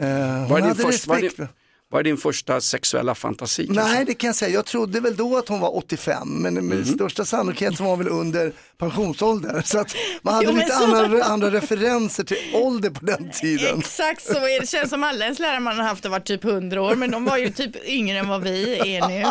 Eh, 0.00 0.08
hon 0.08 0.48
Var 0.48 0.60
hade 0.60 0.74
först, 0.74 1.06
var, 1.06 1.16
respekt. 1.16 1.36
för- 1.36 1.48
Vad 1.92 2.00
är 2.00 2.04
din 2.04 2.16
första 2.16 2.60
sexuella 2.60 3.14
fantasi? 3.14 3.66
Nej, 3.70 4.04
det 4.04 4.14
kan 4.14 4.26
jag 4.28 4.36
säga. 4.36 4.50
Jag 4.54 4.64
trodde 4.66 5.00
väl 5.00 5.16
då 5.16 5.36
att 5.38 5.48
hon 5.48 5.60
var 5.60 5.76
85, 5.76 6.28
men 6.42 6.54
med 6.54 6.64
Mhm. 6.64 6.84
största 6.84 7.24
sannolikhet 7.24 7.76
så 7.76 7.82
var 7.82 7.90
hon 7.90 7.98
väl 7.98 8.08
under 8.08 8.52
pensionsålder. 8.78 9.62
Så 9.64 9.78
att 9.78 9.94
man 10.22 10.34
hade 10.34 10.46
Jo, 10.46 10.52
lite 10.56 10.68
så- 10.72 10.96
andra, 10.96 11.24
andra 11.24 11.50
referenser 11.50 12.24
till 12.24 12.36
ålder 12.54 12.90
på 12.90 13.04
den 13.06 13.30
tiden. 13.30 13.78
Exakt 13.78 14.22
så 14.22 14.32
är 14.38 14.60
det. 14.60 14.66
känns 14.68 14.90
som 14.90 15.04
alla 15.04 15.24
ens 15.24 15.38
lärare 15.38 15.60
man 15.60 15.76
har 15.76 15.84
haft 15.84 16.04
har 16.04 16.10
varit 16.10 16.24
typ 16.26 16.44
100 16.44 16.82
år, 16.82 16.94
men 16.94 17.10
de 17.10 17.24
var 17.24 17.36
ju 17.36 17.50
typ 17.50 17.84
yngre 17.88 18.18
än 18.18 18.28
vad 18.28 18.42
vi 18.42 18.78
är 18.96 19.08
nu. 19.08 19.24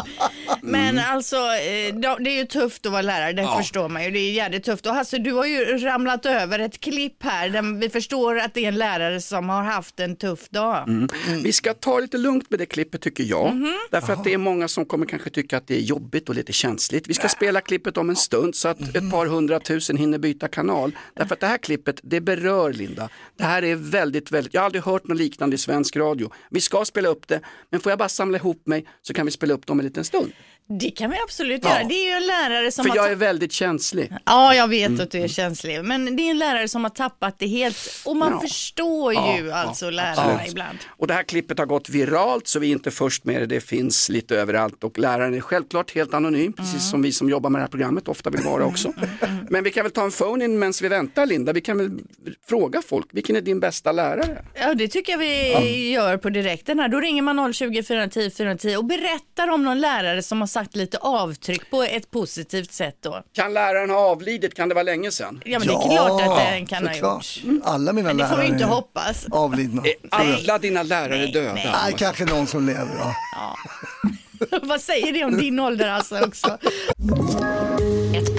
Men 0.62 1.00
alltså, 1.00 1.36
eh, 1.36 1.96
de- 1.96 2.24
det 2.24 2.30
är 2.30 2.38
ju 2.38 2.46
tufft 2.46 2.86
att 2.86 2.92
vara 2.92 3.02
lärare, 3.02 3.34
det 3.34 3.42
Ja. 3.42 3.58
förstår 3.58 3.90
man 3.90 4.04
ju. 4.04 4.12
Det 4.12 4.20
är 4.20 4.32
jävligt 4.32 4.64
tufft. 4.64 4.86
Och 4.86 4.94
Hasse, 4.96 5.18
du 5.18 5.32
har 5.34 5.46
ju 5.46 5.66
ramlat 5.78 6.26
över 6.26 6.60
ett 6.60 6.80
klipp 6.80 7.24
här 7.24 7.50
där 7.50 7.80
vi 7.80 7.90
förstår 7.90 8.40
att 8.40 8.54
det 8.54 8.64
är 8.64 8.68
en 8.68 8.78
lärare 8.78 9.22
som 9.22 9.50
har 9.50 9.64
haft 9.64 10.00
en 10.00 10.16
tuff 10.16 10.50
dag. 10.50 10.88
Mm. 10.90 11.08
Vi 11.44 11.54
ska 11.54 11.74
ta 11.74 12.00
lite 12.00 12.18
lugnt 12.18 12.50
med 12.52 12.60
det 12.60 12.66
klippet 12.66 13.02
tycker 13.02 13.24
jag. 13.24 13.56
Mhm. 13.56 13.74
Därför 13.92 14.14
att 14.14 14.24
det 14.24 14.34
är 14.34 14.38
många 14.38 14.68
som 14.68 14.86
kommer 14.86 15.06
kanske 15.06 15.30
tycka 15.30 15.58
att 15.58 15.68
det 15.68 15.76
är 15.76 15.80
jobbigt 15.82 16.30
och 16.30 16.36
lite 16.36 16.54
känsligt. 16.54 17.08
Vi 17.08 17.14
ska 17.14 17.30
spela 17.30 17.62
klippet 17.62 17.98
om 17.98 18.10
en 18.10 18.16
stund 18.16 18.56
så 18.56 18.68
att 18.68 18.82
ett 18.96 19.12
par 19.12 19.26
hundratusen 19.26 19.98
hinner 19.98 20.18
byta 20.18 20.48
kanal. 20.48 20.92
Därför 21.14 21.34
att 21.34 21.40
det 21.40 21.48
här 21.48 21.58
klippet, 21.58 22.00
det 22.04 22.22
berör 22.22 22.74
Linda. 22.74 23.10
Det 23.38 23.44
här 23.44 23.64
är 23.64 23.76
väldigt, 23.76 24.32
väldigt, 24.32 24.54
jag 24.54 24.62
har 24.62 24.66
aldrig 24.66 24.84
hört 24.84 25.08
något 25.08 25.18
liknande 25.18 25.56
i 25.56 25.58
svensk 25.58 25.96
radio. 25.96 26.32
Vi 26.50 26.62
ska 26.62 26.86
spela 26.86 27.10
upp 27.10 27.28
det, 27.28 27.42
men 27.70 27.80
får 27.82 27.92
jag 27.92 28.00
bara 28.00 28.10
samla 28.10 28.38
ihop 28.38 28.62
mig 28.68 28.86
så 29.02 29.14
kan 29.14 29.26
vi 29.26 29.32
spela 29.32 29.54
upp 29.54 29.66
det 29.68 29.72
om 29.74 29.80
en 29.80 29.86
liten 29.86 30.04
stund. 30.04 30.32
Det 30.80 30.90
kan 30.92 31.10
vi 31.12 31.18
absolut 31.24 31.62
Ja. 31.64 31.70
göra. 31.70 31.84
Det 31.88 31.94
är 31.94 32.06
ju 32.06 32.12
en 32.12 32.28
lärare 32.28 32.72
som 32.72 32.84
För 32.84 32.90
har 32.90 32.96
jag 32.98 33.12
är 33.12 33.16
väldigt 33.16 33.52
känslig. 33.52 34.14
Ja, 34.26 34.56
jag 34.56 34.68
vet 34.68 34.88
Mm. 34.90 35.02
att 35.02 35.12
du 35.12 35.20
är 35.20 35.28
känslig, 35.28 35.84
men 35.86 36.16
det 36.16 36.24
är 36.24 36.32
en 36.32 36.38
lärare 36.38 36.68
som 36.68 36.84
har 36.84 36.90
tappat 36.92 37.40
det 37.40 37.48
helt 37.48 37.78
och 38.06 38.16
man 38.18 38.32
Ja. 38.32 38.40
förstår 38.40 39.14
ju 39.14 39.20
ja, 39.48 39.56
alltså 39.56 39.90
lärarna 39.90 40.48
ibland. 40.48 40.78
Och 40.88 41.08
det 41.08 41.14
här 41.14 41.24
klippet 41.24 41.60
har 41.60 41.66
gått 41.66 41.90
viralt 41.90 42.41
så 42.48 42.60
vi 42.60 42.68
är 42.68 42.72
inte 42.72 42.92
först 42.92 43.26
med 43.26 43.42
det. 43.42 43.46
Det 43.46 43.62
finns 43.62 44.10
lite 44.10 44.36
överallt 44.36 44.84
och 44.84 45.00
läraren 45.00 45.34
är 45.34 45.42
självklart 45.42 45.92
helt 45.96 46.14
anonym, 46.14 46.54
precis 46.54 46.72
Mm. 46.74 46.82
som 46.82 47.02
vi 47.02 47.12
som 47.12 47.30
jobbar 47.30 47.50
med 47.50 47.60
det 47.60 47.64
här 47.64 47.70
programmet 47.70 48.08
ofta 48.08 48.30
vill 48.30 48.42
vara 48.42 48.66
också. 48.66 48.94
Men 49.50 49.64
vi 49.64 49.72
kan 49.72 49.84
väl 49.84 49.92
ta 49.92 50.04
en 50.04 50.12
phone-in 50.12 50.60
medan 50.60 50.74
vi 50.82 50.88
väntar 50.88 51.26
Linda. 51.26 51.54
Vi 51.54 51.62
kan 51.62 51.78
väl 51.78 51.90
fråga 52.50 52.82
folk, 52.82 53.06
vilken 53.12 53.36
är 53.36 53.42
din 53.42 53.60
bästa 53.60 53.92
lärare? 53.92 54.46
Ja, 54.54 54.74
det 54.74 54.88
tycker 54.88 55.12
jag 55.14 55.20
vi 55.20 55.52
Ja. 55.94 56.02
gör 56.04 56.18
på 56.18 56.30
direkten 56.30 56.80
här. 56.80 56.88
Då 56.88 57.00
ringer 57.00 57.22
man 57.22 57.54
020 57.54 57.84
410 57.84 58.30
410 58.38 58.76
och 58.78 58.86
berättar 58.86 59.48
om 59.50 59.64
någon 59.64 59.80
lärare 59.82 60.24
som 60.24 60.40
har 60.40 60.48
satt 60.48 60.76
lite 60.76 60.98
avtryck 60.98 61.70
på 61.72 61.84
ett 61.84 62.12
positivt 62.12 62.72
sätt 62.72 62.98
då. 63.02 63.24
Kan 63.34 63.54
läraren 63.54 63.90
ha 63.90 63.98
avlidit? 63.98 64.54
Kan 64.56 64.70
det 64.70 64.76
vara 64.76 64.84
länge 64.84 65.12
sedan? 65.12 65.42
Ja, 65.46 65.60
men 65.60 65.68
det 65.68 65.74
är 65.74 65.90
klart 65.96 66.22
att 66.22 66.38
den 66.52 66.66
kan 66.66 66.88
ha 66.88 66.96
gjorts. 66.96 67.42
Alla 67.64 67.94
mina 67.94 68.08
Men 68.08 68.18
det 68.18 68.28
får 68.28 68.38
vi 68.38 68.48
inte 68.48 68.66
hoppas. 68.66 69.26
avlidna. 69.32 69.82
Är 69.86 69.94
alla 70.10 70.58
dina 70.60 70.84
lärare 70.84 71.26
döda? 71.28 71.54
Nej, 71.54 71.94
kanske 71.98 72.26
någon 72.32 72.48
som 72.48 72.66
lever. 72.66 73.16
Ja. 73.32 73.58
Vad 74.62 74.82
säger 74.82 75.14
det 75.14 75.24
om 75.24 75.38
din 75.38 75.60
ålder 75.60 75.88
alltså 75.88 76.20
också? 76.20 76.58
Ett 78.16 78.31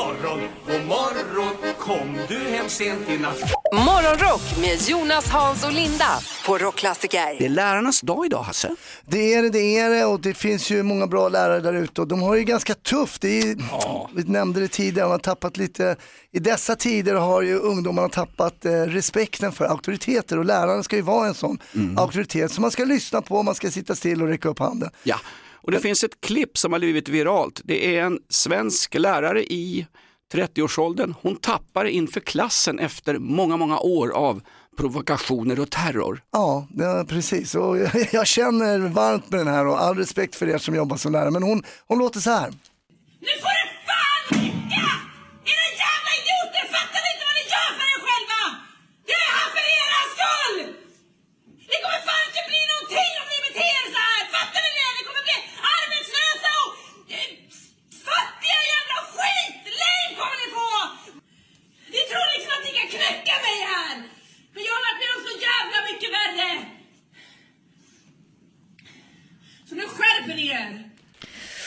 morgon, 0.00 0.40
god 0.66 0.86
morgon. 0.86 1.54
Kom 1.78 2.18
du 2.28 2.38
hem 2.38 2.68
sent 2.68 3.08
i 3.08 3.18
natt? 3.18 3.38
Morgonrock 3.72 4.58
med 4.60 4.88
Jonas, 4.88 5.28
Hans 5.28 5.64
och 5.64 5.72
Linda 5.72 6.18
på 6.46 6.58
Rockklassiker. 6.58 7.36
Det 7.38 7.44
är 7.44 7.48
lärarnas 7.48 8.00
dag 8.00 8.26
idag 8.26 8.42
Hasse. 8.42 8.76
Det 9.06 9.34
är 9.34 9.42
det, 9.42 9.50
det 9.50 9.78
är 9.78 9.90
det. 9.90 10.04
Och 10.04 10.20
det 10.20 10.34
finns 10.34 10.70
ju 10.70 10.82
många 10.82 11.06
bra 11.06 11.28
lärare 11.28 11.60
där 11.60 11.74
ute. 11.74 12.00
Och 12.00 12.08
de 12.08 12.22
har 12.22 12.36
ju 12.36 12.44
ganska 12.44 12.74
tufft. 12.74 13.22
Det 13.22 13.40
är, 13.40 13.56
Vi 14.16 14.22
nämnde 14.22 14.60
det 14.60 14.68
tidigare, 14.68 15.06
man 15.06 15.12
har 15.12 15.18
tappat 15.18 15.56
lite, 15.56 15.96
i 16.32 16.38
dessa 16.38 16.76
tider 16.76 17.14
har 17.14 17.42
ju 17.42 17.58
ungdomarna 17.58 18.08
tappat 18.08 18.64
eh, 18.64 18.70
respekten 18.72 19.52
för 19.52 19.64
auktoriteter. 19.64 20.38
Och 20.38 20.44
lärarna 20.44 20.82
ska 20.82 20.96
ju 20.96 21.02
vara 21.02 21.26
en 21.26 21.34
sån 21.34 21.58
auktoritet 21.96 22.52
som 22.52 22.62
man 22.62 22.70
ska 22.70 22.84
lyssna 22.84 23.22
på, 23.22 23.42
man 23.42 23.54
ska 23.54 23.70
sitta 23.70 23.94
still 23.94 24.22
och 24.22 24.28
räcka 24.28 24.48
upp 24.48 24.58
handen. 24.58 24.90
Ja, 25.02 25.16
och 25.62 25.70
det 25.70 25.80
finns 25.80 26.04
ett 26.04 26.20
klipp 26.20 26.58
som 26.58 26.72
har 26.72 26.78
blivit 26.80 27.08
viralt. 27.08 27.60
Det 27.64 27.96
är 27.96 28.02
en 28.02 28.18
svensk 28.28 28.94
lärare 28.94 29.44
i 29.44 29.86
30-årsåldern. 30.32 31.14
Hon 31.22 31.36
tappar 31.36 31.84
inför 31.84 32.20
klassen 32.20 32.78
efter 32.78 33.18
många, 33.18 33.56
många 33.56 33.78
år 33.78 34.10
av 34.10 34.42
provokationer 34.76 35.60
och 35.60 35.70
terror. 35.70 36.22
Ja, 36.30 36.66
ja 36.78 37.04
precis. 37.08 37.54
Och 37.54 37.78
jag, 37.78 37.90
jag 38.12 38.26
känner 38.26 38.78
varmt 38.78 39.30
med 39.30 39.40
den 39.40 39.54
här 39.54 39.66
och 39.66 39.82
all 39.82 39.96
respekt 39.96 40.34
för 40.36 40.48
er 40.48 40.58
som 40.58 40.74
jobbar 40.74 40.96
som 40.96 41.12
lärare. 41.12 41.30
Men 41.30 41.42
hon, 41.42 41.62
hon 41.88 41.98
låter 41.98 42.20
så 42.20 42.30
här. 42.30 42.50
Nu 43.26 43.32
får 43.42 43.54
det 43.60 43.68
fan 43.88 44.22
räcka! 44.38 44.84
Era 45.54 45.66
jävla 45.84 46.12
idioter! 46.20 46.64
Fattar 46.76 47.00
ni 47.04 47.08
inte 47.14 47.24
vad 47.28 47.36
ni 47.40 47.44
gör 47.54 47.70
för 47.78 47.86
er 47.94 48.00
själva? 48.06 48.42
Jag 49.10 49.20
är 49.28 49.32
här 49.38 49.50
för 49.56 49.64
era 49.82 50.00
skull! 50.14 50.58
Det 51.70 51.78
kommer 51.84 52.00
fan 52.08 52.22
inte 52.28 52.42
bli 52.50 52.60
någonting 52.72 53.12
om 53.22 53.26
ni 53.32 53.38
beter 53.46 53.68
er 53.80 53.86
så 53.94 54.00
här! 54.08 54.22
Fattar 54.36 54.60
ni 54.66 54.70
det? 54.78 54.90
Ni 54.98 55.02
kommer 55.08 55.24
bli 55.28 55.36
arbetslösa 55.76 56.50
och 56.62 56.70
eh, 57.16 57.28
fattiga 58.06 58.58
skitlame 59.20 60.14
kommer 60.18 60.38
ni 60.42 60.48
få! 60.58 60.70
Ni 61.94 62.00
tror 62.10 62.26
liksom 62.34 62.52
att 62.56 62.64
ni 62.66 62.72
kan 62.78 62.88
knäcka 62.94 63.34
mig 63.46 63.56
här! 63.72 63.96
Men 64.52 64.62
jag 64.66 64.72
har 64.76 64.82
varit 64.86 65.00
med 65.02 65.12
om 65.16 65.22
så 65.28 65.34
jävla 65.48 65.78
mycket 65.90 66.10
värre! 66.18 66.50
Så 69.68 69.74
nu 69.74 69.86
skärper 69.88 70.34
ni 70.34 70.46
er! 70.48 70.89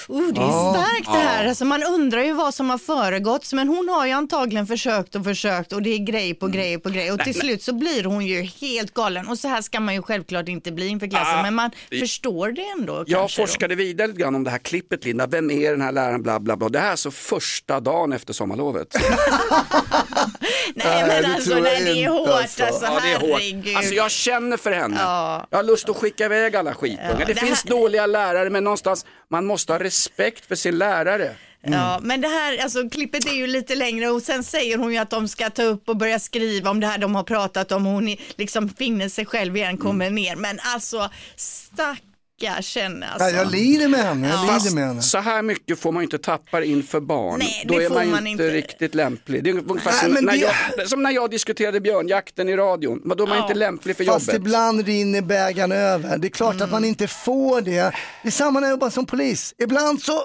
Oh, 0.08 0.34
det 0.34 0.42
är 0.42 0.44
Ja. 0.46 0.74
starkt 0.78 1.06
det 1.14 1.28
här. 1.28 1.48
Alltså, 1.48 1.66
man 1.66 1.84
undrar 1.84 2.22
ju 2.24 2.34
vad 2.34 2.54
som 2.54 2.70
har 2.70 2.78
föregått, 2.78 3.54
men 3.54 3.68
hon 3.68 3.90
har 3.90 4.06
ju 4.06 4.12
antagligen 4.12 4.68
försökt 4.68 5.16
och 5.16 5.24
försökt 5.24 5.74
och 5.74 5.82
det 5.82 5.90
är 5.90 5.98
grej 5.98 6.34
på 6.34 6.48
grej 6.48 6.80
på 6.80 6.90
grej 6.90 7.12
och 7.12 7.20
till 7.20 7.40
slut 7.40 7.64
så 7.64 7.74
blir 7.74 8.04
hon 8.04 8.26
ju 8.26 8.42
helt 8.42 8.94
galen 8.94 9.28
och 9.28 9.40
så 9.40 9.48
här 9.48 9.62
ska 9.62 9.80
man 9.80 9.94
ju 9.94 10.02
självklart 10.02 10.48
inte 10.48 10.72
bli 10.72 10.88
inför 10.88 11.08
klassen, 11.08 11.40
Ah, 11.40 11.42
men 11.42 11.54
man 11.56 11.72
det- 11.90 12.00
förstår 12.00 12.52
det 12.52 12.62
ändå 12.80 12.94
Jag 13.08 13.08
kanske. 13.20 13.42
då. 13.42 13.48
forskade 13.48 13.76
vidare 13.76 14.08
lite 14.08 14.20
grann 14.22 14.36
om 14.36 14.44
det 14.44 14.50
här 14.52 14.58
klippet 14.58 15.06
Linda. 15.06 15.28
Vem 15.28 15.52
är 15.52 15.72
den 15.72 15.82
här 15.82 15.92
läraren? 15.92 16.22
Bla, 16.24 16.40
bla, 16.40 16.58
bla. 16.58 16.70
Det 16.70 16.80
här 16.80 16.88
är 16.88 16.92
alltså 16.92 17.12
första 17.12 17.80
dagen 17.80 18.14
efter 18.14 18.34
sommarlovet. 18.34 18.96
Nej 20.76 21.08
men 21.08 21.22
det 21.24 21.34
alltså, 21.36 21.56
nej, 21.56 21.84
det 21.84 22.04
är 22.04 22.10
hårt 22.10 22.30
alltså. 22.30 22.64
alltså, 22.64 22.86
Ja, 22.86 23.00
det 23.04 23.12
är 23.12 23.20
hårt. 23.20 23.42
herregud. 23.42 23.78
Alltså 23.78 23.94
jag 23.94 24.12
känner 24.12 24.58
för 24.58 24.72
henne. 24.72 24.98
Ja. 25.00 25.48
Jag 25.50 25.58
har 25.58 25.64
lust 25.64 25.90
att 25.90 25.98
skicka 25.98 26.26
iväg 26.26 26.56
alla 26.56 26.74
skitungar. 26.74 27.16
Ja, 27.20 27.26
det, 27.26 27.34
det 27.34 27.40
finns 27.40 27.64
här- 27.64 27.70
dåliga 27.72 28.06
lärare 28.06 28.50
men 28.50 28.64
någonstans, 28.64 29.06
man 29.32 29.46
måste 29.46 29.74
ha 29.74 29.80
respekt 29.80 29.93
för 30.46 30.56
sin 30.56 30.78
lärare. 30.78 31.36
Ja, 31.66 32.00
men 32.04 32.22
det 32.22 32.28
här, 32.28 32.58
alltså 32.64 32.90
klippet 32.90 33.26
är 33.26 33.34
ju 33.34 33.48
lite 33.48 33.76
längre 33.76 34.10
och 34.10 34.22
sen 34.22 34.44
säger 34.44 34.78
hon 34.78 34.92
ju 34.92 34.98
att 34.98 35.10
de 35.10 35.28
ska 35.28 35.50
ta 35.50 35.64
upp 35.64 35.90
och 35.90 35.98
börja 35.98 36.20
skriva 36.20 36.70
om 36.70 36.80
det 36.80 36.88
här 36.88 36.98
de 36.98 37.16
har 37.16 37.24
pratat 37.24 37.72
om. 37.72 37.86
Hon 37.86 38.08
är- 38.08 38.20
liksom 38.36 38.70
finner 38.70 39.10
sig 39.10 39.26
själv 39.26 39.58
igen, 39.58 39.78
kommer 39.78 40.06
Mm. 40.06 40.16
ner. 40.16 40.36
Men 40.36 40.60
alltså, 40.64 41.10
stackars 41.36 41.98
henne 42.42 43.08
alltså. 43.10 43.30
Ja, 43.30 43.36
jag 43.36 43.52
lider 43.52 43.88
med 43.88 44.00
henne, 44.00 44.28
jag 44.30 44.38
Ja. 44.48 44.58
lider 44.64 44.76
med 44.76 44.88
henne. 44.88 45.02
Så 45.02 45.18
här 45.18 45.42
mycket 45.42 45.80
får 45.80 45.92
man 45.92 46.02
ju 46.02 46.04
inte 46.06 46.18
tappa 46.18 46.64
inför 46.64 47.00
barn. 47.00 47.40
Nej, 47.40 47.64
Då 47.68 47.78
det 47.78 47.86
är 47.86 47.90
får 47.90 47.96
man 47.96 48.10
man 48.10 48.28
inte, 48.28 48.44
inte. 48.44 48.56
riktigt 48.56 48.96
lämplig. 48.96 49.44
Det 49.44 49.50
är 49.50 49.54
ungefär 49.54 49.92
Nej, 49.92 50.16
som, 50.16 50.26
när 50.26 50.32
det- 50.32 50.54
jag, 50.78 50.90
som 50.90 51.04
när 51.04 51.12
jag 51.12 51.32
diskuterade 51.32 51.80
björnjakten 51.82 52.50
i 52.50 52.56
radion. 52.56 53.02
Men 53.04 53.18
då 53.18 53.24
är 53.24 53.28
man 53.28 53.38
Ja. 53.38 53.44
inte 53.44 53.54
lämplig 53.54 53.98
för 53.98 54.04
Fast 54.04 54.28
jobbet. 54.28 54.42
ibland 54.42 54.86
rinner 54.86 55.22
bägaren 55.22 55.72
över. 55.72 56.18
Det 56.18 56.28
är 56.28 56.30
klart 56.30 56.54
Mm. 56.56 56.66
att 56.66 56.72
man 56.72 56.86
inte 56.86 57.08
får 57.08 57.62
det. 57.62 57.72
Det 58.22 58.28
är 58.28 58.32
samma 58.32 58.60
när 58.60 58.68
jag 58.68 58.74
jobbar 58.74 58.90
som 58.90 59.06
polis. 59.06 59.54
Ibland 59.58 60.02
så 60.02 60.22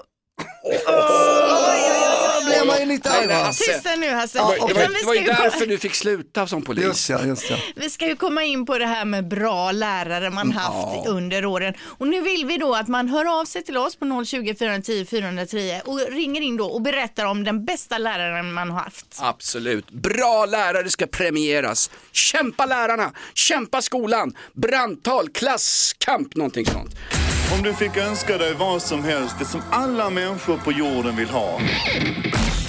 blir 2.48 2.66
man 2.66 2.78
ju 2.78 2.86
lite 2.86 3.10
arg. 3.10 3.52
Tysta 3.52 3.96
nu 3.96 4.10
Hasse. 4.10 4.38
Det 4.38 4.44
var, 4.44 4.68
det 4.68 4.74
var, 4.74 5.00
det 5.00 5.06
var 5.06 5.14
ju 5.14 5.22
därför 5.24 5.66
du 5.66 5.78
fick 5.78 5.94
sluta 5.94 6.46
som 6.46 6.62
polis. 6.62 6.84
Just 6.84 7.08
ja, 7.10 7.24
just 7.24 7.50
ja. 7.50 7.56
Vi 7.76 7.90
ska 7.90 8.06
ju 8.06 8.16
komma 8.16 8.42
in 8.42 8.66
på 8.66 8.78
det 8.78 8.86
här 8.86 9.04
med 9.04 9.28
bra 9.28 9.72
lärare 9.72 10.30
man 10.30 10.52
haft 10.52 11.06
under 11.06 11.44
åren. 11.46 11.74
Och 11.98 12.08
nu 12.08 12.20
vill 12.20 12.46
vi 12.46 12.58
då 12.58 12.74
att 12.74 12.88
man 12.88 13.08
hör 13.08 13.40
av 13.40 13.44
sig 13.44 13.64
till 13.64 13.76
oss 13.76 13.96
på 13.96 14.24
020 14.24 14.54
410 14.54 15.06
410 15.10 15.80
och 15.84 16.00
ringer 16.10 16.40
in 16.40 16.56
då 16.56 16.66
och 16.66 16.82
berättar 16.82 17.24
om 17.24 17.44
den 17.44 17.64
bästa 17.64 17.98
läraren 17.98 18.52
man 18.52 18.70
har 18.70 18.80
haft. 18.80 19.18
Absolut. 19.20 19.90
Bra 19.90 20.46
lärare 20.46 20.90
ska 20.90 21.06
premieras. 21.06 21.90
Kämpa 22.12 22.66
lärarna, 22.66 23.12
kämpa 23.34 23.82
skolan, 23.82 24.34
brandtal, 24.52 25.28
klasskamp, 25.28 26.36
någonting 26.36 26.66
sånt. 26.66 26.94
Om 27.56 27.62
du 27.62 27.74
fick 27.74 27.96
önska 27.96 28.38
dig 28.38 28.54
vad 28.54 28.82
som 28.82 29.04
helst, 29.04 29.34
det 29.38 29.44
som 29.44 29.62
alla 29.70 30.10
människor 30.10 30.56
på 30.56 30.72
jorden 30.72 31.16
vill 31.16 31.28
ha. 31.28 31.60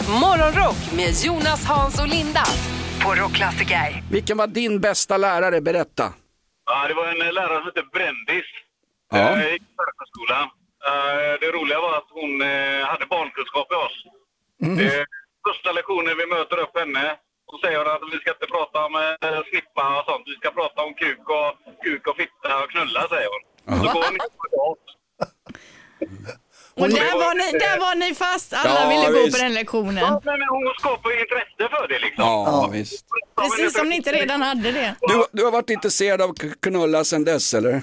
Morgonrock 0.08 0.92
med 0.96 1.14
Jonas, 1.26 1.66
Hans 1.66 2.00
och 2.02 2.08
Linda 2.08 2.44
på 3.04 3.16
Rockklassiker. 3.16 4.04
Vilken 4.12 4.38
var 4.38 4.48
din 4.48 4.80
bästa 4.82 5.18
lärare? 5.18 5.62
Berätta. 5.62 6.14
Ja, 6.66 6.88
det 6.88 6.94
var 6.94 7.06
en 7.08 7.22
eh, 7.22 7.34
lärare 7.34 7.58
som 7.58 7.66
hette 7.66 7.84
Brändis. 7.94 8.46
Ja. 9.12 9.18
Jag 9.18 9.52
gick 9.52 9.62
i 9.62 9.66
förskolan. 10.00 10.48
Eh, 10.90 11.34
Det 11.42 11.52
roliga 11.58 11.80
var 11.80 11.98
att 11.98 12.10
hon 12.20 12.42
eh, 12.42 12.82
hade 12.92 13.06
barnkunskap 13.06 13.68
i 13.72 13.76
oss. 13.86 13.98
Eh, 14.82 15.04
Första 15.48 15.72
lektionen 15.72 16.18
vi 16.18 16.26
möter 16.36 16.58
upp 16.60 16.76
henne, 16.80 17.06
så 17.52 17.58
säger 17.64 17.78
hon 17.78 17.88
att 17.96 18.02
vi 18.14 18.18
ska 18.22 18.30
inte 18.38 18.48
prata 18.56 18.78
om 18.86 18.96
eh, 18.96 19.42
snippa 19.50 19.84
och 20.00 20.06
sånt. 20.10 20.24
Vi 20.32 20.36
ska 20.42 20.50
prata 20.60 20.80
om 20.88 20.94
kuk 20.94 21.24
och, 21.40 21.52
kuk 21.86 22.08
och 22.08 22.18
fitta 22.22 22.50
och 22.64 22.70
knulla, 22.72 23.02
säger 23.14 23.30
hon. 23.34 23.44
Så 23.80 23.84
går 23.94 24.04
hon 24.08 24.14
in 24.14 24.20
på. 24.56 24.76
Och 26.80 26.90
där 26.90 27.14
var, 27.14 27.36
ni, 27.36 27.60
där 27.60 27.80
var 27.80 27.96
ni 27.96 28.16
fast, 28.16 28.54
alla 28.54 28.82
Ja, 28.84 28.90
ville 28.90 29.20
gå 29.20 29.26
visst. 29.26 29.38
på 29.38 29.44
den 29.44 29.54
lektionen. 29.54 29.98
Ja, 29.98 30.22
men 30.24 30.42
hon 30.50 30.74
skapar 30.80 31.10
ju 31.10 31.20
intresse 31.20 31.70
för 31.78 31.88
det 31.88 32.00
liksom. 32.00 32.24
Ja, 32.26 32.70
visst. 32.74 33.06
Precis 33.42 33.78
som 33.78 33.90
ni 33.90 33.96
inte 33.96 34.12
redan 34.14 34.42
hade 34.42 34.72
det. 34.72 34.96
Du, 35.02 35.26
du 35.32 35.44
har 35.44 35.52
varit 35.52 35.70
intresserad 35.70 36.22
av 36.22 36.28
k- 36.28 36.48
knulla 36.62 37.04
sedan 37.04 37.24
dess 37.24 37.54
eller? 37.54 37.82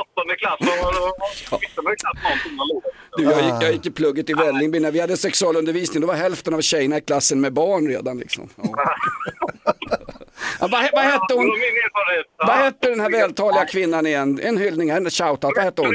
Åttonde 0.00 0.36
klass 0.36 0.60
och 0.60 0.66
och 0.66 1.84
någonting 1.84 2.52
livet. 2.52 2.84
Du, 3.16 3.22
jag, 3.24 3.42
gick, 3.44 3.62
jag 3.62 3.72
gick 3.72 3.86
i 3.86 3.90
plugget 3.90 4.30
i 4.30 4.34
Vällingby, 4.34 4.80
när 4.80 4.90
vi 4.90 5.00
hade 5.00 5.16
sexualundervisning, 5.16 6.00
då 6.00 6.06
var 6.06 6.14
hälften 6.14 6.54
av 6.54 6.60
tjejerna 6.60 6.96
i 6.96 7.00
klassen 7.00 7.40
med 7.40 7.52
barn 7.52 7.88
redan. 7.88 8.18
Liksom. 8.18 8.48
Ja. 8.56 8.64
Ja, 10.60 10.68
vad, 10.70 10.88
vad, 10.92 11.04
hette 11.04 11.34
hon, 11.34 11.52
vad 12.38 12.56
hette 12.56 12.90
den 12.90 13.00
här 13.00 13.10
vältaliga 13.10 13.64
kvinnan 13.66 14.06
igen? 14.06 14.40
En 14.42 14.58
hyllning, 14.58 14.90
en 14.90 15.10
shoutout, 15.10 15.52
vad 15.56 15.64
hette 15.64 15.82
hon? 15.82 15.94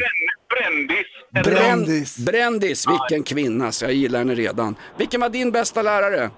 Brändis. 0.50 1.08
Brändis. 1.44 2.26
Brändis, 2.26 2.86
vilken 2.88 3.24
kvinna, 3.24 3.72
så 3.72 3.86
jag 3.86 3.94
gillar 3.94 4.20
henne 4.20 4.36
redan. 4.36 4.76
Vilken 4.98 5.22
var 5.22 5.30
din 5.30 5.52
bästa 5.52 5.82
lärare? 5.82 6.30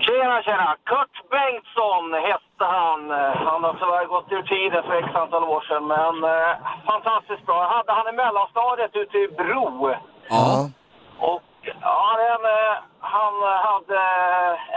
Tjena, 0.00 0.42
tjena! 0.42 0.76
Kurt 0.90 1.16
Bengtsson 1.30 2.04
hette 2.28 2.64
han. 2.76 3.00
Han 3.46 3.64
har 3.64 3.74
tyvärr 3.80 4.06
gått 4.14 4.32
ur 4.32 4.42
tiden 4.42 4.82
för 4.82 4.94
x 5.02 5.08
antal 5.14 5.44
år 5.44 5.62
sedan, 5.68 5.86
men 5.96 6.14
eh, 6.34 6.52
fantastiskt 6.86 7.46
bra. 7.46 7.58
Jag 7.62 7.70
hade 7.76 7.92
han 7.92 8.14
i 8.14 8.16
mellanstadiet 8.22 8.96
ute 9.02 9.16
i 9.18 9.28
Bro. 9.38 9.94
Ja. 10.28 10.70
Och 11.18 11.42
ja, 11.62 12.16
den, 12.16 12.44
eh, 12.44 12.76
han 13.00 13.34
hade 13.68 14.00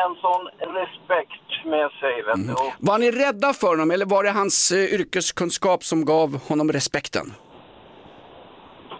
en 0.05 0.15
sån 0.21 0.43
respekt 0.79 1.65
med 1.65 1.91
sig, 1.91 2.23
vet 2.23 2.47
du. 2.47 2.53
Och, 2.53 2.73
Var 2.79 2.97
ni 2.97 3.11
rädda 3.11 3.53
för 3.53 3.67
honom 3.67 3.91
eller 3.91 4.05
var 4.05 4.23
det 4.23 4.31
hans 4.31 4.71
eh, 4.71 4.77
yrkeskunskap 4.93 5.84
som 5.84 6.05
gav 6.05 6.47
honom 6.49 6.71
respekten? 6.71 7.34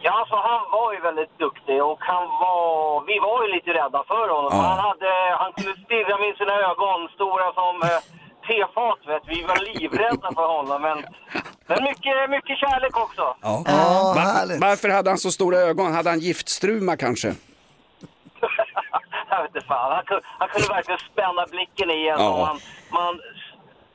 ja, 0.06 0.12
alltså 0.20 0.36
han 0.36 0.62
var 0.72 0.94
ju 0.94 1.00
väldigt 1.10 1.40
duktig 1.40 1.84
och 1.84 2.00
han 2.00 2.24
var, 2.44 3.06
vi 3.12 3.20
var 3.28 3.38
ju 3.44 3.48
lite 3.56 3.70
rädda 3.82 4.04
för 4.08 4.28
honom. 4.36 4.52
Ja. 4.54 4.62
Han, 4.70 4.80
hade, 4.90 5.12
han 5.42 5.52
kunde 5.54 5.74
stirra 5.86 6.16
med 6.24 6.32
sina 6.38 6.54
ögon, 6.72 7.00
stora 7.16 7.48
som 7.60 7.74
eh, 7.90 8.00
tefat, 8.48 9.00
vet 9.08 9.24
du. 9.26 9.30
Vi 9.36 9.42
var 9.52 9.60
livrädda 9.74 10.30
för 10.38 10.48
honom, 10.58 10.82
men, 10.82 10.98
men 11.70 11.84
mycket, 11.84 12.30
mycket 12.30 12.58
kärlek 12.64 12.98
också. 13.06 13.22
Ja. 13.42 13.64
Ja, 13.66 14.14
Va- 14.16 14.22
härligt. 14.22 14.62
varför 14.62 14.90
hade 14.90 15.10
han 15.10 15.18
så 15.18 15.32
stora 15.32 15.58
ögon? 15.58 15.94
Hade 15.94 16.10
han 16.10 16.20
giftstruma 16.20 16.98
kanske? 16.98 17.34
Fan. 19.68 19.92
Han, 19.96 20.06
kunde, 20.06 20.24
han 20.40 20.50
kunde 20.50 20.68
verkligen 20.68 21.00
spänna 21.00 21.46
blicken 21.52 21.90
i 21.92 22.08
en. 22.08 22.20
Ja. 22.20 22.38
Man, 22.40 22.60
man, 23.04 23.20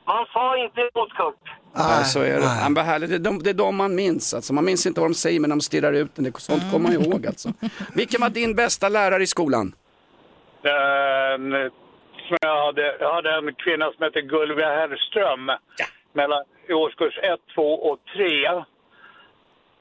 man 0.05 0.25
sa 0.33 0.57
inte 0.57 0.81
emot 0.81 1.13
Kurt. 1.13 1.55
Ja, 1.75 2.03
så 2.03 2.19
är 2.21 2.39
det. 2.39 2.45
Han 2.47 2.73
var 2.73 2.83
härlig. 2.83 3.09
Det, 3.09 3.15
är 3.15 3.19
de, 3.19 3.43
det 3.43 3.49
är 3.49 3.53
de 3.53 3.75
man 3.75 3.95
minns. 3.95 4.33
Alltså. 4.33 4.53
Man 4.53 4.65
minns 4.65 4.85
inte 4.85 5.01
vad 5.01 5.09
de 5.09 5.13
säger 5.13 5.39
men 5.39 5.49
de 5.49 5.61
stirrar 5.61 5.93
ut 5.93 6.17
en. 6.17 6.23
Det- 6.23 6.39
Sånt 6.39 6.71
kommer 6.71 6.89
man 6.91 7.01
ihåg 7.01 7.27
alltså. 7.27 7.49
Vilken 7.95 8.21
var 8.21 8.29
din 8.29 8.55
bästa 8.55 8.89
lärare 8.89 9.23
i 9.23 9.27
skolan? 9.27 9.73
Eh, 10.63 11.37
som 12.27 12.37
jag, 12.41 12.65
hade, 12.65 12.97
jag 12.99 13.13
hade 13.13 13.35
en 13.37 13.55
kvinna 13.55 13.91
som 13.91 14.03
hette 14.03 14.21
Gulvia 14.21 14.67
Herrström 14.69 15.51
mellan, 16.13 16.43
i 16.69 16.73
årskurs 16.73 17.17
1, 17.17 17.39
2 17.55 17.61
och 17.73 17.97
3. 18.15 18.47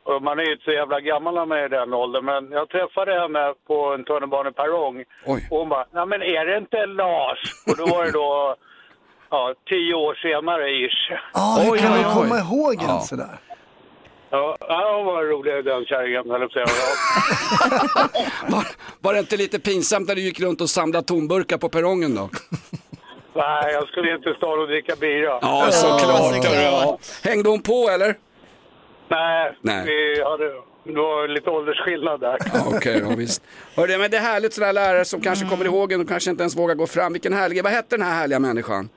Och 0.09 0.23
man 0.23 0.39
är 0.39 0.43
ju 0.43 0.53
inte 0.53 0.65
så 0.65 0.71
jävla 0.71 1.01
gammal 1.01 1.35
när 1.35 1.47
man 1.47 1.59
är 1.59 1.65
i 1.65 1.69
den 1.69 1.93
åldern, 1.95 2.25
men 2.25 2.51
jag 2.59 2.69
träffade 2.69 3.13
henne 3.21 3.55
på 3.67 3.95
en 3.95 4.05
tunnelbaneperrong. 4.05 5.05
Och 5.27 5.39
hon 5.51 5.69
bara, 5.69 5.87
nej 5.93 6.07
men 6.07 6.23
är 6.23 6.47
det 6.47 6.57
inte 6.59 6.87
Lars? 6.87 7.41
Och 7.67 7.77
då 7.77 7.87
var 7.87 8.05
det 8.05 8.11
då, 8.11 8.57
ja, 9.31 9.55
tio 9.69 9.95
år 9.95 10.15
senare 10.15 10.71
ish. 10.71 11.03
Ja, 11.35 11.59
hur 11.65 11.77
kan 11.77 11.91
man 11.91 12.15
komma 12.15 12.39
ihåg 12.39 12.83
en 12.83 13.01
sådär? 13.01 13.39
Ja, 14.31 14.57
ja, 14.61 14.97
hon 14.97 15.07
var 15.07 15.23
rolig 15.25 15.65
den 15.65 15.85
kärringen, 15.85 16.31
höll 16.31 16.41
jag 16.41 16.53
på 16.53 16.61
att 16.61 16.69
säga. 16.69 16.89
Var, 18.49 18.65
var 19.01 19.13
det 19.13 19.19
inte 19.19 19.37
lite 19.37 19.59
pinsamt 19.59 20.09
när 20.09 20.15
du 20.15 20.21
gick 20.21 20.41
runt 20.41 20.61
och 20.61 20.71
samlade 20.71 21.07
tomburkar 21.07 21.59
på 21.59 21.69
perrongen 21.69 22.15
då? 22.15 22.31
Nej, 23.35 23.73
jag 23.73 23.89
skulle 23.89 24.15
inte 24.15 24.35
stå 24.35 24.61
och 24.61 24.69
dricka 24.69 24.97
bira. 25.01 25.39
Ja, 25.43 25.69
såklart. 25.71 26.45
Ja. 26.45 26.99
Hängde 27.25 27.49
hon 27.49 27.63
på 27.63 27.89
eller? 27.95 28.15
Nej, 29.09 29.59
Nej. 29.63 29.87
vi 29.87 30.23
hade, 30.23 30.45
det 30.85 31.01
var 31.01 31.29
lite 31.29 31.51
åldersskillnad 31.51 32.21
där. 32.21 32.39
Ja, 32.55 32.65
Okej, 32.77 32.99
ja, 33.09 33.17
visst. 33.17 33.43
Hörde, 33.77 33.99
men 33.99 34.11
det 34.11 34.17
är 34.17 34.21
härligt 34.21 34.55
sådana 34.55 34.73
lärare 34.73 35.05
som 35.05 35.21
kanske 35.21 35.47
kommer 35.47 35.65
ihåg 35.65 35.93
en 35.93 36.01
och 36.01 36.09
kanske 36.09 36.31
inte 36.31 36.43
ens 36.43 36.57
vågar 36.57 36.75
gå 36.75 36.87
fram. 36.87 37.13
Vilken 37.13 37.33
härlig, 37.33 37.63
vad 37.65 37.73
hette 37.73 37.97
den 37.97 38.07
här 38.07 38.15
härliga 38.15 38.39
människan? 38.39 38.89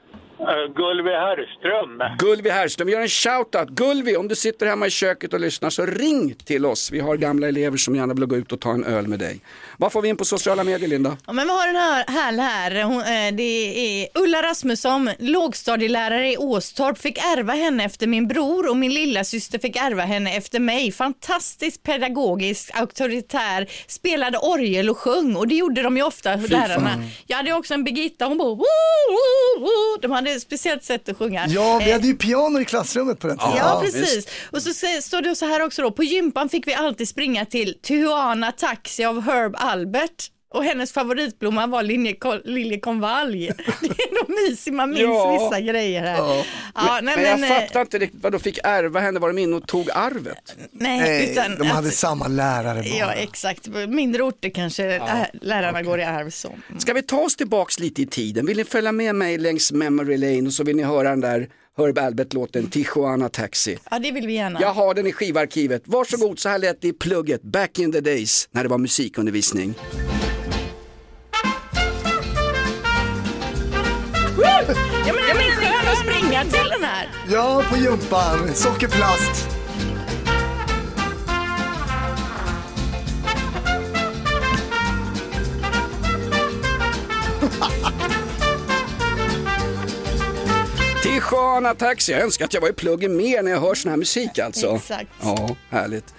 Uh, 0.41 0.73
Gulvi 0.75 1.09
Herrström. 1.09 2.17
Gulvi 2.19 2.49
Herrström, 2.49 2.87
vi 2.87 2.93
gör 2.93 3.01
en 3.01 3.07
shoutout. 3.07 3.69
Gulvi, 3.69 4.15
om 4.17 4.27
du 4.27 4.35
sitter 4.35 4.65
hemma 4.65 4.87
i 4.87 4.89
köket 4.89 5.33
och 5.33 5.39
lyssnar 5.39 5.69
så 5.69 5.85
ring 5.85 6.33
till 6.33 6.65
oss. 6.65 6.91
Vi 6.91 6.99
har 6.99 7.17
gamla 7.17 7.47
elever 7.47 7.77
som 7.77 7.95
gärna 7.95 8.13
vill 8.13 8.25
gå 8.25 8.35
ut 8.35 8.51
och 8.51 8.59
ta 8.59 8.71
en 8.71 8.83
öl 8.85 9.07
med 9.07 9.19
dig. 9.19 9.39
Vad 9.77 9.91
får 9.91 10.01
vi 10.01 10.09
in 10.09 10.17
på 10.17 10.25
sociala 10.25 10.63
medier, 10.63 10.89
Linda? 10.89 11.17
Ja, 11.27 11.33
men 11.33 11.45
vi 11.45 11.51
har 11.51 11.67
en 11.67 11.75
här, 11.75 12.05
här, 12.07 12.37
här. 12.37 12.83
Hon, 12.83 12.99
eh, 12.99 13.35
det 13.37 13.43
är 14.03 14.07
Ulla 14.15 14.41
Rasmusson, 14.43 15.09
lågstadielärare 15.19 16.31
i 16.31 16.37
Åstorp, 16.37 16.97
fick 16.97 17.17
ärva 17.17 17.53
henne 17.53 17.85
efter 17.85 18.07
min 18.07 18.27
bror 18.27 18.69
och 18.69 18.77
min 18.77 18.93
lilla 18.93 19.23
syster 19.23 19.59
fick 19.59 19.75
ärva 19.75 20.01
henne 20.01 20.37
efter 20.37 20.59
mig. 20.59 20.91
Fantastiskt 20.91 21.83
pedagogisk, 21.83 22.71
auktoritär, 22.73 23.67
spelade 23.87 24.37
orgel 24.37 24.89
och 24.89 24.97
sjöng 24.97 25.35
och 25.35 25.47
det 25.47 25.55
gjorde 25.55 25.81
de 25.81 25.97
ju 25.97 26.03
ofta, 26.03 26.37
Fy 26.37 26.47
lärarna. 26.47 26.89
fan. 26.89 27.03
Jag 27.27 27.37
hade 27.37 27.53
också 27.53 27.73
en 27.73 27.83
Birgitta, 27.83 28.25
hon 28.25 28.37
bara. 28.37 28.57
De 30.01 30.11
hade 30.11 30.30
ett 30.35 30.41
speciellt 30.41 30.83
sätt 30.83 31.09
att 31.09 31.17
sjunga. 31.17 31.45
Ja, 31.47 31.77
vi 31.83 31.89
Eh, 31.89 31.93
hade 31.93 32.07
ju 32.07 32.15
piano 32.15 32.59
i 32.59 32.65
klassrummet 32.65 33.19
på 33.19 33.27
den 33.27 33.37
tiden. 33.37 33.53
Ja, 33.57 33.81
precis. 33.83 34.27
Och 34.51 34.61
så 34.61 34.73
står 35.01 35.21
det 35.21 35.35
så 35.35 35.45
här 35.45 35.61
också 35.65 35.81
då, 35.81 35.91
på 35.91 36.03
gympan 36.03 36.49
fick 36.49 36.67
vi 36.67 36.73
alltid 36.73 37.07
springa 37.07 37.45
till 37.45 37.75
Tijuana 37.83 38.51
Taxi 38.51 39.03
av 39.05 39.21
Herb 39.21 39.55
Albert. 39.57 40.27
Och 40.53 40.63
hennes 40.63 40.91
favoritblomma 40.91 41.67
var 41.67 41.83
liljekonvalj. 42.47 43.47
Det 43.81 44.03
är 44.03 44.13
nog 44.29 44.49
mysigt, 44.49 44.75
man 44.75 44.89
minns 44.89 45.01
Ja. 45.01 45.31
vissa 45.49 45.61
grejer 45.61 46.01
här. 46.01 46.17
Ja. 46.17 46.43
men, 46.75 47.05
nej, 47.05 47.15
men 47.15 47.25
jag 47.25 47.39
men, 47.39 47.51
eh, 47.51 47.59
fattar 47.59 47.81
inte 47.81 47.97
riktigt 47.99 48.23
vad 48.23 48.31
de 48.31 48.39
fick 48.39 48.59
ärva 48.63 48.99
henne, 48.99 49.19
var 49.19 49.27
de 49.27 49.37
inne 49.37 49.55
och 49.55 49.67
tog 49.67 49.89
arvet? 49.93 50.55
Nej, 50.71 51.31
utan 51.31 51.55
de 51.55 51.67
hade 51.67 51.87
att- 51.87 51.93
samma 51.93 52.27
lärare 52.27 52.73
bara. 52.83 52.85
Ja, 52.99 53.11
exakt. 53.13 53.67
Mindre 53.87 54.23
orter 54.23 54.49
kanske 54.49 54.95
äh, 54.95 55.23
lärarna 55.41 55.81
går 55.81 55.99
i 55.99 56.03
arv 56.03 56.29
så. 56.29 56.51
Ska 56.77 56.93
vi 56.93 57.01
ta 57.03 57.17
oss 57.19 57.35
tillbaks 57.35 57.79
lite 57.79 58.01
i 58.01 58.05
tiden? 58.05 58.45
Vill 58.45 58.57
ni 58.57 58.63
följa 58.63 58.91
med 58.91 59.15
mig 59.15 59.37
längs 59.37 59.71
memory 59.71 60.17
lane 60.17 60.47
och 60.47 60.53
så 60.53 60.63
vill 60.63 60.75
ni 60.75 60.83
höra 60.83 61.09
den 61.09 61.21
där 61.21 61.47
Herb 61.77 61.97
Albert-låten 61.97 62.69
Tijuana 62.69 63.29
Taxi? 63.29 63.77
Ja, 63.91 63.99
det 63.99 64.11
vill 64.11 64.27
vi 64.27 64.33
gärna. 64.33 64.61
Jag 64.61 64.73
har 64.73 64.93
den 64.93 65.07
i 65.07 65.11
skivarkivet. 65.13 65.81
Varsågod, 65.85 66.39
så 66.39 66.49
här 66.49 66.59
lät 66.59 66.81
det 66.81 66.87
i 66.87 66.93
plugget 66.93 67.41
back 67.41 67.79
in 67.79 67.91
the 67.91 68.01
days 68.01 68.47
när 68.51 68.63
det 68.63 68.69
var 68.69 68.77
musikundervisning. 68.77 69.73
Ja, 75.11 75.15
men 75.15 75.25
den 75.27 75.37
är 75.45 75.51
skön 75.55 75.91
att 75.91 75.97
springa 75.97 76.43
till 76.43 76.69
den 76.69 76.83
här. 76.83 77.09
Ja, 77.29 77.63
på 77.69 77.77
gympan. 77.77 78.55
Sockerplast. 78.55 79.47
Tijuana 91.03 91.75
Taxi, 91.75 92.11
jag 92.11 92.21
önskar 92.21 92.45
att 92.45 92.53
jag 92.53 92.61
var 92.61 92.69
i 92.69 92.73
pluggen 92.73 93.17
mer 93.17 93.43
när 93.43 93.51
jag 93.51 93.61
hör 93.61 93.75
sån 93.75 93.89
här 93.91 93.97
musik 93.97 94.39
alltså. 94.39 94.75
Exakt. 94.75 95.07
Ja, 95.21 95.55
härligt. 95.69 96.13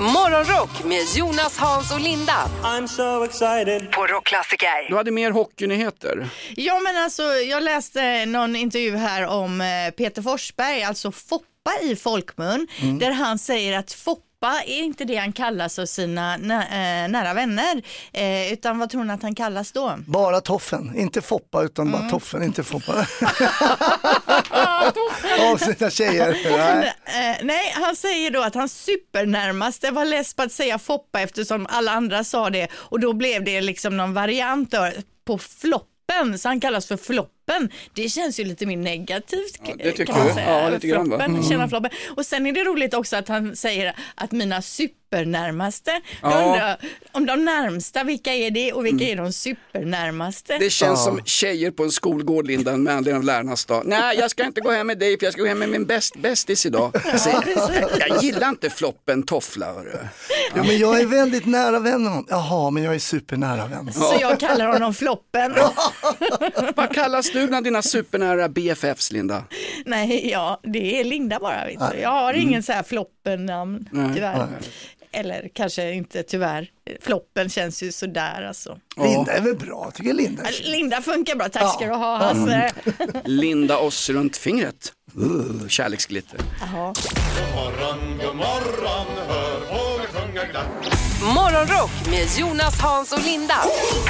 Morgonrock 0.00 0.84
med 0.84 1.04
Jonas, 1.14 1.56
Hans 1.58 1.92
och 1.92 2.00
Linda. 2.00 2.32
I'm 2.62 2.86
so 2.86 3.24
excited. 3.24 3.90
På 3.92 4.06
Rockklassiker. 4.06 4.88
Du 4.88 4.96
hade 4.96 5.10
mer 5.10 5.30
hockeynyheter. 5.30 6.28
Ja 6.56 6.80
men 6.80 6.96
alltså 6.96 7.22
jag 7.22 7.62
läste 7.62 8.26
någon 8.26 8.56
intervju 8.56 8.96
här 8.96 9.26
om 9.26 9.60
eh, 9.60 9.66
Peter 9.96 10.22
Forsberg, 10.22 10.82
alltså 10.82 11.12
Foppa 11.12 11.44
i 11.82 11.96
folkmun, 11.96 12.66
Mm. 12.82 12.98
där 12.98 13.10
han 13.10 13.38
säger 13.38 13.78
att 13.78 13.92
Foppa 13.92 14.62
är 14.66 14.78
inte 14.78 15.04
det 15.04 15.16
han 15.16 15.32
kallas 15.32 15.78
av 15.78 15.86
sina 15.86 16.36
nä- 16.36 17.04
eh, 17.04 17.10
nära 17.10 17.34
vänner, 17.34 17.82
eh, 18.12 18.52
utan 18.52 18.78
vad 18.78 18.90
tror 18.90 19.04
ni 19.04 19.12
att 19.12 19.22
han 19.22 19.34
kallas 19.34 19.72
då? 19.72 19.94
Bara 20.06 20.40
Toffen, 20.40 20.92
inte 20.96 21.20
Foppa 21.22 21.62
utan 21.62 21.88
Mm. 21.88 22.00
bara 22.00 22.10
Toffen, 22.10 22.42
inte 22.42 22.64
Foppa. 22.64 22.92
Av 25.40 25.56
sina 25.56 25.90
tjejer. 25.90 26.36
Nej. 26.44 26.92
Eh, 27.06 27.36
nej, 27.42 27.72
han 27.74 27.96
säger 27.96 28.30
då 28.30 28.42
att 28.42 28.54
hans 28.54 28.84
supernärmaste 28.84 29.90
var 29.90 30.04
less 30.04 30.34
på 30.34 30.42
att 30.42 30.52
säga 30.52 30.78
Foppa 30.78 31.20
eftersom 31.20 31.66
alla 31.70 31.92
andra 31.92 32.24
sa 32.24 32.50
det 32.50 32.68
och 32.72 33.00
då 33.00 33.12
blev 33.12 33.44
det 33.44 33.60
liksom 33.60 33.96
någon 33.96 34.14
variant 34.14 34.74
på 35.24 35.38
floppen, 35.38 36.38
så 36.38 36.48
han 36.48 36.60
kallas 36.60 36.86
för 36.86 36.96
Floppen. 36.96 37.39
Floppen, 37.50 37.70
det 37.94 38.08
känns 38.08 38.40
ju 38.40 38.44
lite 38.44 38.66
mer 38.66 38.76
negativt 38.76 39.60
Ja, 39.64 39.74
det 39.78 39.90
tycker 39.92 40.04
kan 40.06 40.18
man 40.18 40.26
du? 40.26 40.32
säga. 40.34 40.62
Ja, 40.62 40.68
lite 40.68 40.86
grann, 40.86 41.10
va? 41.10 41.16
floppen, 41.16 41.34
Mm. 41.36 41.48
känna 41.48 41.68
floppen. 41.68 41.90
Och 42.16 42.26
sen 42.26 42.46
är 42.46 42.52
det 42.52 42.64
roligt 42.64 42.94
också 42.94 43.16
att 43.16 43.28
han 43.28 43.56
säger 43.56 43.94
att 44.14 44.32
mina 44.32 44.62
supernärmaste, 44.62 46.00
Ja. 46.22 46.28
undrar 46.44 46.76
om 47.12 47.26
de 47.26 47.44
närmsta, 47.44 48.04
vilka 48.04 48.32
är 48.34 48.50
det 48.50 48.72
och 48.72 48.86
vilka 48.86 49.04
är 49.04 49.16
de 49.16 49.32
supernärmaste? 49.32 50.58
Det 50.58 50.70
känns 50.70 51.04
som 51.04 51.20
tjejer 51.24 51.70
på 51.70 51.82
en 51.84 51.90
skolgård 51.90 52.46
Linda 52.46 52.76
med 52.76 52.94
anledning 52.94 53.16
av 53.18 53.24
lärarnas 53.24 53.64
dag. 53.64 53.82
Nej, 53.86 54.16
jag 54.18 54.30
ska 54.30 54.44
inte 54.44 54.60
gå 54.60 54.70
hem 54.70 54.86
med 54.86 54.98
dig 54.98 55.18
för 55.18 55.26
jag 55.26 55.32
ska 55.32 55.42
gå 55.42 55.48
hem 55.48 55.58
med 55.58 55.68
min 55.68 55.84
bäst, 55.86 56.16
bästis 56.16 56.66
idag. 56.66 56.90
Jag, 57.04 57.20
säger, 57.20 57.44
jag 58.08 58.22
gillar 58.22 58.48
inte 58.48 58.70
floppen 58.70 59.22
toffla. 59.22 59.74
Ja, 60.54 60.62
men 60.62 60.78
jag 60.78 61.00
är 61.00 61.06
väldigt 61.06 61.46
nära 61.46 61.78
vän 61.78 62.02
med 62.02 62.10
honom. 62.12 62.26
Jaha, 62.28 62.70
men 62.70 62.82
jag 62.82 62.94
är 62.94 62.98
supernära 62.98 63.66
vän. 63.66 63.92
Så 63.92 64.16
jag 64.20 64.40
kallar 64.40 64.66
honom 64.66 64.94
floppen. 64.94 65.54
Vad 66.76 66.94
kallas 66.94 67.30
du 67.32 67.39
bland 67.48 67.66
dina 67.66 67.82
supernära 67.82 68.48
BFFs 68.48 69.12
Linda? 69.12 69.44
Nej, 69.84 70.30
ja, 70.30 70.60
det 70.62 71.00
är 71.00 71.04
Linda 71.04 71.38
bara. 71.40 71.66
Vet 71.66 71.92
du. 71.92 71.98
Jag 71.98 72.10
har 72.10 72.34
Mm. 72.34 72.48
ingen 72.48 72.62
så 72.62 72.72
här 72.72 72.82
floppen-namn, 72.82 73.88
tyvärr. 74.14 74.36
Nej. 74.36 74.46
Eller 75.12 75.50
kanske 75.54 75.92
inte 75.92 76.22
tyvärr. 76.22 76.70
Floppen 77.00 77.48
känns 77.48 77.82
ju 77.82 77.92
sådär 77.92 78.42
alltså. 78.48 78.78
Linda 79.02 79.32
är 79.32 79.40
väl 79.40 79.56
bra, 79.56 79.90
tycker 79.94 80.12
Linda. 80.12 80.42
Linda 80.64 81.00
funkar 81.02 81.36
bra, 81.36 81.48
tack 81.48 81.74
ska 81.74 81.84
du 81.86 81.94
ha 81.94 82.30
Mm. 82.30 82.48
Hasse. 82.48 82.72
Linda 83.24 83.76
oss 83.78 84.10
runt 84.10 84.36
fingret. 84.36 84.92
Uh, 85.18 85.68
kärleksglitter. 85.68 86.40
Jaha. 86.60 86.94
morgon, 87.54 88.18
god 88.26 88.36
morgon, 88.36 89.06
hör 89.28 89.60
fåglar 89.60 90.06
sjunga 90.06 90.44
glatt. 90.44 91.09
Morgonrock 91.22 91.90
med 92.10 92.26
Jonas, 92.38 92.80
Hans 92.80 93.12
och 93.12 93.24
Linda 93.24 93.54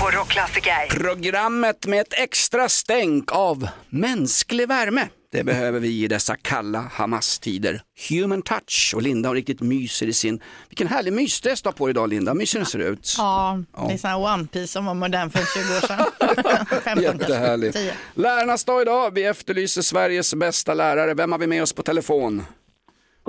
på 0.01 0.11
Rockklassiker. 0.11 0.87
Programmet 0.91 1.87
med 1.87 2.01
ett 2.01 2.13
extra 2.13 2.69
stänk 2.69 3.33
av 3.33 3.69
mänsklig 3.89 4.69
värme. 4.69 5.09
Det 5.33 5.45
behöver 5.45 5.81
vi 5.81 6.05
i 6.05 6.09
dessa 6.09 6.37
kalla 6.37 6.85
Hamas-tider. 6.93 7.83
Human 8.09 8.43
touch 8.43 8.93
och 8.97 9.03
Linda 9.03 9.29
har 9.29 9.35
riktigt 9.35 9.61
myser 9.61 10.07
i 10.07 10.13
sin... 10.13 10.41
Vilken 10.69 10.87
härlig 10.87 11.13
mysdress 11.13 11.63
du 11.63 11.69
har 11.69 11.73
på 11.73 11.87
dig 11.87 11.91
idag 11.91 12.09
Linda, 12.09 12.35
mysig 12.35 12.61
den 12.61 12.67
ser 12.67 12.79
ut. 12.79 13.15
Ja, 13.19 13.59
det 13.89 13.95
är 13.95 13.99
sån 13.99 14.11
här 14.11 14.19
One 14.19 14.47
Piece 14.47 14.73
som 14.73 14.85
var 14.85 14.95
modern 14.95 15.31
för 15.31 15.39
20 15.39 15.77
år 15.77 15.81
sedan. 15.87 16.07
15 16.85 16.85
kanske. 16.85 17.03
Jättehärlig. 17.03 17.73
10. 17.73 17.93
Lärarnas 18.15 18.65
dag 18.65 18.83
idag. 18.83 19.15
Vi 19.15 19.25
efterlyser 19.25 19.83
Sveriges 19.83 20.35
bästa 20.35 20.75
lärare. 20.75 21.15
Vem 21.15 21.33
har 21.33 21.39
vi 21.39 21.47
med 21.47 21.63
oss 21.63 21.73
på 21.73 21.83
telefon? 21.83 22.45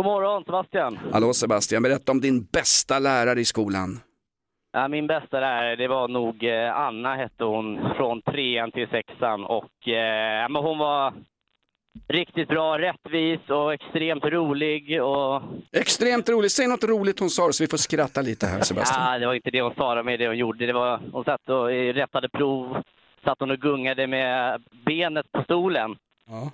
God 0.02 0.06
morgon 0.06 0.44
Sebastian. 0.46 1.00
Hallå 1.14 1.34
Sebastian, 1.34 1.84
berätta 1.84 2.12
om 2.12 2.22
din 2.22 2.44
bästa 2.44 3.00
lärare 3.00 3.40
i 3.40 3.46
skolan. 3.46 4.00
Ja, 4.74 4.88
min 4.88 5.08
bästa 5.08 5.40
lärare, 5.40 5.76
det 5.76 5.88
var 5.88 6.08
nog 6.08 6.44
eh, 6.44 6.78
Anna 6.78 7.16
hette 7.16 7.44
hon, 7.44 7.94
från 7.98 8.22
trean 8.22 8.72
till 8.72 8.88
sexan. 8.88 9.46
Och, 9.46 9.88
eh, 9.88 10.50
men 10.50 10.64
hon 10.64 10.78
var 10.78 11.14
riktigt 12.08 12.48
bra, 12.48 12.78
rättvis 12.80 13.50
och 13.50 13.74
extremt 13.74 14.24
rolig. 14.26 15.04
Och, 15.04 15.42
Extremt 15.72 16.30
roligt. 16.30 16.52
Säg 16.52 16.68
något 16.68 16.84
roligt 16.84 17.20
hon 17.20 17.30
sa 17.30 17.52
så 17.52 17.64
vi 17.64 17.68
får 17.68 17.78
skratta 17.78 18.22
lite 18.22 18.46
här 18.46 18.62
Sebastian. 18.62 19.14
ja, 19.14 19.20
det 19.20 19.26
var 19.26 19.34
inte 19.34 19.52
det 19.52 19.62
hon 19.62 19.76
sa 19.76 20.04
med 20.04 20.20
det 20.20 20.28
hon 20.28 20.38
gjorde. 20.38 20.66
Det 20.66 20.74
var, 20.74 21.00
hon 21.12 21.24
satt 21.24 21.50
och 21.50 21.72
eh, 21.72 21.94
rättade 21.94 22.30
prov, 22.30 22.84
satt 23.24 23.40
hon 23.40 23.52
och 23.52 23.60
gungade 23.60 24.08
med 24.08 24.64
benet 24.86 25.32
på 25.32 25.44
stolen. 25.44 25.96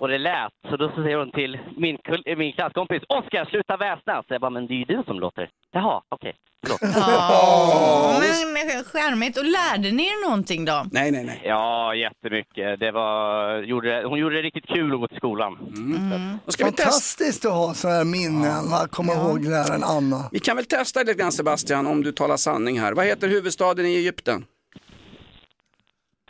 Och 0.00 0.08
det 0.08 0.18
lät, 0.18 0.52
så 0.70 0.76
då 0.76 0.88
så 0.94 1.02
säger 1.02 1.16
hon 1.16 1.30
till 1.32 1.58
min, 1.76 1.96
kul- 2.04 2.36
min 2.36 2.52
klasskompis, 2.52 3.02
Oskar 3.08 3.44
sluta 3.44 3.76
väsnas. 3.76 4.24
Jag 4.28 4.40
bara, 4.40 4.50
men 4.50 4.66
det 4.66 4.74
är 4.74 4.78
ju 4.78 4.84
du 4.84 5.02
som 5.06 5.20
låter. 5.20 5.48
Jaha, 5.72 6.02
okej, 6.08 6.34
förlåt. 6.62 6.80
Ja, 6.82 8.20
men 8.54 8.84
skärmigt. 8.84 9.38
Och 9.38 9.44
lärde 9.44 9.90
ni 9.90 10.02
er 10.02 10.28
någonting 10.28 10.64
då? 10.64 10.84
Nej, 10.92 11.10
nej, 11.10 11.24
nej. 11.24 11.40
Ja, 11.44 11.94
jättemycket. 11.94 12.80
Det 12.80 12.90
var, 12.90 13.58
gjorde, 13.62 14.02
hon 14.06 14.18
gjorde 14.18 14.34
det 14.36 14.42
riktigt 14.42 14.66
kul 14.66 14.94
att 14.94 15.00
gå 15.00 15.08
till 15.08 15.16
skolan. 15.16 15.58
Mm. 15.76 16.38
Fantastiskt 16.60 17.44
att 17.44 17.52
ha 17.52 17.74
sådana 17.74 17.96
här 17.98 18.04
minnen, 18.04 18.70
va? 18.70 18.86
komma 18.90 19.12
ihåg 19.12 19.44
läraren 19.44 19.84
Anna. 19.84 20.28
Vi 20.32 20.38
kan 20.40 20.56
väl 20.56 20.64
testa 20.64 21.00
lite 21.00 21.14
grann 21.14 21.32
Sebastian 21.32 21.86
om 21.86 22.02
du 22.02 22.12
talar 22.12 22.36
sanning 22.36 22.80
här. 22.80 22.92
Vad 22.92 23.06
heter 23.06 23.28
huvudstaden 23.28 23.86
i 23.86 23.94
Egypten? 23.96 24.44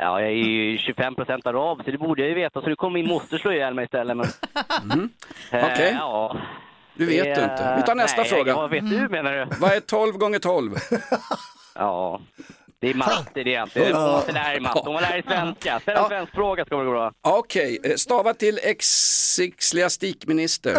Ja, 0.01 0.21
jag 0.21 0.29
är 0.31 0.35
ju 0.35 0.79
25 0.79 1.15
procent 1.15 1.47
arab, 1.47 1.85
så 1.85 1.91
det 1.91 1.99
borde 1.99 2.23
jag 2.23 2.29
ju 2.29 2.35
veta. 2.35 2.61
Så 2.63 2.69
det 2.69 2.77
kommer 2.77 2.95
min 2.95 3.09
moster 3.09 3.39
slå 3.39 3.53
ihjäl 3.53 3.75
mig 3.75 3.85
istället. 3.85 4.17
Men... 4.17 4.27
Eh, 5.51 5.65
Okej. 5.73 5.93
Ja. 5.99 6.37
Du 6.95 7.07
vet 7.07 7.25
Det- 7.25 7.31
inte. 7.43 7.75
Vi 7.77 7.83
tar 7.83 7.95
nästa 7.95 8.21
nej, 8.23 8.31
fråga. 8.31 8.55
Vad 8.55 8.71
vet 8.71 8.91
du 8.91 9.09
menar 9.09 9.33
du? 9.33 9.47
Vad 9.61 9.73
är 9.73 9.81
12 9.81 10.13
gånger 10.19 10.39
12? 10.39 10.75
Ja, 11.75 12.21
det 12.81 12.91
är 12.91 12.95
matte 12.95 13.25
det 13.35 13.41
egentligen. 13.51 13.95
Hon 13.97 14.13
måste 14.13 14.33
lära 14.33 14.49
dig 14.51 14.61
matte. 14.61 14.81
Hon 14.85 14.95
var 14.95 15.01
lärare 15.01 15.19
i 15.19 15.23
svenska. 15.23 15.81
Ställ 15.81 15.97
en 15.97 16.09
svensk 16.09 16.33
fråga 16.35 16.65
ska 16.65 16.77
det 16.77 16.85
gå 16.85 16.91
bra. 16.91 17.13
Okej, 17.21 17.79
eh, 17.85 17.95
stava 17.95 18.35
till 18.35 18.61
exiliastikminister. 18.63 20.73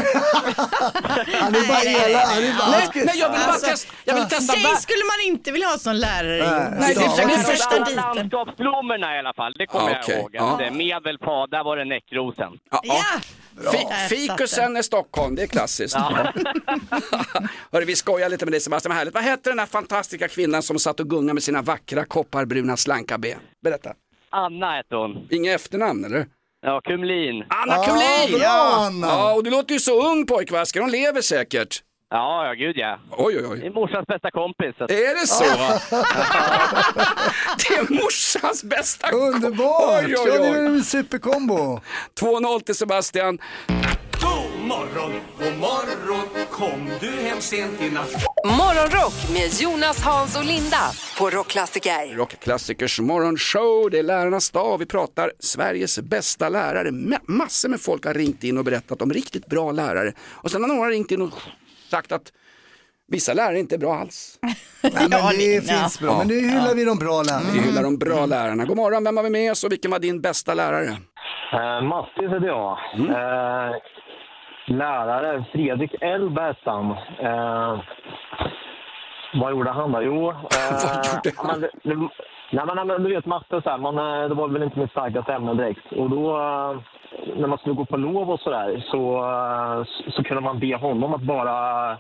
Han 1.42 1.56
är 1.56 1.68
bara 1.68 1.84
elak. 1.84 2.96
Nej, 2.96 3.06
nej, 3.06 3.20
jag 3.20 3.30
vill 3.32 3.40
bara 3.48 3.54
testa. 3.54 3.94
Jag 4.06 4.16
vill 4.16 4.24
testa. 4.30 4.54
Sig 4.54 4.76
skulle 4.78 5.04
man 5.06 5.20
inte 5.28 5.52
vilja 5.52 5.68
ha 5.68 5.78
som 5.78 5.96
lärare. 5.96 6.70
Nej, 6.80 6.82
Nej, 6.96 6.96
det 6.96 7.02
är 7.34 7.38
första 7.38 7.80
diten. 7.80 7.96
landskapsblommorna 7.96 9.16
i 9.16 9.20
alla 9.20 9.34
fall, 9.34 9.54
det 9.58 9.68
kommer 9.68 9.90
Ja, 9.90 9.98
jag 10.08 10.20
ihåg. 10.20 10.30
Ja. 10.34 10.62
Eh, 10.62 10.72
Medelpad, 10.72 11.52
där 11.52 11.64
var 11.64 11.78
det 11.78 11.86
näckrosen. 11.86 12.52
Ja, 12.72 12.82
ja. 12.84 13.04
Där 13.62 14.08
Fikusen 14.08 14.78
är 14.78 14.82
Stockholm, 14.82 15.36
det 15.36 15.42
är 15.44 15.48
klassiskt. 15.48 15.96
Hörru, 17.72 17.86
vi 17.86 17.96
skojar 17.96 18.30
lite 18.30 18.46
med 18.46 18.54
dig 18.54 18.62
Sebastian, 18.62 18.90
vad 18.90 18.98
härligt. 18.98 19.14
Vad 19.14 19.24
hette 19.24 19.50
den 19.50 19.60
här 19.60 19.66
fantastiska 19.66 20.28
kvinnan 20.28 20.64
som 20.64 20.80
satt 20.80 21.00
och 21.00 21.10
gungade 21.10 21.34
med 21.34 21.44
sina 21.44 21.62
vackra 21.62 21.89
kopparbruna 22.06 22.78
slanka 22.78 23.18
ben? 23.18 23.40
Berätta. 23.64 23.94
Anna 24.30 24.72
hette 24.72 24.96
hon. 24.96 25.28
Inga 25.32 25.54
efternamn 25.54 26.06
eller? 26.06 26.26
Ja, 26.62 26.82
Kumlin. 26.84 27.44
Anna 27.50 27.74
Ja, 27.76 27.84
Kumlin! 27.84 28.40
bra, 28.40 28.74
Anna. 28.86 29.08
Ja, 29.08 29.34
och 29.34 29.44
du 29.44 29.50
låter 29.50 29.74
ju 29.74 29.80
så 29.80 30.12
ung 30.12 30.26
pojkvaskar, 30.26 30.82
hon 30.82 30.92
lever 30.92 31.22
säkert. 31.22 31.84
Ja, 32.12 32.46
ja, 32.48 32.54
gud 32.54 32.78
ja. 32.78 33.00
Oj, 33.12 33.36
oj, 33.38 33.42
Det 33.42 33.48
oj. 33.48 33.66
är 33.66 33.72
morsans 33.72 34.08
bästa 34.08 34.32
kompis. 34.32 34.76
Så. 34.78 34.84
Är 34.84 35.22
det 35.22 35.28
så? 35.28 35.44
det 37.58 37.76
är 37.76 37.94
morsans 38.04 38.64
bästa 38.64 39.12
Underbart! 39.12 40.04
Oj, 40.06 40.12
Ja, 40.12 40.22
oj, 40.26 40.32
det 40.32 40.48
är 40.48 40.52
oj. 40.52 40.66
en 40.66 40.84
superkombo. 40.84 41.80
2-0 42.22 42.60
till 42.60 42.76
Sebastian. 42.76 43.40
God 44.60 44.68
morgon, 44.68 45.12
god 45.40 45.58
morgon, 45.60 46.46
kom 46.52 46.90
du 47.00 47.12
hem 47.12 47.42
sent 47.42 47.82
i 47.82 47.90
natt? 47.92 48.12
Morgonrock 48.46 49.14
med 49.34 49.62
Jonas, 49.62 50.04
Hans 50.04 50.38
och 50.38 50.46
Linda 50.46 50.78
på 51.20 51.30
Rockklassiker. 51.30 52.16
Rockklassikers 52.16 53.00
morgonshow, 53.00 53.90
det 53.92 54.00
är 54.00 54.04
lärarnas 54.04 54.52
dag. 54.52 54.78
Vi 54.78 54.86
pratar 54.86 55.32
Sveriges 55.40 56.00
bästa 56.00 56.50
lärare. 56.50 56.90
Ma- 56.90 57.20
Massor 57.28 57.70
med 57.70 57.82
folk 57.82 58.06
har 58.06 58.14
ringt 58.14 58.44
in 58.44 58.58
och 58.58 58.64
berättat 58.66 59.02
om 59.02 59.14
riktigt 59.14 59.46
bra 59.46 59.72
lärare. 59.72 60.14
Och 60.32 60.52
sen 60.52 60.62
har 60.62 60.68
några 60.76 60.90
ringt 60.90 61.12
in 61.12 61.22
och 61.22 61.32
sagt 61.92 62.12
att 62.12 62.32
vissa 63.08 63.34
lärare 63.34 63.60
inte 63.60 63.76
är 63.76 63.80
bra 63.80 63.96
alls. 63.96 64.40
Nej, 64.82 64.94
men 65.10 65.38
det 65.38 65.68
finns 65.70 66.00
bra, 66.00 66.18
men 66.18 66.28
nu 66.28 66.40
hyllar 66.40 66.76
vi 66.76 66.86
de 66.86 66.98
bra 66.98 67.24
lärarna. 67.24 67.50
Vi 67.54 67.60
hyllar 67.60 67.84
de 67.84 67.98
bra 67.98 68.26
lärarna. 68.26 68.66
God 68.66 68.78
morgon, 68.78 69.04
vem 69.04 69.18
har 69.18 69.24
vi 69.24 69.30
med 69.30 69.52
oss 69.52 69.64
och 69.64 69.72
vilken 69.72 69.92
var 69.92 70.00
din 70.00 70.22
bästa 70.22 70.54
lärare? 70.54 70.98
Uh, 71.54 71.88
Mattis 71.90 72.30
heter 72.34 72.48
jag. 72.48 72.78
Eh, 73.00 73.76
lärare 74.70 75.44
Fredrik. 75.52 75.96
Bergstam. 76.30 76.92
Eh, 77.20 77.80
vad 79.34 79.52
gjorde 79.52 79.70
han 79.72 79.92
då? 79.92 80.02
Jo... 80.02 80.30
eh, 80.30 80.36
men 81.48 81.62
det- 81.62 81.70
det- 81.84 82.10
Nej, 82.52 82.66
men, 82.66 82.76
nej, 82.76 82.86
men 82.86 83.04
du 83.04 83.10
vet 83.16 83.26
matte 83.26 83.62
så 83.62 83.70
här, 83.70 83.78
man, 83.78 83.98
eh, 83.98 84.30
det 84.30 84.36
var 84.36 84.48
väl 84.48 84.64
inte 84.64 84.80
mitt 84.80 84.92
starkaste 84.92 85.34
ämne 85.34 85.54
direkt. 85.54 85.92
Och 85.92 86.10
då, 86.10 86.38
eh, 86.38 86.78
när 87.36 87.48
man 87.48 87.58
skulle 87.58 87.76
gå 87.76 87.86
på 87.86 87.98
lov 87.98 88.32
och 88.32 88.40
sådär, 88.40 88.84
så, 88.92 89.18
eh, 89.18 89.84
så, 89.86 90.12
så 90.12 90.24
kunde 90.24 90.42
man 90.44 90.60
be 90.60 90.76
honom 90.76 91.14
att 91.14 91.22
bara 91.22 91.92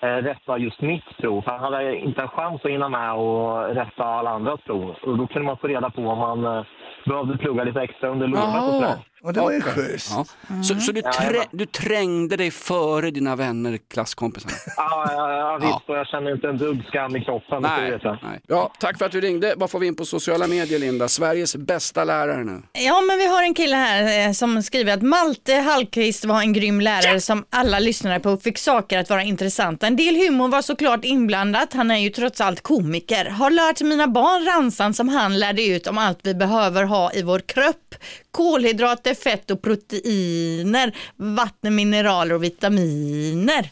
eh, 0.00 0.16
rätta 0.22 0.58
just 0.58 0.80
mitt 0.80 1.16
prov. 1.16 1.42
För 1.42 1.50
han 1.50 1.60
hade 1.60 1.96
inte 1.96 2.22
en 2.22 2.28
chans 2.28 2.64
att 2.64 2.70
hinna 2.70 2.88
med 2.88 3.14
och 3.14 3.74
rätta 3.74 4.04
alla 4.04 4.30
andras 4.30 4.60
prov. 4.60 4.94
Och 5.02 5.18
då 5.18 5.26
kunde 5.26 5.46
man 5.46 5.56
få 5.56 5.66
reda 5.66 5.90
på 5.90 6.02
om 6.02 6.18
man 6.18 6.44
eh, 6.56 6.64
behövde 7.06 7.38
plugga 7.38 7.64
lite 7.64 7.80
extra 7.82 8.08
under 8.08 8.26
lovet 8.26 8.54
och 8.68 8.74
sådär. 8.74 8.94
Och 9.24 9.32
det 9.32 9.40
var 9.40 9.52
ju 9.52 9.60
schysst. 9.60 10.10
Ja. 10.10 10.24
Så, 10.62 10.80
så 10.80 10.92
du, 10.92 11.02
trä, 11.02 11.44
du 11.50 11.66
trängde 11.66 12.36
dig 12.36 12.50
före 12.50 13.10
dina 13.10 13.36
vänner, 13.36 13.78
klasskompisarna? 13.90 14.54
Ja, 14.76 15.06
ja, 15.12 15.36
ja 15.36 15.58
visst. 15.66 15.88
Och 15.88 15.96
jag 15.96 16.06
känner 16.06 16.32
inte 16.32 16.48
en 16.48 16.58
dugg 16.58 16.84
skam 16.88 17.16
i 17.16 17.24
kroppen. 17.24 17.62
Nej, 17.62 17.98
nej. 18.22 18.40
Ja, 18.46 18.72
tack 18.80 18.98
för 18.98 19.06
att 19.06 19.12
du 19.12 19.20
ringde. 19.20 19.54
Vad 19.56 19.70
får 19.70 19.78
vi 19.78 19.86
in 19.86 19.96
på 19.96 20.04
sociala 20.04 20.46
medier, 20.46 20.78
Linda? 20.78 21.08
Sveriges 21.08 21.56
bästa 21.56 22.04
lärare 22.04 22.44
nu. 22.44 22.62
Ja, 22.72 23.00
men 23.00 23.18
vi 23.18 23.26
har 23.26 23.42
en 23.42 23.54
kille 23.54 23.76
här 23.76 24.26
eh, 24.26 24.32
som 24.32 24.62
skriver 24.62 24.92
att 24.94 25.02
Malte 25.02 25.54
Hallqvist 25.54 26.24
var 26.24 26.40
en 26.40 26.52
grym 26.52 26.80
lärare 26.80 27.20
som 27.20 27.44
alla 27.50 27.78
lyssnade 27.78 28.20
på 28.20 28.36
fick 28.36 28.58
saker 28.58 28.98
att 28.98 29.10
vara 29.10 29.22
intressanta. 29.22 29.86
En 29.86 29.96
del 29.96 30.16
humor 30.16 30.48
var 30.48 30.62
såklart 30.62 31.04
inblandat. 31.04 31.72
Han 31.72 31.90
är 31.90 31.98
ju 31.98 32.10
trots 32.10 32.40
allt 32.40 32.62
komiker. 32.62 33.24
Har 33.24 33.50
lärt 33.50 33.80
mina 33.80 34.08
barn 34.08 34.44
ramsan 34.44 34.94
som 34.94 35.08
han 35.08 35.38
lärde 35.38 35.66
ut 35.66 35.86
om 35.86 35.98
allt 35.98 36.18
vi 36.22 36.34
behöver 36.34 36.84
ha 36.84 37.12
i 37.12 37.22
vår 37.22 37.38
kropp. 37.38 37.94
Kolhydrater, 38.34 39.14
fett 39.14 39.50
och 39.50 39.62
proteiner, 39.62 40.96
vatten, 41.16 41.74
mineraler 41.74 42.34
och 42.34 42.42
vitaminer. 42.44 43.70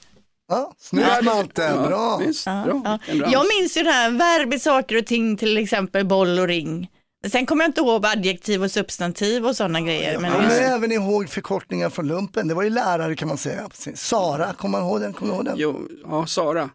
Ja, 0.49 0.73
snyggt 0.79 1.23
Malte, 1.23 1.63
Ja, 1.63 1.87
bra. 1.89 2.17
Visst, 2.27 2.47
Ja, 2.47 2.63
bra. 2.67 2.81
ja. 2.85 3.15
Bra. 3.15 3.29
Jag 3.33 3.47
minns 3.59 3.77
ju 3.77 3.83
det 3.83 3.91
här 3.91 4.11
verb 4.11 4.55
i 4.55 4.59
saker 4.59 4.97
och 4.99 5.07
ting, 5.07 5.37
till 5.37 5.59
exempel 5.59 6.07
boll 6.07 6.39
och 6.39 6.49
ring. 6.49 6.89
Sen 7.33 7.47
kommer 7.47 7.65
jag 7.65 7.69
inte 7.69 7.81
ihåg 7.81 8.07
adjektiv 8.07 8.63
och 8.65 8.71
substantiv 8.71 9.47
och 9.47 9.57
sådana 9.57 9.81
grejer. 9.81 10.19
Men 10.19 10.25
Jag 10.31 10.33
kommer 10.41 10.49
just, 10.49 10.61
även 10.61 10.93
ihåg 10.93 11.29
förkortningar 11.29 11.91
från 11.91 12.09
lumpen. 12.09 12.49
Det 12.49 12.55
var 12.55 12.63
ju 12.63 12.71
lärare 12.71 13.17
kan 13.17 13.29
man 13.29 13.39
säga. 13.39 13.69
Sara, 13.95 14.53
kommer 14.53 14.79
man 14.81 14.89
ihåg 14.89 15.01
den? 15.01 15.13
Kommer 15.13 15.35
ihåg 15.35 15.45
den? 15.45 15.55
Jo, 15.59 15.89
ja, 16.05 16.27
Sara. 16.27 16.71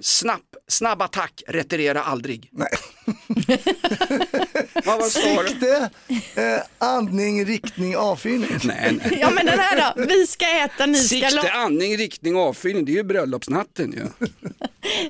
Snabb, 0.00 0.40
snabb 0.68 1.02
attack, 1.02 1.42
retirera 1.48 2.02
aldrig. 2.02 2.48
Nej. 2.52 2.68
Sikte, 5.10 5.90
eh, 6.34 6.60
andning, 6.78 7.44
riktning, 7.44 7.96
avfyrning. 7.96 8.58
Nej, 8.64 8.98
nej. 9.02 9.18
ja 9.20 9.30
men 9.30 9.46
den 9.46 9.58
här 9.58 9.92
då, 9.96 10.02
vi 10.08 10.26
ska 10.26 10.46
äta, 10.64 10.86
ni 10.86 10.98
ska, 10.98 11.08
Sikte, 11.08 11.34
la- 11.34 11.50
andning, 11.50 11.96
riktning, 11.96 12.36
avfyrning, 12.36 12.84
det 12.84 12.92
är 12.92 12.96
ju 12.96 13.02
bröllopsnatten 13.02 13.92
ju. 13.92 14.28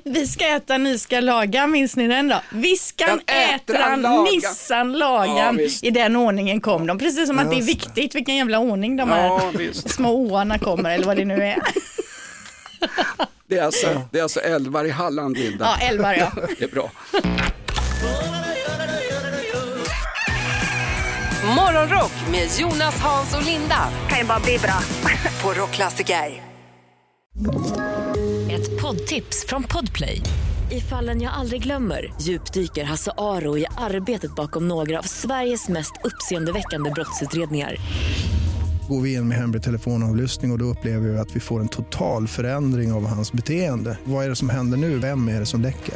vi 0.03 0.27
ska 0.27 0.47
äta, 0.55 0.77
ni 0.77 0.99
ska 0.99 1.19
laga, 1.19 1.67
minns 1.67 1.95
ni 1.95 2.07
den 2.07 2.27
då? 2.27 2.41
Viskan, 2.51 3.07
Den 3.25 3.35
äter 3.53 3.75
ätran, 3.75 3.89
han, 3.91 4.01
laga. 4.01 4.31
nissan, 4.31 4.91
Ja, 4.91 4.97
lagan. 4.97 5.57
visst. 5.57 5.83
I 5.83 5.89
den 5.91 6.15
ordningen 6.15 6.61
kom 6.61 6.87
de, 6.87 6.97
precis 6.99 7.27
som 7.27 7.39
att 7.39 7.49
det 7.49 7.55
är 7.55 7.57
Just 7.57 7.67
det. 7.67 7.73
viktigt 7.73 8.15
vilken 8.15 8.35
jävla 8.35 8.59
ordning 8.59 8.95
de 8.97 9.09
här 9.09 9.25
Ja, 9.25 9.51
visst. 9.57 9.89
små 9.89 10.11
åarna 10.13 10.59
kommer 10.59 10.89
eller 10.95 11.05
vad 11.05 11.17
det 11.17 11.25
nu 11.25 11.43
är. 11.43 11.57
Det 13.49 13.57
är 13.57 13.63
alltså, 13.63 14.01
det 14.11 14.19
är 14.19 14.23
alltså 14.23 14.39
älvar 14.39 14.85
i 14.85 14.89
Halland, 14.89 15.37
Linda. 15.37 15.65
Ja, 15.79 15.87
älvar 15.87 16.13
ja. 16.13 16.31
Det 16.59 16.63
är 16.65 16.67
bra. 16.69 16.91
Morgonrock 21.55 22.11
med 22.31 22.47
Jonas, 22.59 22.99
Hans 22.99 23.35
och 23.35 23.43
Linda. 23.43 23.89
Kan 24.09 24.19
ju 24.19 24.25
bara 24.25 24.39
bli 24.39 24.57
bra. 24.57 24.79
På 25.43 25.61
Rockklassiker. 25.61 26.15
Ett 28.51 28.81
poddtips 28.81 29.45
från 29.47 29.63
Podplay. 29.63 30.21
I 30.71 30.81
fallen 30.81 31.21
jag 31.21 31.33
aldrig 31.33 31.63
glömmer 31.63 32.13
djupdyker 32.21 32.83
Hasse 32.83 33.11
Aro 33.17 33.57
i 33.57 33.65
arbetet 33.77 34.35
bakom 34.35 34.67
några 34.67 34.99
av 34.99 35.03
Sveriges 35.03 35.69
mest 35.69 35.93
uppseendeväckande 36.03 36.91
brottsutredningar. 36.91 37.75
Går 38.89 39.01
vi 39.01 39.13
in 39.13 39.27
med 39.27 39.37
hemlig 39.37 39.63
telefonavlyssning 39.63 40.51
och, 40.51 40.55
och 40.55 40.59
då 40.59 40.65
upplever 40.65 41.07
vi 41.07 41.17
att 41.17 41.35
vi 41.35 41.39
får 41.39 41.59
en 41.59 41.67
total 41.67 42.27
förändring 42.27 42.91
av 42.91 43.07
hans 43.07 43.33
beteende. 43.33 43.97
Vad 44.03 44.25
är 44.25 44.29
det 44.29 44.35
som 44.35 44.49
händer 44.49 44.77
nu? 44.77 44.99
Vem 44.99 45.27
är 45.27 45.39
det 45.39 45.45
som 45.45 45.61
läcker? 45.61 45.95